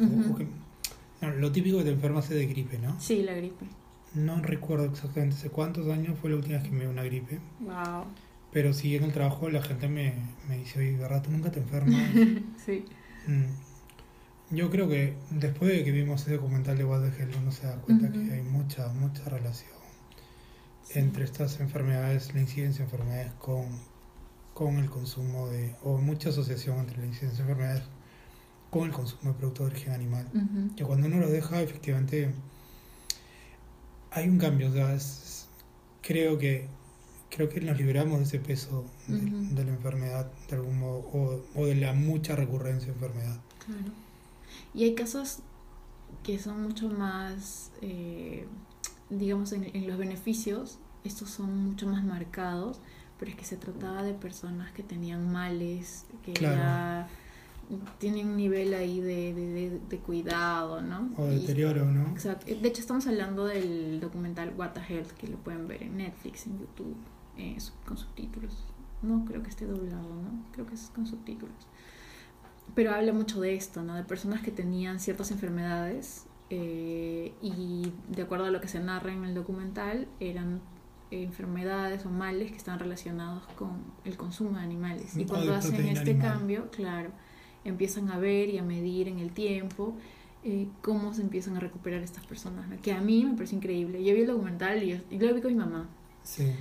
Lo 1.21 1.51
típico 1.51 1.77
que 1.79 1.83
te 1.85 1.91
enfermas 1.91 2.25
es 2.25 2.37
de 2.37 2.47
gripe, 2.47 2.77
¿no? 2.79 2.99
Sí, 2.99 3.23
la 3.23 3.33
gripe. 3.33 3.65
No 4.13 4.41
recuerdo 4.41 4.85
exactamente 4.85 5.35
hace 5.35 5.49
cuántos 5.49 5.87
años 5.87 6.17
fue 6.19 6.29
la 6.29 6.35
última 6.35 6.57
vez 6.57 6.63
que 6.63 6.71
me 6.71 6.81
dio 6.81 6.89
una 6.89 7.03
gripe. 7.03 7.39
Wow. 7.61 8.05
Pero 8.51 8.73
sí 8.73 8.95
en 8.95 9.03
el 9.03 9.11
trabajo 9.13 9.49
la 9.49 9.61
gente 9.61 9.87
me, 9.87 10.13
me 10.47 10.57
dice, 10.57 10.79
oye, 10.79 10.97
¿verdad? 10.97 11.23
¿Tú 11.23 11.31
nunca 11.31 11.51
te 11.51 11.59
enfermas? 11.59 12.01
sí. 12.65 12.85
Mm. 13.27 13.72
Yo 14.53 14.69
creo 14.69 14.87
que 14.87 15.15
después 15.31 15.71
de 15.71 15.83
que 15.83 15.91
vimos 15.91 16.21
ese 16.21 16.35
documental 16.35 16.77
de 16.77 16.85
What 16.85 17.01
the 17.01 17.37
uno 17.39 17.51
se 17.51 17.65
da 17.65 17.75
cuenta 17.77 18.11
que 18.11 18.19
hay 18.19 18.41
mucha, 18.43 18.87
mucha 18.89 19.23
relación 19.25 19.71
entre 20.91 21.23
estas 21.23 21.59
enfermedades, 21.59 22.33
la 22.33 22.41
incidencia 22.41 22.85
de 22.85 22.91
enfermedades 22.91 23.31
con, 23.39 23.65
con 24.53 24.77
el 24.77 24.89
consumo 24.89 25.47
de, 25.49 25.75
o 25.83 25.97
mucha 25.97 26.29
asociación 26.29 26.79
entre 26.79 26.99
la 26.99 27.07
incidencia 27.07 27.43
de 27.43 27.51
enfermedades 27.51 27.83
con 28.69 28.83
el 28.83 28.91
consumo 28.91 29.31
de 29.31 29.37
productos 29.37 29.67
de 29.67 29.71
origen 29.75 29.93
animal. 29.93 30.27
Que 30.75 30.83
cuando 30.83 31.07
uno 31.07 31.17
lo 31.17 31.29
deja, 31.29 31.61
efectivamente, 31.61 32.31
hay 34.11 34.29
un 34.29 34.37
cambio. 34.37 34.71
creo 36.01 36.37
que 36.37 36.67
creo 37.29 37.49
que 37.49 37.61
nos 37.61 37.77
liberamos 37.77 38.19
de 38.19 38.25
ese 38.25 38.39
peso 38.39 38.85
de, 39.07 39.63
la 39.63 39.71
enfermedad 39.71 40.31
de 40.47 40.55
algún 40.55 40.79
modo 40.79 41.43
o, 41.55 41.65
de 41.65 41.75
la 41.75 41.93
mucha 41.93 42.35
recurrencia 42.35 42.87
de 42.87 42.93
enfermedad. 42.93 43.39
Claro. 43.65 44.12
Y 44.73 44.83
hay 44.83 44.95
casos 44.95 45.39
que 46.23 46.39
son 46.39 46.63
mucho 46.63 46.89
más, 46.89 47.71
eh, 47.81 48.47
digamos, 49.09 49.51
en, 49.53 49.87
los 49.87 49.97
beneficios, 49.97 50.79
estos 51.03 51.29
son 51.29 51.65
mucho 51.65 51.87
más 51.87 52.03
marcados, 52.03 52.79
pero 53.19 53.31
es 53.31 53.37
que 53.37 53.45
se 53.45 53.57
trataba 53.57 54.03
de 54.03 54.13
personas 54.13 54.71
que 54.71 54.83
tenían 54.83 55.31
males, 55.31 56.05
que 56.23 56.33
ya 56.33 57.07
tiene 57.99 58.23
un 58.23 58.37
nivel 58.37 58.73
ahí 58.73 58.99
de, 58.99 59.33
de, 59.33 59.79
de, 59.89 59.97
cuidado, 59.99 60.81
¿no? 60.81 61.09
O 61.17 61.25
deterioro, 61.25 61.85
¿no? 61.85 62.09
Exacto. 62.09 62.45
De 62.45 62.67
hecho, 62.67 62.81
estamos 62.81 63.07
hablando 63.07 63.45
del 63.45 63.99
documental 63.99 64.53
What 64.57 64.71
the 64.71 64.81
Health, 64.81 65.11
que 65.11 65.27
lo 65.27 65.37
pueden 65.37 65.67
ver 65.67 65.83
en 65.83 65.97
Netflix, 65.97 66.45
en 66.47 66.59
YouTube, 66.59 66.95
eh, 67.37 67.57
con 67.85 67.97
subtítulos. 67.97 68.65
No 69.01 69.25
creo 69.25 69.41
que 69.41 69.49
esté 69.49 69.65
doblado, 69.65 70.09
¿no? 70.15 70.45
Creo 70.51 70.65
que 70.65 70.75
es 70.75 70.91
con 70.93 71.07
subtítulos. 71.07 71.67
Pero 72.75 72.91
habla 72.91 73.13
mucho 73.13 73.39
de 73.39 73.55
esto, 73.55 73.83
¿no? 73.83 73.95
De 73.95 74.03
personas 74.03 74.41
que 74.41 74.51
tenían 74.51 74.99
ciertas 74.99 75.31
enfermedades 75.31 76.25
eh, 76.49 77.33
y 77.41 77.91
de 78.09 78.21
acuerdo 78.23 78.45
a 78.45 78.51
lo 78.51 78.61
que 78.61 78.67
se 78.67 78.79
narra 78.79 79.13
en 79.13 79.23
el 79.25 79.33
documental, 79.33 80.07
eran 80.19 80.61
enfermedades 81.11 82.05
o 82.05 82.09
males 82.09 82.51
que 82.51 82.57
están 82.57 82.79
relacionados 82.79 83.43
con 83.55 83.83
el 84.03 84.17
consumo 84.17 84.57
de 84.57 84.63
animales. 84.63 85.15
Y 85.15 85.25
cuando 85.25 85.53
hacen 85.53 85.87
este 85.87 86.17
cambio, 86.17 86.69
claro, 86.71 87.11
empiezan 87.63 88.09
a 88.09 88.17
ver 88.17 88.49
y 88.49 88.57
a 88.57 88.63
medir 88.63 89.07
en 89.07 89.19
el 89.19 89.31
tiempo 89.31 89.95
eh, 90.43 90.67
cómo 90.81 91.13
se 91.13 91.21
empiezan 91.21 91.55
a 91.55 91.59
recuperar 91.59 92.01
estas 92.01 92.25
personas, 92.25 92.65
que 92.81 92.91
a 92.91 93.01
mí 93.01 93.23
me 93.25 93.33
parece 93.35 93.55
increíble. 93.55 94.03
Yo 94.03 94.13
vi 94.13 94.21
el 94.21 94.27
documental 94.27 94.83
y, 94.83 94.89
yo, 94.89 94.97
y 95.09 95.19
lo 95.19 95.33
vi 95.33 95.41
con 95.41 95.53
mi 95.53 95.59
mamá. 95.59 95.87
Sí. 96.23 96.51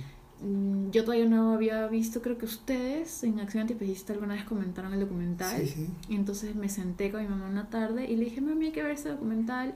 Mm, 0.43 0.91
yo 0.91 1.05
todavía 1.05 1.25
no 1.25 1.53
había 1.53 1.87
visto, 1.87 2.21
creo 2.21 2.37
que 2.37 2.45
ustedes 2.45 3.23
en 3.23 3.39
Acción 3.39 3.61
Antifascista 3.61 4.11
alguna 4.13 4.33
vez 4.35 4.43
comentaron 4.43 4.93
el 4.93 4.99
documental. 4.99 5.61
Sí, 5.61 5.67
sí. 5.67 5.87
Y 6.09 6.15
entonces 6.15 6.55
me 6.55 6.67
senté 6.67 7.11
con 7.11 7.21
mi 7.21 7.27
mamá 7.27 7.47
una 7.47 7.69
tarde 7.69 8.11
y 8.11 8.17
le 8.17 8.25
dije, 8.25 8.41
mami, 8.41 8.65
hay 8.67 8.71
que 8.71 8.83
ver 8.83 8.91
ese 8.91 9.09
documental. 9.09 9.73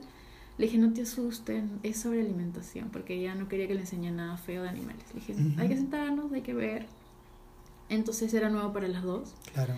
Le 0.58 0.66
dije, 0.66 0.76
no 0.76 0.92
te 0.92 1.02
asusten, 1.02 1.78
es 1.82 1.98
sobre 1.98 2.20
alimentación, 2.20 2.90
porque 2.90 3.14
ella 3.14 3.34
no 3.34 3.48
quería 3.48 3.68
que 3.68 3.74
le 3.74 3.80
enseñe 3.80 4.10
nada 4.10 4.36
feo 4.36 4.62
de 4.62 4.68
animales. 4.68 5.04
Le 5.14 5.20
dije, 5.20 5.34
hay 5.56 5.68
que 5.68 5.76
sentarnos, 5.76 6.32
hay 6.32 6.42
que 6.42 6.52
ver. 6.52 6.86
Entonces 7.88 8.34
era 8.34 8.50
nuevo 8.50 8.72
para 8.72 8.88
las 8.88 9.02
dos. 9.02 9.34
Claro. 9.54 9.74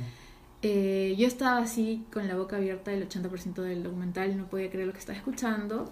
Eh, 0.62 1.14
yo 1.18 1.26
estaba 1.26 1.58
así 1.58 2.04
con 2.12 2.26
la 2.26 2.36
boca 2.36 2.56
abierta 2.56 2.92
el 2.92 3.08
80% 3.08 3.62
del 3.62 3.82
documental, 3.82 4.36
no 4.36 4.46
podía 4.46 4.70
creer 4.70 4.86
lo 4.86 4.92
que 4.92 4.98
estaba 4.98 5.16
escuchando. 5.16 5.90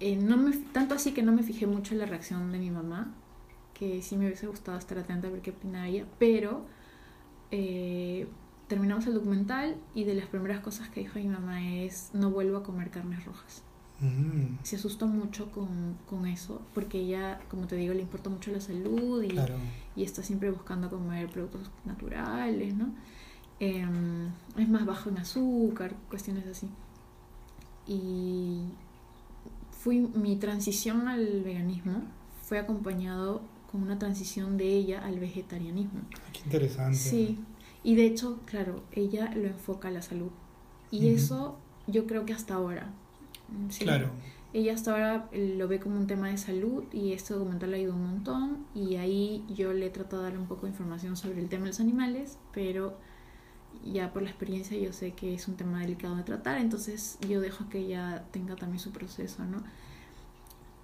Eh, 0.00 0.16
no 0.16 0.36
me, 0.36 0.56
tanto 0.56 0.94
así 0.94 1.12
que 1.12 1.22
no 1.22 1.32
me 1.32 1.42
fijé 1.42 1.66
mucho 1.66 1.94
en 1.94 2.00
la 2.00 2.06
reacción 2.06 2.50
de 2.50 2.58
mi 2.58 2.70
mamá, 2.70 3.12
que 3.82 4.00
sí 4.00 4.16
me 4.16 4.26
hubiese 4.26 4.46
gustado 4.46 4.78
estar 4.78 4.96
atenta 4.96 5.26
a 5.26 5.30
ver 5.32 5.40
qué 5.40 5.50
opinaba 5.50 5.88
ella, 5.88 6.06
pero 6.20 6.64
eh, 7.50 8.28
terminamos 8.68 9.04
el 9.08 9.14
documental 9.14 9.74
y 9.92 10.04
de 10.04 10.14
las 10.14 10.26
primeras 10.26 10.60
cosas 10.60 10.88
que 10.88 11.00
dijo 11.00 11.18
mi 11.18 11.26
mamá 11.26 11.68
es 11.68 12.10
no 12.12 12.30
vuelvo 12.30 12.58
a 12.58 12.62
comer 12.62 12.90
carnes 12.90 13.24
rojas. 13.24 13.64
Mm. 13.98 14.58
Se 14.62 14.76
asustó 14.76 15.08
mucho 15.08 15.50
con, 15.50 15.98
con, 16.08 16.26
eso, 16.26 16.62
porque 16.74 17.00
ella, 17.00 17.40
como 17.50 17.66
te 17.66 17.74
digo, 17.74 17.92
le 17.92 18.02
importa 18.02 18.30
mucho 18.30 18.52
la 18.52 18.60
salud 18.60 19.20
y, 19.20 19.28
Claro. 19.30 19.56
y 19.96 20.04
está 20.04 20.22
siempre 20.22 20.52
buscando 20.52 20.88
comer 20.88 21.28
productos 21.28 21.68
naturales, 21.84 22.76
¿no? 22.76 22.94
Em, 23.58 24.28
es 24.56 24.68
más 24.68 24.86
bajo 24.86 25.08
en 25.10 25.18
azúcar, 25.18 25.96
cuestiones 26.08 26.46
así. 26.46 26.68
Y 27.88 28.62
fui, 29.72 29.98
mi 29.98 30.36
transición 30.36 31.08
al 31.08 31.42
veganismo 31.42 32.02
fue 32.42 32.60
acompañado 32.60 33.42
con 33.72 33.82
una 33.82 33.98
transición 33.98 34.58
de 34.58 34.68
ella 34.68 35.04
al 35.04 35.18
vegetarianismo. 35.18 36.02
Qué 36.32 36.40
interesante. 36.44 36.96
Sí, 36.96 37.38
y 37.82 37.96
de 37.96 38.06
hecho, 38.06 38.40
claro, 38.44 38.84
ella 38.92 39.32
lo 39.34 39.48
enfoca 39.48 39.88
a 39.88 39.90
la 39.90 40.02
salud. 40.02 40.30
Y 40.90 41.08
eso 41.08 41.56
yo 41.86 42.06
creo 42.06 42.26
que 42.26 42.34
hasta 42.34 42.54
ahora. 42.54 42.92
sí. 43.70 43.84
Claro. 43.84 44.10
Ella 44.54 44.74
hasta 44.74 44.92
ahora 44.92 45.28
eh, 45.32 45.54
lo 45.56 45.66
ve 45.66 45.80
como 45.80 45.96
un 45.96 46.06
tema 46.06 46.28
de 46.28 46.36
salud 46.36 46.84
y 46.92 47.14
este 47.14 47.32
documental 47.32 47.70
le 47.70 47.78
ayudó 47.78 47.94
un 47.94 48.04
montón 48.04 48.66
y 48.74 48.96
ahí 48.96 49.42
yo 49.48 49.72
le 49.72 49.86
he 49.86 49.90
tratado 49.90 50.20
de 50.20 50.28
darle 50.28 50.40
un 50.40 50.46
poco 50.46 50.66
de 50.66 50.72
información 50.72 51.16
sobre 51.16 51.40
el 51.40 51.48
tema 51.48 51.62
de 51.62 51.68
los 51.68 51.80
animales, 51.80 52.36
pero 52.52 52.98
ya 53.82 54.12
por 54.12 54.22
la 54.22 54.28
experiencia 54.28 54.76
yo 54.76 54.92
sé 54.92 55.12
que 55.12 55.32
es 55.32 55.48
un 55.48 55.56
tema 55.56 55.80
delicado 55.80 56.16
de 56.16 56.22
tratar, 56.22 56.58
entonces 56.58 57.18
yo 57.26 57.40
dejo 57.40 57.70
que 57.70 57.78
ella 57.78 58.24
tenga 58.30 58.54
también 58.54 58.78
su 58.78 58.92
proceso, 58.92 59.42
¿no? 59.46 59.62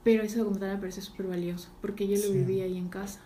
Pero 0.05 0.22
ese 0.22 0.38
documental 0.38 0.74
me 0.74 0.78
parece 0.78 1.01
súper 1.03 1.26
valioso 1.26 1.68
porque 1.80 2.07
yo 2.09 2.16
lo 2.16 2.22
Sí. 2.22 2.32
viví 2.32 2.61
ahí 2.61 2.76
en 2.78 2.88
casa. 2.88 3.20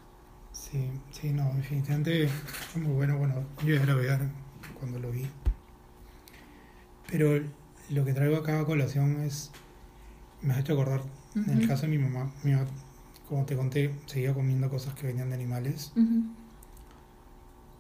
Sí, 0.52 0.90
sí, 1.10 1.30
no, 1.30 1.52
definitivamente 1.54 2.28
fue 2.28 2.82
muy 2.82 2.92
bueno. 2.92 3.18
Bueno, 3.18 3.34
yo 3.64 3.74
era 3.74 3.94
vegano 3.94 4.30
cuando 4.78 4.98
lo 4.98 5.10
vi. 5.10 5.26
Pero 7.10 7.42
lo 7.90 8.04
que 8.04 8.12
traigo 8.14 8.36
acá 8.36 8.60
a 8.60 8.64
colación 8.64 9.22
es. 9.22 9.50
Me 10.40 10.52
has 10.54 10.60
hecho 10.60 10.72
acordar, 10.72 11.02
en 11.36 11.50
el 11.50 11.68
caso 11.68 11.82
de 11.82 11.88
mi 11.88 11.98
mamá, 11.98 12.32
mi 12.42 12.50
mamá, 12.52 12.66
como 13.28 13.44
te 13.44 13.54
conté, 13.54 13.94
seguía 14.06 14.34
comiendo 14.34 14.68
cosas 14.68 14.94
que 14.94 15.06
venían 15.06 15.28
de 15.28 15.36
animales. 15.36 15.92
Ujú. 15.94 16.24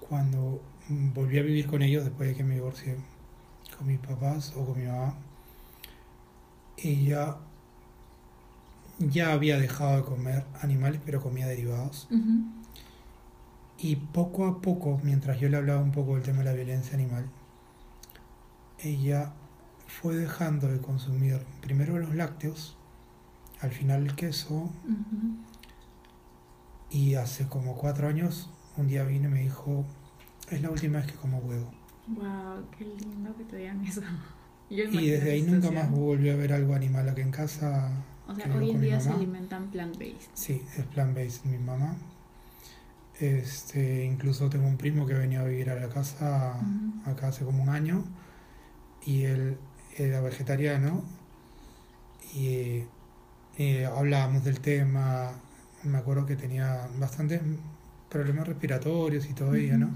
Cuando 0.08 0.62
volví 0.88 1.38
a 1.38 1.42
vivir 1.42 1.66
con 1.66 1.82
ellos 1.82 2.04
después 2.04 2.28
de 2.28 2.36
que 2.36 2.44
me 2.44 2.54
divorcié 2.54 2.96
con 3.76 3.86
mis 3.88 3.98
papás 3.98 4.52
o 4.56 4.64
con 4.64 4.78
mi 4.78 4.86
mamá, 4.86 5.16
ella 6.76 7.36
ya 9.10 9.32
había 9.32 9.58
dejado 9.58 9.96
de 9.96 10.02
comer 10.02 10.44
animales, 10.60 11.00
pero 11.04 11.20
comía 11.20 11.46
derivados. 11.46 12.08
Y 13.78 13.96
poco 13.96 14.46
a 14.46 14.60
poco, 14.60 15.00
mientras 15.02 15.40
yo 15.40 15.48
le 15.48 15.56
hablaba 15.56 15.80
un 15.80 15.92
poco 15.92 16.14
del 16.14 16.22
tema 16.22 16.38
de 16.38 16.44
la 16.44 16.52
violencia 16.52 16.94
animal, 16.94 17.28
ella 18.78 19.32
fue 19.86 20.14
dejando 20.14 20.68
de 20.68 20.80
consumir 20.80 21.40
primero 21.60 21.98
los 21.98 22.14
lácteos, 22.14 22.76
al 23.60 23.70
final 23.70 24.04
el 24.04 24.14
queso, 24.14 24.70
y 26.90 27.14
hace 27.14 27.46
como 27.46 27.74
cuatro 27.74 28.08
años 28.08 28.50
un 28.76 28.88
día 28.88 29.04
vino 29.04 29.28
y 29.28 29.32
me 29.32 29.40
dijo, 29.40 29.84
es 30.50 30.62
la 30.62 30.70
última 30.70 30.98
vez 30.98 31.06
que 31.06 31.14
como 31.14 31.38
huevo. 31.38 31.70
Wow, 32.08 32.64
qué 32.76 32.84
lindo 32.84 33.34
que 33.36 33.44
te 33.44 33.56
digan 33.56 33.84
eso. 33.84 34.02
Yo 34.70 34.84
Y 34.84 35.10
desde 35.10 35.32
ahí 35.32 35.42
nunca 35.42 35.70
más 35.70 35.90
volvió 35.90 36.32
a 36.32 36.36
ver 36.36 36.52
algo 36.52 36.74
animal 36.74 37.08
aquí 37.08 37.20
en 37.20 37.30
casa. 37.30 37.92
O 38.28 38.34
sea, 38.34 38.54
hoy 38.54 38.70
en 38.70 38.80
día 38.80 39.00
se 39.00 39.10
alimentan 39.10 39.70
plant-based. 39.70 40.30
Sí, 40.34 40.62
es 40.76 40.84
plant-based 40.86 41.44
mi 41.44 41.58
mamá. 41.58 41.96
Este, 43.20 44.04
incluso 44.04 44.48
tengo 44.48 44.66
un 44.66 44.76
primo 44.76 45.06
que 45.06 45.14
venía 45.14 45.40
a 45.40 45.44
vivir 45.44 45.70
a 45.70 45.74
la 45.74 45.88
casa 45.88 46.58
acá 47.04 47.28
hace 47.28 47.44
como 47.44 47.62
un 47.62 47.68
año 47.68 48.04
y 49.04 49.24
él 49.24 49.58
era 49.96 50.20
vegetariano 50.20 51.04
y 52.34 52.84
hablábamos 53.84 54.44
del 54.44 54.60
tema. 54.60 55.32
Me 55.82 55.98
acuerdo 55.98 56.26
que 56.26 56.36
tenía 56.36 56.88
bastantes 56.98 57.42
problemas 58.08 58.46
respiratorios 58.48 59.28
y 59.28 59.34
todo 59.34 59.54
ella, 59.54 59.76
¿no? 59.76 59.90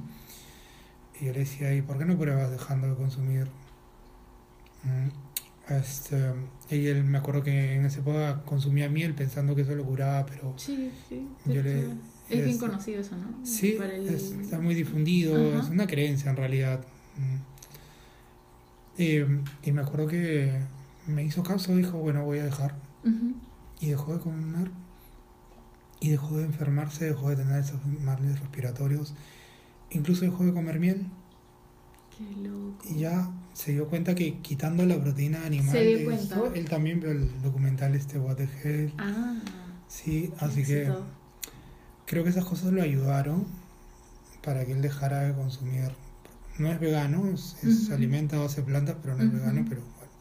Y 1.20 1.26
yo 1.26 1.32
le 1.32 1.40
decía, 1.40 1.72
¿y 1.74 1.82
por 1.82 1.98
qué 1.98 2.04
no 2.04 2.18
pruebas 2.18 2.50
dejando 2.50 2.88
de 2.88 2.94
consumir? 2.94 3.48
Mm, 4.84 5.08
Este, 5.68 6.32
y 6.70 6.86
él 6.86 7.02
me 7.04 7.18
acuerdo 7.18 7.42
que 7.42 7.74
en 7.74 7.84
esa 7.86 7.98
época 8.00 8.42
consumía 8.44 8.88
miel 8.88 9.14
pensando 9.14 9.54
que 9.56 9.62
eso 9.62 9.74
lo 9.74 9.84
curaba, 9.84 10.24
pero 10.26 10.54
Sí, 10.56 10.90
sí. 11.08 11.26
Yo 11.44 11.62
le- 11.62 11.80
es 11.80 11.86
es 12.30 12.38
bien 12.44 12.48
es- 12.50 12.58
conocido 12.58 13.00
eso, 13.00 13.16
¿no? 13.16 13.44
sí, 13.44 13.72
Para 13.78 13.94
el- 13.96 14.08
es- 14.08 14.30
está 14.32 14.60
muy 14.60 14.74
difundido, 14.76 15.34
Ajá. 15.54 15.64
es 15.64 15.68
una 15.70 15.86
creencia 15.86 16.30
en 16.30 16.36
realidad. 16.36 16.80
Mm. 17.16 17.56
Eh, 18.98 19.40
y 19.64 19.72
me 19.72 19.80
acuerdo 19.82 20.06
que 20.06 20.60
me 21.06 21.24
hizo 21.24 21.42
caso, 21.42 21.74
dijo, 21.76 21.98
bueno, 21.98 22.24
voy 22.24 22.38
a 22.38 22.44
dejar. 22.44 22.74
Y 23.80 23.88
dejó 23.90 24.14
de 24.14 24.20
comer, 24.20 24.70
y 26.00 26.10
dejó 26.10 26.36
de 26.38 26.44
enfermarse, 26.44 27.04
dejó 27.06 27.30
de 27.30 27.36
tener 27.36 27.58
esos 27.60 27.84
males 27.86 28.40
respiratorios, 28.40 29.14
incluso 29.90 30.24
dejó 30.24 30.44
de 30.44 30.52
comer 30.52 30.78
miel. 30.80 31.06
Qué 32.16 32.24
loco. 32.48 32.78
Y 32.88 33.00
ya 33.00 33.30
se 33.56 33.72
dio 33.72 33.88
cuenta 33.88 34.14
que 34.14 34.38
quitando 34.40 34.84
la 34.84 35.00
proteína 35.00 35.46
animal 35.46 35.72
Se 35.72 35.82
dio 35.82 35.98
de 35.98 36.04
cuenta. 36.04 36.22
eso, 36.34 36.52
él 36.52 36.68
también 36.68 37.00
vio 37.00 37.10
el 37.10 37.40
documental 37.40 37.94
este 37.94 38.18
What 38.18 38.36
the 38.36 38.48
Hell. 38.62 38.92
Ah, 38.98 39.40
Sí, 39.88 40.30
así 40.40 40.62
que 40.62 40.92
creo 42.04 42.22
que 42.22 42.28
esas 42.28 42.44
cosas 42.44 42.72
lo 42.74 42.82
ayudaron 42.82 43.46
para 44.44 44.66
que 44.66 44.72
él 44.72 44.82
dejara 44.82 45.20
de 45.20 45.32
consumir. 45.32 45.90
No 46.58 46.70
es 46.70 46.78
vegano, 46.80 47.30
es, 47.30 47.56
se 47.86 47.94
alimenta 47.94 48.36
a 48.36 48.40
base 48.40 48.60
de 48.60 48.66
plantas, 48.66 48.96
pero 49.00 49.16
no 49.16 49.22
es 49.24 49.32
vegano, 49.32 49.64
pero 49.66 49.80
bueno. 49.80 50.12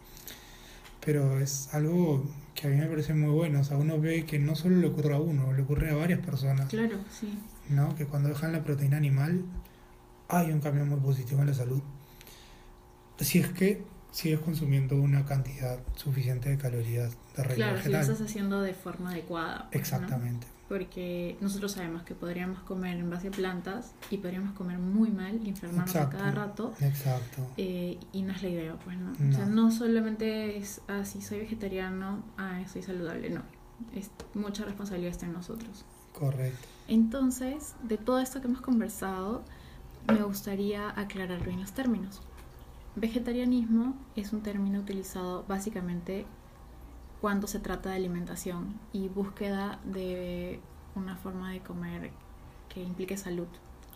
Pero 1.03 1.39
es 1.41 1.73
algo 1.73 2.23
que 2.53 2.67
a 2.67 2.69
mí 2.69 2.77
me 2.77 2.85
parece 2.85 3.13
muy 3.13 3.31
bueno. 3.31 3.59
O 3.59 3.63
sea, 3.65 3.75
uno 3.75 3.99
ve 3.99 4.25
que 4.25 4.39
no 4.39 4.55
solo 4.55 4.77
le 4.77 4.87
ocurre 4.87 5.13
a 5.13 5.19
uno, 5.19 5.51
le 5.51 5.63
ocurre 5.63 5.91
a 5.91 5.95
varias 5.95 6.19
personas. 6.19 6.69
Claro, 6.69 6.99
sí. 7.11 7.37
¿no? 7.69 7.95
Que 7.95 8.05
cuando 8.05 8.29
dejan 8.29 8.53
la 8.53 8.63
proteína 8.63 8.95
animal 8.95 9.43
hay 10.29 10.51
un 10.51 10.61
cambio 10.61 10.85
muy 10.85 11.01
positivo 11.01 11.41
en 11.41 11.47
la 11.47 11.53
salud. 11.53 11.81
Si 13.19 13.39
es 13.39 13.49
que 13.49 13.83
sigues 14.11 14.39
consumiendo 14.39 14.95
una 15.01 15.25
cantidad 15.25 15.79
suficiente 15.95 16.49
de 16.49 16.57
calorías 16.57 17.17
de 17.35 17.43
reino 17.43 17.55
Claro, 17.55 17.77
si 17.77 17.89
lo 17.89 17.97
vegetal. 17.97 18.01
estás 18.01 18.21
haciendo 18.21 18.61
de 18.61 18.73
forma 18.73 19.11
adecuada. 19.11 19.67
pues, 19.71 19.73
¿no? 19.73 19.79
Exactamente. 19.79 20.47
Porque 20.69 21.37
nosotros 21.41 21.73
sabemos 21.73 22.01
que 22.03 22.15
podríamos 22.15 22.59
comer 22.61 22.97
en 22.97 23.09
base 23.09 23.27
a 23.27 23.31
plantas 23.31 23.93
y 24.09 24.17
podríamos 24.17 24.53
comer 24.53 24.79
muy 24.79 25.11
mal 25.11 25.39
y 25.45 25.49
enfermarnos 25.49 25.93
Exacto. 25.93 26.17
a 26.17 26.19
cada 26.19 26.31
rato. 26.31 26.73
Exacto. 26.81 27.45
eh, 27.57 27.99
y 28.13 28.21
no 28.23 28.33
es 28.33 28.41
la 28.41 28.49
idea, 28.49 28.75
pues 28.83 28.97
no. 28.97 29.13
No. 29.19 29.29
O 29.29 29.33
sea, 29.33 29.45
no 29.45 29.69
solamente 29.71 30.57
es, 30.57 30.81
ah, 30.87 31.05
si 31.05 31.21
soy 31.21 31.39
vegetariano, 31.39 32.23
ah, 32.37 32.61
soy 32.71 32.81
saludable, 32.81 33.29
no. 33.29 33.43
Es, 33.93 34.09
mucha 34.33 34.63
responsabilidad 34.65 35.11
está 35.11 35.25
en 35.27 35.33
nosotros. 35.33 35.85
Correcto. 36.17 36.67
Entonces, 36.87 37.75
de 37.83 37.97
todo 37.97 38.19
esto 38.19 38.41
que 38.41 38.47
hemos 38.47 38.61
conversado, 38.61 39.43
me 40.07 40.23
gustaría 40.23 40.89
aclarar 40.99 41.43
bien 41.43 41.59
los 41.59 41.73
términos. 41.73 42.21
Vegetarianismo 42.95 43.95
es 44.15 44.31
un 44.31 44.41
término 44.41 44.79
utilizado 44.79 45.43
básicamente 45.47 46.25
cuando 47.19 47.47
se 47.47 47.59
trata 47.59 47.89
de 47.89 47.95
alimentación 47.95 48.79
y 48.93 49.09
búsqueda 49.09 49.79
de 49.83 50.59
una 50.95 51.17
forma 51.17 51.51
de 51.51 51.59
comer 51.59 52.11
que 52.69 52.81
implique 52.81 53.17
salud. 53.17 53.47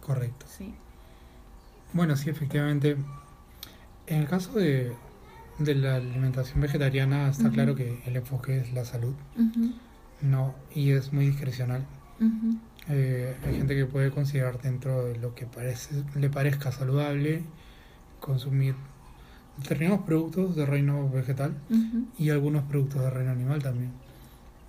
Correcto. 0.01 0.45
¿sí? 0.49 0.73
Bueno, 1.93 2.15
sí, 2.15 2.29
efectivamente. 2.29 2.97
En 4.07 4.21
el 4.21 4.27
caso 4.27 4.53
de, 4.53 4.93
de 5.59 5.75
la 5.75 5.95
alimentación 5.95 6.61
vegetariana 6.61 7.29
está 7.29 7.51
claro 7.51 7.75
que 7.75 8.01
el 8.05 8.15
enfoque 8.15 8.59
es 8.59 8.73
la 8.73 8.85
salud, 8.85 9.13
no, 10.21 10.55
y 10.73 10.91
es 10.91 11.13
muy 11.13 11.27
discrecional. 11.27 11.85
Eh, 12.89 13.37
hay 13.45 13.55
gente 13.55 13.75
que 13.75 13.85
puede 13.85 14.11
considerar 14.11 14.61
dentro 14.61 15.05
de 15.05 15.17
lo 15.17 15.35
que 15.35 15.45
parece, 15.45 16.03
le 16.15 16.29
parezca 16.29 16.71
saludable 16.71 17.43
consumir 18.19 18.75
determinados 19.61 20.05
productos 20.05 20.55
de 20.55 20.65
reino 20.65 21.09
vegetal 21.09 21.53
y 22.17 22.29
algunos 22.29 22.63
productos 22.63 23.01
de 23.01 23.09
reino 23.09 23.31
animal 23.31 23.61
también. 23.61 23.91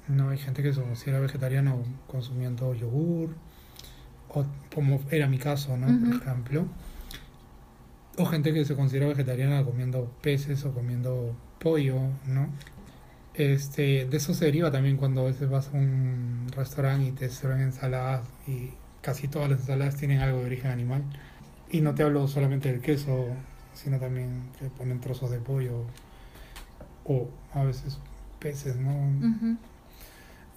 No 0.08 0.30
hay 0.30 0.38
gente 0.38 0.62
que 0.62 0.72
se 0.72 0.80
considera 0.80 1.20
vegetariano 1.20 1.82
consumiendo 2.06 2.74
yogur, 2.74 3.30
o 4.28 4.44
como 4.74 5.00
era 5.10 5.26
mi 5.28 5.38
caso, 5.38 5.76
¿no? 5.76 5.86
Por 5.86 6.22
ejemplo. 6.22 6.66
O 8.16 8.26
gente 8.26 8.52
que 8.52 8.64
se 8.64 8.74
considera 8.74 9.06
vegetariana 9.06 9.64
comiendo 9.64 10.12
peces 10.20 10.64
o 10.64 10.72
comiendo 10.72 11.34
pollo, 11.58 11.96
¿no? 12.26 12.48
Este, 13.34 14.06
de 14.06 14.16
eso 14.16 14.34
se 14.34 14.46
deriva 14.46 14.70
también 14.70 14.96
cuando 14.96 15.22
a 15.22 15.24
veces 15.24 15.48
vas 15.48 15.68
a 15.68 15.76
un 15.76 16.46
restaurante 16.54 17.06
y 17.06 17.12
te 17.12 17.28
sirven 17.28 17.60
ensaladas 17.60 18.22
y 18.46 18.72
casi 19.00 19.28
todas 19.28 19.48
las 19.48 19.60
ensaladas 19.60 19.96
tienen 19.96 20.18
algo 20.18 20.40
de 20.40 20.46
origen 20.46 20.70
animal. 20.70 21.04
Y 21.70 21.80
no 21.80 21.94
te 21.94 22.02
hablo 22.02 22.26
solamente 22.26 22.70
del 22.70 22.80
queso, 22.80 23.28
sino 23.74 23.98
también 23.98 24.42
que 24.58 24.66
ponen 24.66 25.00
trozos 25.00 25.30
de 25.30 25.38
pollo 25.38 25.84
o 27.04 27.28
a 27.54 27.64
veces 27.64 27.98
peces, 28.38 28.76
¿no? 28.76 29.58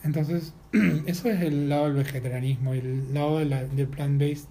Entonces, 0.04 0.54
eso 1.06 1.30
es 1.30 1.42
el 1.42 1.70
lado 1.70 1.86
del 1.86 1.94
vegetarianismo. 1.94 2.76
Y 2.76 2.80
el 2.80 3.14
lado 3.14 3.40
de 3.40 3.46
la, 3.46 3.64
del 3.64 3.88
plant-based, 3.88 4.48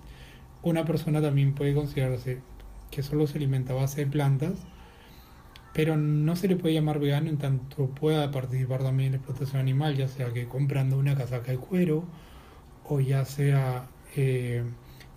una 0.63 0.85
persona 0.85 1.21
también 1.21 1.55
puede 1.55 1.75
considerarse 1.75 2.41
que 2.91 3.03
solo 3.03 3.27
se 3.27 3.39
alimenta 3.39 3.73
a 3.73 3.77
base 3.77 4.05
de 4.05 4.11
plantas, 4.11 4.55
pero 5.73 5.97
no 5.97 6.37
se 6.37 6.49
le 6.49 6.57
puede 6.57 6.75
llamar 6.75 6.99
vegano 7.01 7.29
en 7.31 7.39
tanto 7.39 7.89
pueda 7.89 8.31
participar 8.31 8.83
también 8.83 9.07
en 9.07 9.13
la 9.13 9.19
explotación 9.19 9.61
animal, 9.61 9.97
ya 9.97 10.09
sea 10.09 10.33
que 10.33 10.47
comprando 10.47 10.99
una 10.99 11.17
casaca 11.17 11.51
de 11.51 11.59
cuero 11.59 12.05
o 12.85 13.01
ya 13.01 13.25
sea 13.25 13.87
eh, 14.15 14.63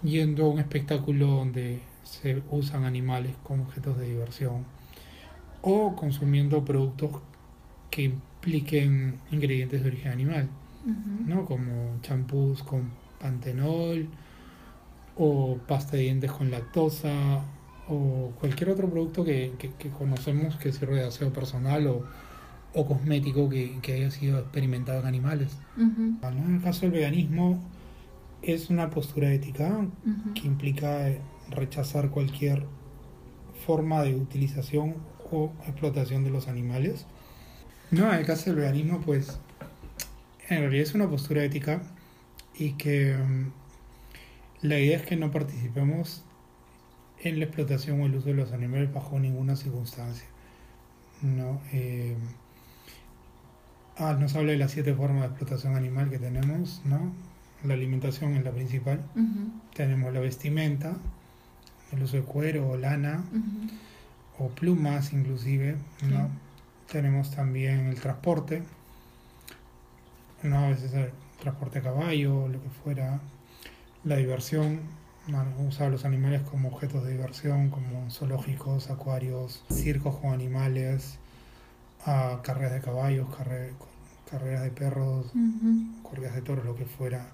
yendo 0.04 0.46
a 0.46 0.50
un 0.50 0.60
espectáculo 0.60 1.28
donde 1.28 1.82
se 2.06 2.42
usan 2.52 2.86
animales 2.86 3.34
como 3.44 3.64
objetos 3.64 3.98
de 3.98 4.06
diversión 4.06 4.64
o 5.62 5.96
consumiendo 5.96 6.64
productos 6.64 7.22
que 7.90 8.04
impliquen 8.04 9.20
ingredientes 9.32 9.82
de 9.82 9.88
origen 9.90 10.12
animal, 10.12 10.50
¿no? 11.26 11.46
Como 11.46 12.00
champús 12.02 12.62
con 12.62 12.92
pantenol 13.20 14.08
o 15.18 15.58
pasta 15.68 15.98
de 15.98 16.04
dientes 16.04 16.32
con 16.32 16.52
lactosa 16.52 17.44
o 17.88 18.32
cualquier 18.40 18.70
otro 18.70 18.90
producto 18.90 19.24
que, 19.24 19.54
conocemos 19.98 20.56
que 20.58 20.72
sirve 20.72 20.98
de 20.98 21.08
aseo 21.08 21.34
personal 21.34 21.88
o, 21.88 22.86
cosmético 22.86 23.50
que, 23.50 23.94
haya 23.94 24.12
sido 24.12 24.40
experimentado 24.40 25.00
en 25.00 25.08
animales. 25.08 25.58
En 25.78 26.56
el 26.56 26.62
caso 26.62 26.82
del 26.82 26.92
veganismo 26.92 27.60
es 28.44 28.70
una 28.70 28.92
postura 28.92 29.34
ética 29.34 29.88
que 30.36 30.46
implica 30.46 31.10
rechazar 31.50 32.10
cualquier 32.10 32.66
forma 33.66 34.04
de 34.04 34.16
utilización 34.16 34.96
o 35.32 35.52
explotación 35.66 36.24
de 36.24 36.30
los 36.30 36.48
animales. 36.48 37.06
No, 37.92 38.12
en 38.12 38.20
el 38.20 38.26
caso 38.26 38.46
del 38.46 38.60
veganismo, 38.60 39.02
pues 39.02 39.40
en 40.50 40.60
realidad 40.60 40.84
es 40.84 40.94
una 40.94 41.10
postura 41.10 41.44
ética 41.44 41.82
y 42.58 42.74
que 42.74 43.16
mm, 43.16 43.52
la 44.62 44.80
idea 44.80 44.98
es 44.98 45.04
que 45.06 45.16
no 45.16 45.32
participemos 45.32 46.24
en 47.22 47.40
la 47.40 47.46
explotación 47.46 48.02
o 48.02 48.06
el 48.06 48.16
uso 48.16 48.28
de 48.28 48.36
los 48.36 48.52
animales 48.52 48.94
bajo 48.94 49.20
ninguna 49.20 49.56
circunstancia. 49.56 50.28
¿no? 51.22 51.62
Eh, 51.72 52.16
ah, 53.98 54.16
nos 54.20 54.36
habla 54.36 54.52
de 54.52 54.58
las 54.58 54.72
siete 54.72 54.94
formas 54.94 55.22
de 55.22 55.28
explotación 55.28 55.76
animal 55.76 56.10
que 56.10 56.20
tenemos, 56.20 56.82
¿no? 56.86 57.14
La 57.64 57.74
alimentación 57.74 58.36
es 58.36 58.44
la 58.44 58.52
principal. 58.52 59.02
Tenemos 59.74 60.14
la 60.14 60.20
vestimenta, 60.20 60.98
el 61.96 62.04
uso 62.04 62.18
de 62.18 62.24
cuero 62.24 62.70
o 62.70 62.78
lana 62.78 63.24
o 64.38 64.50
plumas 64.50 65.14
inclusive, 65.14 65.78
¿no? 66.10 66.30
Tenemos 66.92 67.32
también 67.32 67.88
el 67.88 68.00
transporte, 68.00 68.64
¿no? 70.44 70.60
A 70.60 70.70
veces 70.70 70.94
el 70.94 71.12
transporte 71.42 71.80
a 71.80 71.82
caballo, 71.82 72.48
lo 72.48 72.62
que 72.62 72.70
fuera, 72.84 73.20
la 74.04 74.18
diversión, 74.18 74.82
usar 75.68 75.90
los 75.90 76.06
animales 76.06 76.42
como 76.42 76.70
objetos 76.70 77.04
de 77.04 77.14
diversión, 77.14 77.70
como 77.70 78.10
zoológicos, 78.12 78.90
acuarios, 78.92 79.64
circos 79.72 80.18
con 80.18 80.34
animales, 80.34 81.18
carreras 82.44 82.74
de 82.74 82.82
caballos, 82.82 83.28
carreras 84.30 84.64
de 84.64 84.70
perros, 84.70 85.32
corridas 86.04 86.36
de 86.36 86.42
toros, 86.42 86.66
lo 86.66 86.76
que 86.76 86.86
fuera. 86.86 87.26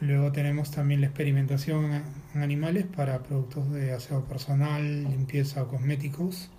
Luego 0.00 0.32
tenemos 0.32 0.70
también 0.70 1.00
la 1.00 1.06
experimentación 1.06 2.02
en 2.34 2.42
animales 2.42 2.84
para 2.84 3.22
productos 3.22 3.70
de 3.72 3.92
aseo 3.92 4.24
personal, 4.24 5.04
limpieza 5.04 5.62
o 5.62 5.68
cosméticos. 5.68 6.50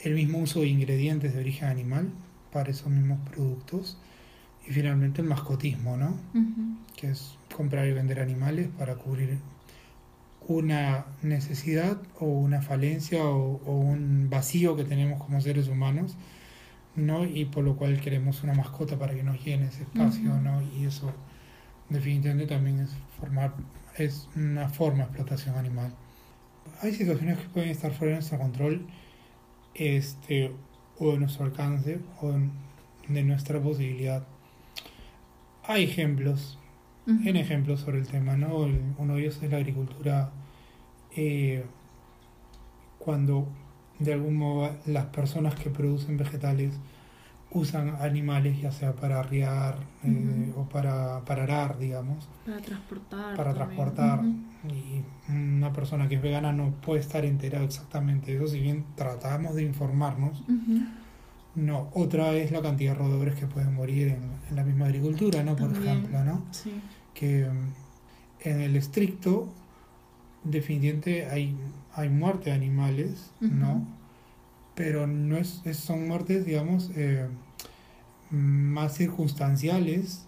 El 0.00 0.14
mismo 0.14 0.38
uso 0.38 0.60
de 0.60 0.68
ingredientes 0.68 1.34
de 1.34 1.40
origen 1.40 1.68
animal 1.68 2.08
para 2.52 2.70
esos 2.70 2.88
mismos 2.88 3.18
productos. 3.28 3.98
Y 4.66 4.70
finalmente 4.70 5.22
el 5.22 5.28
mascotismo, 5.28 5.96
¿no? 5.96 6.16
Que 6.96 7.10
es 7.10 7.36
comprar 7.54 7.86
y 7.88 7.92
vender 7.92 8.20
animales 8.20 8.68
para 8.78 8.94
cubrir 8.94 9.38
una 10.46 11.06
necesidad 11.22 11.98
o 12.18 12.26
una 12.26 12.62
falencia 12.62 13.24
o, 13.24 13.60
un 13.66 14.28
vacío 14.30 14.76
que 14.76 14.84
tenemos 14.84 15.22
como 15.22 15.40
seres 15.40 15.68
humanos, 15.68 16.16
¿no? 16.94 17.24
Y 17.24 17.44
por 17.46 17.64
lo 17.64 17.76
cual 17.76 18.00
queremos 18.00 18.44
una 18.44 18.54
mascota 18.54 18.98
para 18.98 19.14
que 19.14 19.24
nos 19.24 19.44
llene 19.44 19.66
ese 19.66 19.82
espacio, 19.82 20.40
¿no? 20.40 20.62
Y 20.62 20.84
eso 20.84 21.12
definitivamente 21.92 22.46
también 22.46 22.80
es 22.80 22.90
formar 23.18 23.54
es 23.96 24.28
una 24.36 24.68
forma 24.68 24.98
de 24.98 25.04
explotación 25.04 25.56
animal. 25.56 25.92
Hay 26.80 26.92
situaciones 26.92 27.38
que 27.38 27.48
pueden 27.48 27.70
estar 27.70 27.92
fuera 27.92 28.12
de 28.12 28.20
nuestro 28.20 28.38
control 28.38 28.86
este, 29.74 30.52
o 30.98 31.12
de 31.12 31.18
nuestro 31.18 31.44
alcance 31.44 32.00
o 32.20 32.32
de 33.08 33.22
nuestra 33.22 33.60
posibilidad. 33.60 34.26
Hay 35.64 35.84
ejemplos, 35.84 36.58
en 37.06 37.36
ejemplos 37.36 37.80
sobre 37.80 37.98
el 37.98 38.08
tema, 38.08 38.36
¿no? 38.36 38.68
uno 38.98 39.14
de 39.14 39.20
ellos 39.20 39.40
es 39.42 39.50
la 39.50 39.58
agricultura. 39.58 40.30
Eh, 41.14 41.64
cuando 42.98 43.48
de 43.98 44.12
algún 44.14 44.36
modo 44.36 44.76
las 44.86 45.06
personas 45.06 45.54
que 45.56 45.70
producen 45.70 46.16
vegetales 46.16 46.74
usan 47.54 47.96
animales 48.00 48.60
ya 48.60 48.72
sea 48.72 48.92
para 48.92 49.20
arriar 49.20 49.76
eh, 50.04 50.52
o 50.56 50.64
para, 50.64 51.20
para 51.24 51.42
arar, 51.42 51.78
digamos. 51.78 52.28
Para 52.46 52.60
transportar. 52.60 53.36
Para 53.36 53.54
transportar. 53.54 54.20
Y 54.64 55.02
una 55.30 55.72
persona 55.72 56.08
que 56.08 56.16
es 56.16 56.22
vegana 56.22 56.52
no 56.52 56.70
puede 56.80 57.00
estar 57.00 57.24
enterada 57.24 57.64
exactamente 57.64 58.32
de 58.32 58.38
eso, 58.38 58.48
si 58.48 58.60
bien 58.60 58.84
tratamos 58.94 59.54
de 59.54 59.64
informarnos. 59.64 60.42
No, 61.54 61.90
otra 61.92 62.32
es 62.32 62.50
la 62.50 62.62
cantidad 62.62 62.92
de 62.92 62.98
roedores 62.98 63.34
que 63.34 63.46
pueden 63.46 63.74
morir 63.74 64.08
en, 64.08 64.56
la 64.56 64.64
misma 64.64 64.86
agricultura, 64.86 65.42
¿no? 65.42 65.56
Por 65.56 65.72
ejemplo, 65.72 66.24
¿no? 66.24 66.44
Sí. 66.50 66.72
Que 67.14 67.46
mm, 67.46 68.48
en 68.48 68.60
el 68.60 68.76
estricto, 68.76 69.48
definitivamente 70.44 71.26
hay, 71.26 71.54
hay 71.94 72.08
muerte 72.08 72.50
de 72.50 72.56
animales, 72.56 73.30
¿no? 73.40 73.86
pero 74.74 75.06
no 75.06 75.36
es, 75.36 75.62
son 75.72 76.08
muertes, 76.08 76.46
digamos, 76.46 76.90
eh, 76.94 77.26
más 78.32 78.94
circunstanciales 78.94 80.26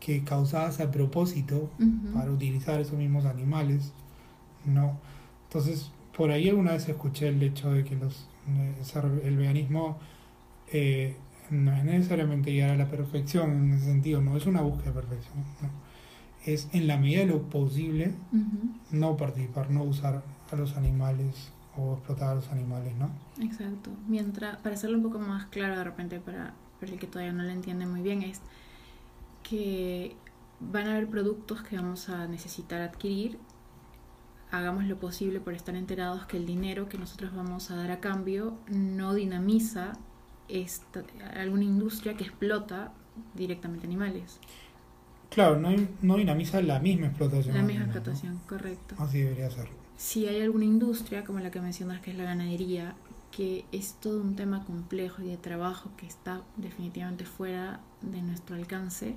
que 0.00 0.24
causadas 0.24 0.80
a 0.80 0.90
propósito 0.90 1.70
para 2.12 2.30
utilizar 2.30 2.80
esos 2.80 2.98
mismos 2.98 3.24
animales, 3.24 3.92
¿no? 4.64 4.98
Entonces, 5.44 5.90
por 6.16 6.30
ahí 6.30 6.48
alguna 6.48 6.72
vez 6.72 6.88
escuché 6.88 7.28
el 7.28 7.42
hecho 7.42 7.72
de 7.72 7.84
que 7.84 7.96
los, 7.96 8.26
el 9.24 9.36
veganismo 9.36 9.98
eh, 10.72 11.16
no 11.50 11.72
es 11.72 11.84
necesariamente 11.84 12.52
llegar 12.52 12.70
a 12.70 12.76
la 12.76 12.90
perfección 12.90 13.52
en 13.52 13.72
ese 13.74 13.86
sentido, 13.86 14.20
no 14.20 14.36
es 14.36 14.46
una 14.46 14.60
búsqueda 14.60 14.92
de 14.92 15.00
perfección, 15.00 15.44
es 16.44 16.68
en 16.72 16.86
la 16.86 16.96
medida 16.96 17.20
de 17.20 17.26
lo 17.26 17.42
posible 17.42 18.12
no 18.90 19.16
participar, 19.16 19.70
no 19.70 19.84
usar 19.84 20.22
a 20.50 20.56
los 20.56 20.76
animales 20.76 21.52
o 21.76 21.94
explotar 21.94 22.30
a 22.30 22.34
los 22.34 22.48
animales, 22.50 22.92
¿no? 22.96 23.10
Exacto. 23.42 23.90
Mientras, 24.08 24.56
para 24.58 24.74
hacerlo 24.74 24.96
un 24.96 25.04
poco 25.04 25.18
más 25.18 25.46
claro 25.46 25.76
de 25.76 25.84
repente 25.84 26.20
para, 26.20 26.54
el 26.80 26.98
que 26.98 27.06
todavía 27.06 27.32
no 27.32 27.42
lo 27.42 27.50
entiende 27.50 27.86
muy 27.86 28.02
bien, 28.02 28.22
es 28.22 28.40
que 29.42 30.16
van 30.60 30.88
a 30.88 30.92
haber 30.92 31.08
productos 31.08 31.62
que 31.62 31.76
vamos 31.76 32.08
a 32.08 32.26
necesitar 32.26 32.82
adquirir. 32.82 33.38
Hagamos 34.50 34.84
lo 34.84 34.98
posible 34.98 35.40
por 35.40 35.54
estar 35.54 35.74
enterados 35.74 36.26
que 36.26 36.36
el 36.36 36.46
dinero 36.46 36.88
que 36.88 36.98
nosotros 36.98 37.34
vamos 37.34 37.70
a 37.70 37.76
dar 37.76 37.90
a 37.90 38.00
cambio 38.00 38.56
no 38.68 39.14
dinamiza 39.14 39.92
esta, 40.48 41.02
alguna 41.34 41.64
industria 41.64 42.16
que 42.16 42.24
explota 42.24 42.92
directamente 43.34 43.86
animales. 43.86 44.38
Claro, 45.30 45.58
no, 45.58 45.70
no 46.02 46.16
dinamiza 46.16 46.62
la 46.62 46.78
misma 46.78 47.08
explotación. 47.08 47.56
La 47.56 47.62
misma 47.62 47.84
explotación, 47.84 48.38
correcto. 48.46 48.94
Así 48.98 49.20
debería 49.20 49.50
ser 49.50 49.68
si 49.96 50.26
hay 50.26 50.42
alguna 50.42 50.64
industria, 50.64 51.24
como 51.24 51.40
la 51.40 51.50
que 51.50 51.60
mencionas 51.60 52.00
que 52.00 52.10
es 52.10 52.16
la 52.16 52.24
ganadería, 52.24 52.94
que 53.36 53.66
es 53.70 53.96
todo 54.00 54.22
un 54.22 54.34
tema 54.34 54.64
complejo 54.64 55.20
y 55.20 55.26
de 55.26 55.36
trabajo 55.36 55.90
que 55.98 56.06
está 56.06 56.40
definitivamente 56.56 57.26
fuera 57.26 57.80
de 58.00 58.22
nuestro 58.22 58.56
alcance. 58.56 59.14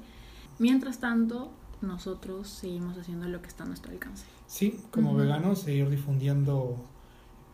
Mientras 0.57 0.99
tanto, 0.99 1.53
nosotros 1.81 2.49
seguimos 2.49 2.97
haciendo 2.97 3.29
lo 3.29 3.41
que 3.41 3.47
está 3.47 3.63
a 3.63 3.67
nuestro 3.67 3.93
alcance. 3.93 4.25
Sí, 4.45 4.77
como 4.91 5.15
veganos, 5.15 5.59
seguir 5.59 5.89
difundiendo 5.89 6.75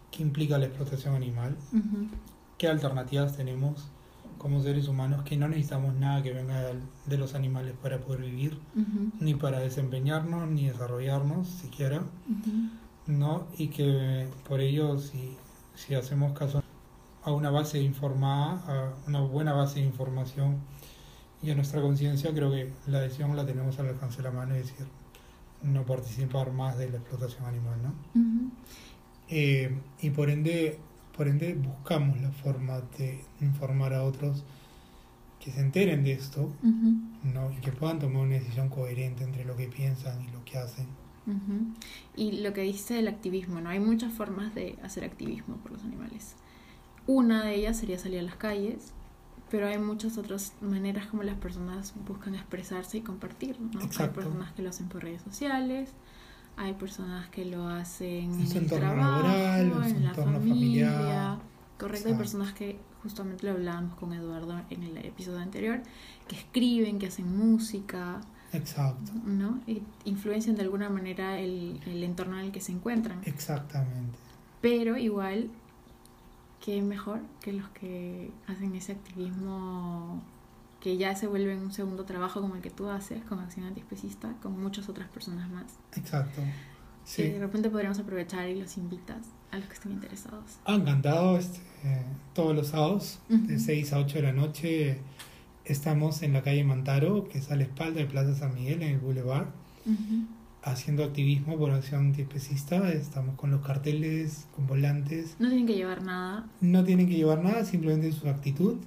qué 0.09 0.23
implica 0.23 0.57
la 0.57 0.65
explotación 0.65 1.13
animal, 1.13 1.55
qué 2.57 2.67
alternativas 2.67 3.37
tenemos 3.37 3.87
como 4.39 4.61
seres 4.63 4.87
humanos, 4.87 5.23
que 5.23 5.37
no 5.37 5.47
necesitamos 5.47 5.93
nada 5.95 6.23
que 6.23 6.33
venga 6.33 6.71
de 7.05 7.17
los 7.17 7.35
animales 7.35 7.75
para 7.79 7.99
poder 7.99 8.21
vivir, 8.21 8.57
ni 9.19 9.35
para 9.35 9.59
desempeñarnos, 9.59 10.49
ni 10.49 10.67
desarrollarnos 10.67 11.47
siquiera, 11.47 12.01
¿no? 13.05 13.45
Y 13.55 13.67
que 13.67 14.27
por 14.47 14.61
ello, 14.61 14.97
si, 14.97 15.37
si 15.75 15.95
hacemos 15.95 16.37
caso 16.37 16.63
a 17.23 17.31
una 17.31 17.49
base 17.49 17.81
informada, 17.81 18.63
a 18.67 18.93
una 19.07 19.21
buena 19.21 19.53
base 19.53 19.79
de 19.79 19.85
información 19.85 20.57
y 21.41 21.51
a 21.51 21.55
nuestra 21.55 21.81
conciencia, 21.81 22.33
creo 22.33 22.51
que 22.51 22.71
la 22.87 23.01
decisión 23.01 23.35
la 23.35 23.45
tenemos 23.45 23.79
al 23.79 23.89
alcance 23.89 24.17
de 24.17 24.23
la 24.23 24.31
mano, 24.31 24.55
es 24.55 24.67
decir, 24.67 24.87
no 25.63 25.83
participar 25.85 26.51
más 26.51 26.77
de 26.77 26.89
la 26.89 26.97
explotación 26.97 27.45
animal, 27.45 27.79
¿no? 27.83 28.51
Eh, 29.29 29.75
y 30.01 30.09
por 30.11 30.29
ende, 30.29 30.79
por 31.15 31.27
ende 31.27 31.55
buscamos 31.55 32.21
la 32.21 32.31
forma 32.31 32.81
de 32.97 33.23
informar 33.41 33.93
a 33.93 34.03
otros 34.03 34.43
que 35.39 35.51
se 35.51 35.59
enteren 35.59 36.03
de 36.03 36.13
esto 36.13 36.51
¿no? 37.23 37.51
y 37.51 37.55
que 37.61 37.71
puedan 37.71 37.99
tomar 37.99 38.23
una 38.23 38.33
decisión 38.33 38.69
coherente 38.69 39.23
entre 39.23 39.45
lo 39.45 39.55
que 39.55 39.67
piensan 39.67 40.21
y 40.21 40.31
lo 40.31 40.43
que 40.43 40.57
hacen. 40.57 40.87
Y 42.15 42.43
lo 42.43 42.53
que 42.53 42.61
dice 42.61 42.99
el 42.99 43.07
activismo, 43.07 43.61
¿no? 43.61 43.69
Hay 43.69 43.79
muchas 43.79 44.13
formas 44.13 44.53
de 44.53 44.77
hacer 44.83 45.03
activismo 45.03 45.57
por 45.57 45.71
los 45.71 45.83
animales. 45.83 46.35
Una 47.07 47.43
de 47.43 47.55
ellas 47.55 47.77
sería 47.77 47.97
salir 47.97 48.19
a 48.19 48.23
las 48.23 48.35
calles, 48.35 48.93
pero 49.49 49.67
hay 49.67 49.77
muchas 49.77 50.17
otras 50.17 50.53
maneras 50.61 51.07
como 51.07 51.23
las 51.23 51.37
personas 51.37 51.93
buscan 52.07 52.35
expresarse 52.35 52.97
y 52.97 53.01
compartir, 53.01 53.59
¿no? 53.59 53.79
Hay 53.79 54.09
personas 54.09 54.51
que 54.53 54.61
lo 54.61 54.69
hacen 54.69 54.87
por 54.87 55.03
redes 55.03 55.21
sociales, 55.21 55.91
hay 56.57 56.73
personas 56.73 57.29
que 57.29 57.45
lo 57.45 57.67
hacen 57.67 58.33
en, 58.33 58.57
el 58.57 58.67
trabajo, 58.67 59.27
en 59.83 60.03
la 60.03 60.13
familia. 60.13 61.39
Correcto, 61.77 62.07
hay 62.07 62.15
personas 62.15 62.53
que 62.53 62.79
justamente 63.03 63.45
lo 63.45 63.51
hablábamos 63.51 63.95
con 63.99 64.13
Eduardo 64.13 64.59
en 64.69 64.83
el 64.83 64.97
episodio 64.97 65.39
anterior, 65.39 65.83
que 66.27 66.35
escriben, 66.35 66.97
que 66.97 67.07
hacen 67.07 67.37
música. 67.37 68.21
Exacto. 68.55 69.11
¿No? 69.25 69.61
Y 69.67 69.81
influencian 70.05 70.55
de 70.55 70.63
alguna 70.63 70.89
manera 70.89 71.39
el, 71.39 71.79
el 71.85 72.03
entorno 72.03 72.39
en 72.39 72.45
el 72.45 72.51
que 72.51 72.61
se 72.61 72.71
encuentran. 72.71 73.21
Exactamente. 73.25 74.17
Pero 74.61 74.97
igual, 74.97 75.49
¿qué 76.63 76.81
mejor 76.81 77.21
que 77.41 77.53
los 77.53 77.69
que 77.69 78.31
hacen 78.47 78.75
ese 78.75 78.93
activismo 78.93 80.21
que 80.85 80.97
ya 80.97 81.15
se 81.15 81.25
vuelve 81.25 81.57
un 81.57 81.71
segundo 81.71 82.05
trabajo 82.05 82.41
como 82.41 82.53
el 82.53 82.61
que 82.61 82.69
tú 82.69 82.87
haces 82.89 83.23
con 83.25 83.39
Acción 83.39 83.65
Antiespecista, 83.65 84.35
con 84.43 84.61
muchas 84.61 84.87
otras 84.87 85.09
personas 85.09 85.49
más. 85.49 85.65
Exacto. 85.95 86.43
Sí. 87.03 87.23
de 87.23 87.39
repente 87.39 87.71
podríamos 87.71 87.97
aprovechar 87.97 88.47
y 88.49 88.61
los 88.61 88.77
invitas 88.77 89.25
a 89.51 89.57
los 89.57 89.67
que 89.67 89.73
estén 89.73 89.93
interesados. 89.93 90.59
Han 90.65 90.81
encantado. 90.81 91.39
Este, 91.39 91.59
todos 92.35 92.55
los 92.55 92.67
sábados, 92.67 93.19
de 93.29 93.57
6 93.57 93.93
a 93.93 93.99
8 93.99 94.15
de 94.17 94.21
la 94.21 94.31
noche, 94.31 94.99
estamos 95.65 96.21
en 96.21 96.33
la 96.33 96.41
calle 96.41 96.63
Mantaro, 96.63 97.27
que 97.27 97.39
es 97.39 97.51
a 97.51 97.55
la 97.55 97.63
espalda 97.63 97.99
de 97.99 98.05
Plaza 98.05 98.35
San 98.35 98.55
Miguel, 98.55 98.81
en 98.81 98.91
el 98.95 98.99
Boulevard, 98.99 99.47
haciendo 100.63 101.03
activismo 101.03 101.57
por 101.57 101.71
acción 101.71 102.07
antiespecista. 102.07 102.91
Estamos 102.91 103.35
con 103.35 103.51
los 103.51 103.61
carteles, 103.61 104.47
con 104.55 104.67
volantes. 104.67 105.35
No 105.39 105.49
tienen 105.49 105.67
que 105.67 105.75
llevar 105.75 106.03
nada. 106.03 106.47
No 106.61 106.83
tienen 106.83 107.07
que 107.07 107.15
llevar 107.15 107.43
nada, 107.43 107.65
simplemente 107.65 108.11
su 108.11 108.29
actitud. 108.29 108.77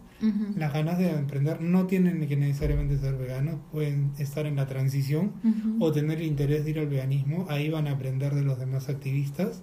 Las 0.56 0.72
ganas 0.72 0.98
de 0.98 1.10
emprender 1.10 1.60
no 1.60 1.86
tienen 1.86 2.26
que 2.26 2.36
necesariamente 2.36 2.98
ser 2.98 3.16
veganos, 3.16 3.54
pueden 3.70 4.10
estar 4.18 4.46
en 4.46 4.56
la 4.56 4.66
transición 4.66 5.30
o 5.78 5.92
tener 5.92 6.18
el 6.18 6.26
interés 6.26 6.64
de 6.64 6.72
ir 6.72 6.80
al 6.80 6.88
veganismo, 6.88 7.46
ahí 7.48 7.70
van 7.70 7.86
a 7.86 7.92
aprender 7.92 8.34
de 8.34 8.42
los 8.42 8.58
demás 8.58 8.88
activistas, 8.88 9.62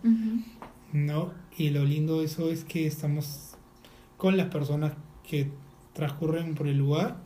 ¿no? 0.93 1.31
Y 1.57 1.71
lo 1.71 1.83
lindo 1.83 2.19
de 2.19 2.27
eso 2.27 2.49
es 2.51 2.63
que 2.63 2.87
estamos 2.87 3.57
con 4.15 4.37
las 4.37 4.47
personas 4.47 4.93
que 5.27 5.51
transcurren 5.95 6.53
por 6.53 6.67
el 6.67 6.77
lugar 6.77 7.17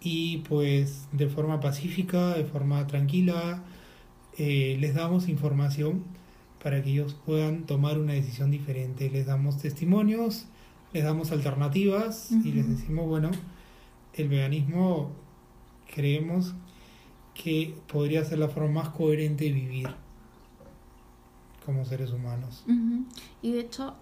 y 0.00 0.38
pues 0.38 1.08
de 1.12 1.28
forma 1.28 1.60
pacífica, 1.60 2.34
de 2.34 2.44
forma 2.44 2.86
tranquila, 2.86 3.62
eh, 4.36 4.76
les 4.80 4.94
damos 4.94 5.28
información 5.28 6.02
para 6.62 6.82
que 6.82 6.90
ellos 6.90 7.16
puedan 7.24 7.64
tomar 7.64 7.98
una 7.98 8.12
decisión 8.12 8.50
diferente, 8.50 9.08
les 9.10 9.26
damos 9.26 9.58
testimonios, 9.58 10.46
les 10.92 11.04
damos 11.04 11.32
alternativas 11.32 12.32
y 12.32 12.52
les 12.52 12.68
decimos, 12.68 13.06
bueno, 13.06 13.30
el 14.14 14.28
veganismo 14.28 15.12
creemos 15.92 16.54
que 17.34 17.74
podría 17.90 18.24
ser 18.24 18.38
la 18.38 18.48
forma 18.48 18.82
más 18.82 18.88
coherente 18.90 19.44
de 19.44 19.52
vivir 19.52 19.88
como 21.64 21.84
seres 21.84 22.12
humanos. 22.12 22.64
Y 23.40 23.52
de 23.52 23.60
hecho, 23.60 23.94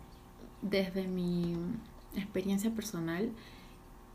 desde 0.62 1.06
mi 1.06 1.56
experiencia 2.14 2.70
personal, 2.70 3.30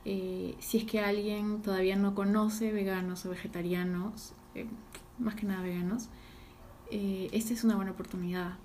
eh, 0.05 0.55
si 0.59 0.77
es 0.77 0.83
que 0.83 0.99
alguien 0.99 1.61
todavía 1.61 1.95
no 1.95 2.13
conoce 2.13 2.71
veganos 2.71 3.25
o 3.25 3.29
vegetarianos, 3.29 4.33
eh, 4.53 4.67
más 5.17 5.35
que 5.35 5.45
nada 5.45 5.63
veganos, 5.63 6.09
eh, 6.91 7.29
esta 7.31 7.53
es 7.53 7.63
una 7.63 7.75
buena 7.75 7.91
oportunidad 7.91 8.57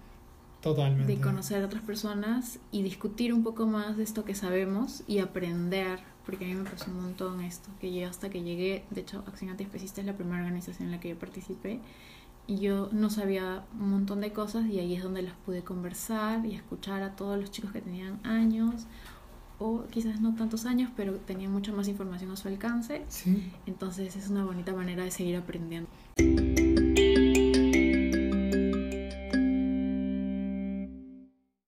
Totalmente. 0.60 1.10
De 1.10 1.20
conocer 1.22 1.62
a 1.62 1.66
otras 1.66 1.82
personas 1.82 2.58
y 2.70 2.82
discutir 2.82 3.32
un 3.32 3.42
poco 3.42 3.66
más 3.66 3.96
de 3.96 4.02
esto 4.02 4.26
que 4.26 4.34
sabemos 4.34 5.02
y 5.06 5.20
aprender, 5.20 6.00
porque 6.26 6.44
a 6.44 6.48
mí 6.48 6.54
me 6.54 6.68
pasó 6.68 6.90
un 6.90 7.00
montón 7.00 7.40
esto, 7.40 7.70
que 7.80 7.94
yo 7.94 8.06
hasta 8.06 8.28
que 8.28 8.42
llegué, 8.42 8.84
de 8.90 9.00
hecho 9.00 9.24
Acción 9.26 9.50
Antiespecista 9.50 10.02
es 10.02 10.06
la 10.06 10.16
primera 10.16 10.42
organización 10.42 10.88
en 10.88 10.92
la 10.92 11.00
que 11.00 11.08
yo 11.08 11.18
participé, 11.18 11.80
y 12.46 12.58
yo 12.58 12.90
no 12.92 13.08
sabía 13.08 13.64
un 13.78 13.90
montón 13.90 14.20
de 14.20 14.32
cosas 14.32 14.66
y 14.66 14.80
ahí 14.80 14.94
es 14.94 15.02
donde 15.02 15.22
las 15.22 15.34
pude 15.46 15.62
conversar 15.62 16.44
y 16.44 16.54
escuchar 16.54 17.02
a 17.02 17.16
todos 17.16 17.38
los 17.38 17.50
chicos 17.50 17.72
que 17.72 17.80
tenían 17.80 18.18
años 18.26 18.86
o 19.60 19.84
quizás 19.90 20.20
no 20.20 20.34
tantos 20.34 20.66
años, 20.66 20.90
pero 20.96 21.14
tenían 21.14 21.52
mucha 21.52 21.70
más 21.72 21.86
información 21.86 22.32
a 22.32 22.36
su 22.36 22.48
alcance. 22.48 23.02
Sí. 23.08 23.52
Entonces 23.66 24.16
es 24.16 24.28
una 24.28 24.44
bonita 24.44 24.72
manera 24.72 25.04
de 25.04 25.12
seguir 25.12 25.36
aprendiendo. 25.36 25.88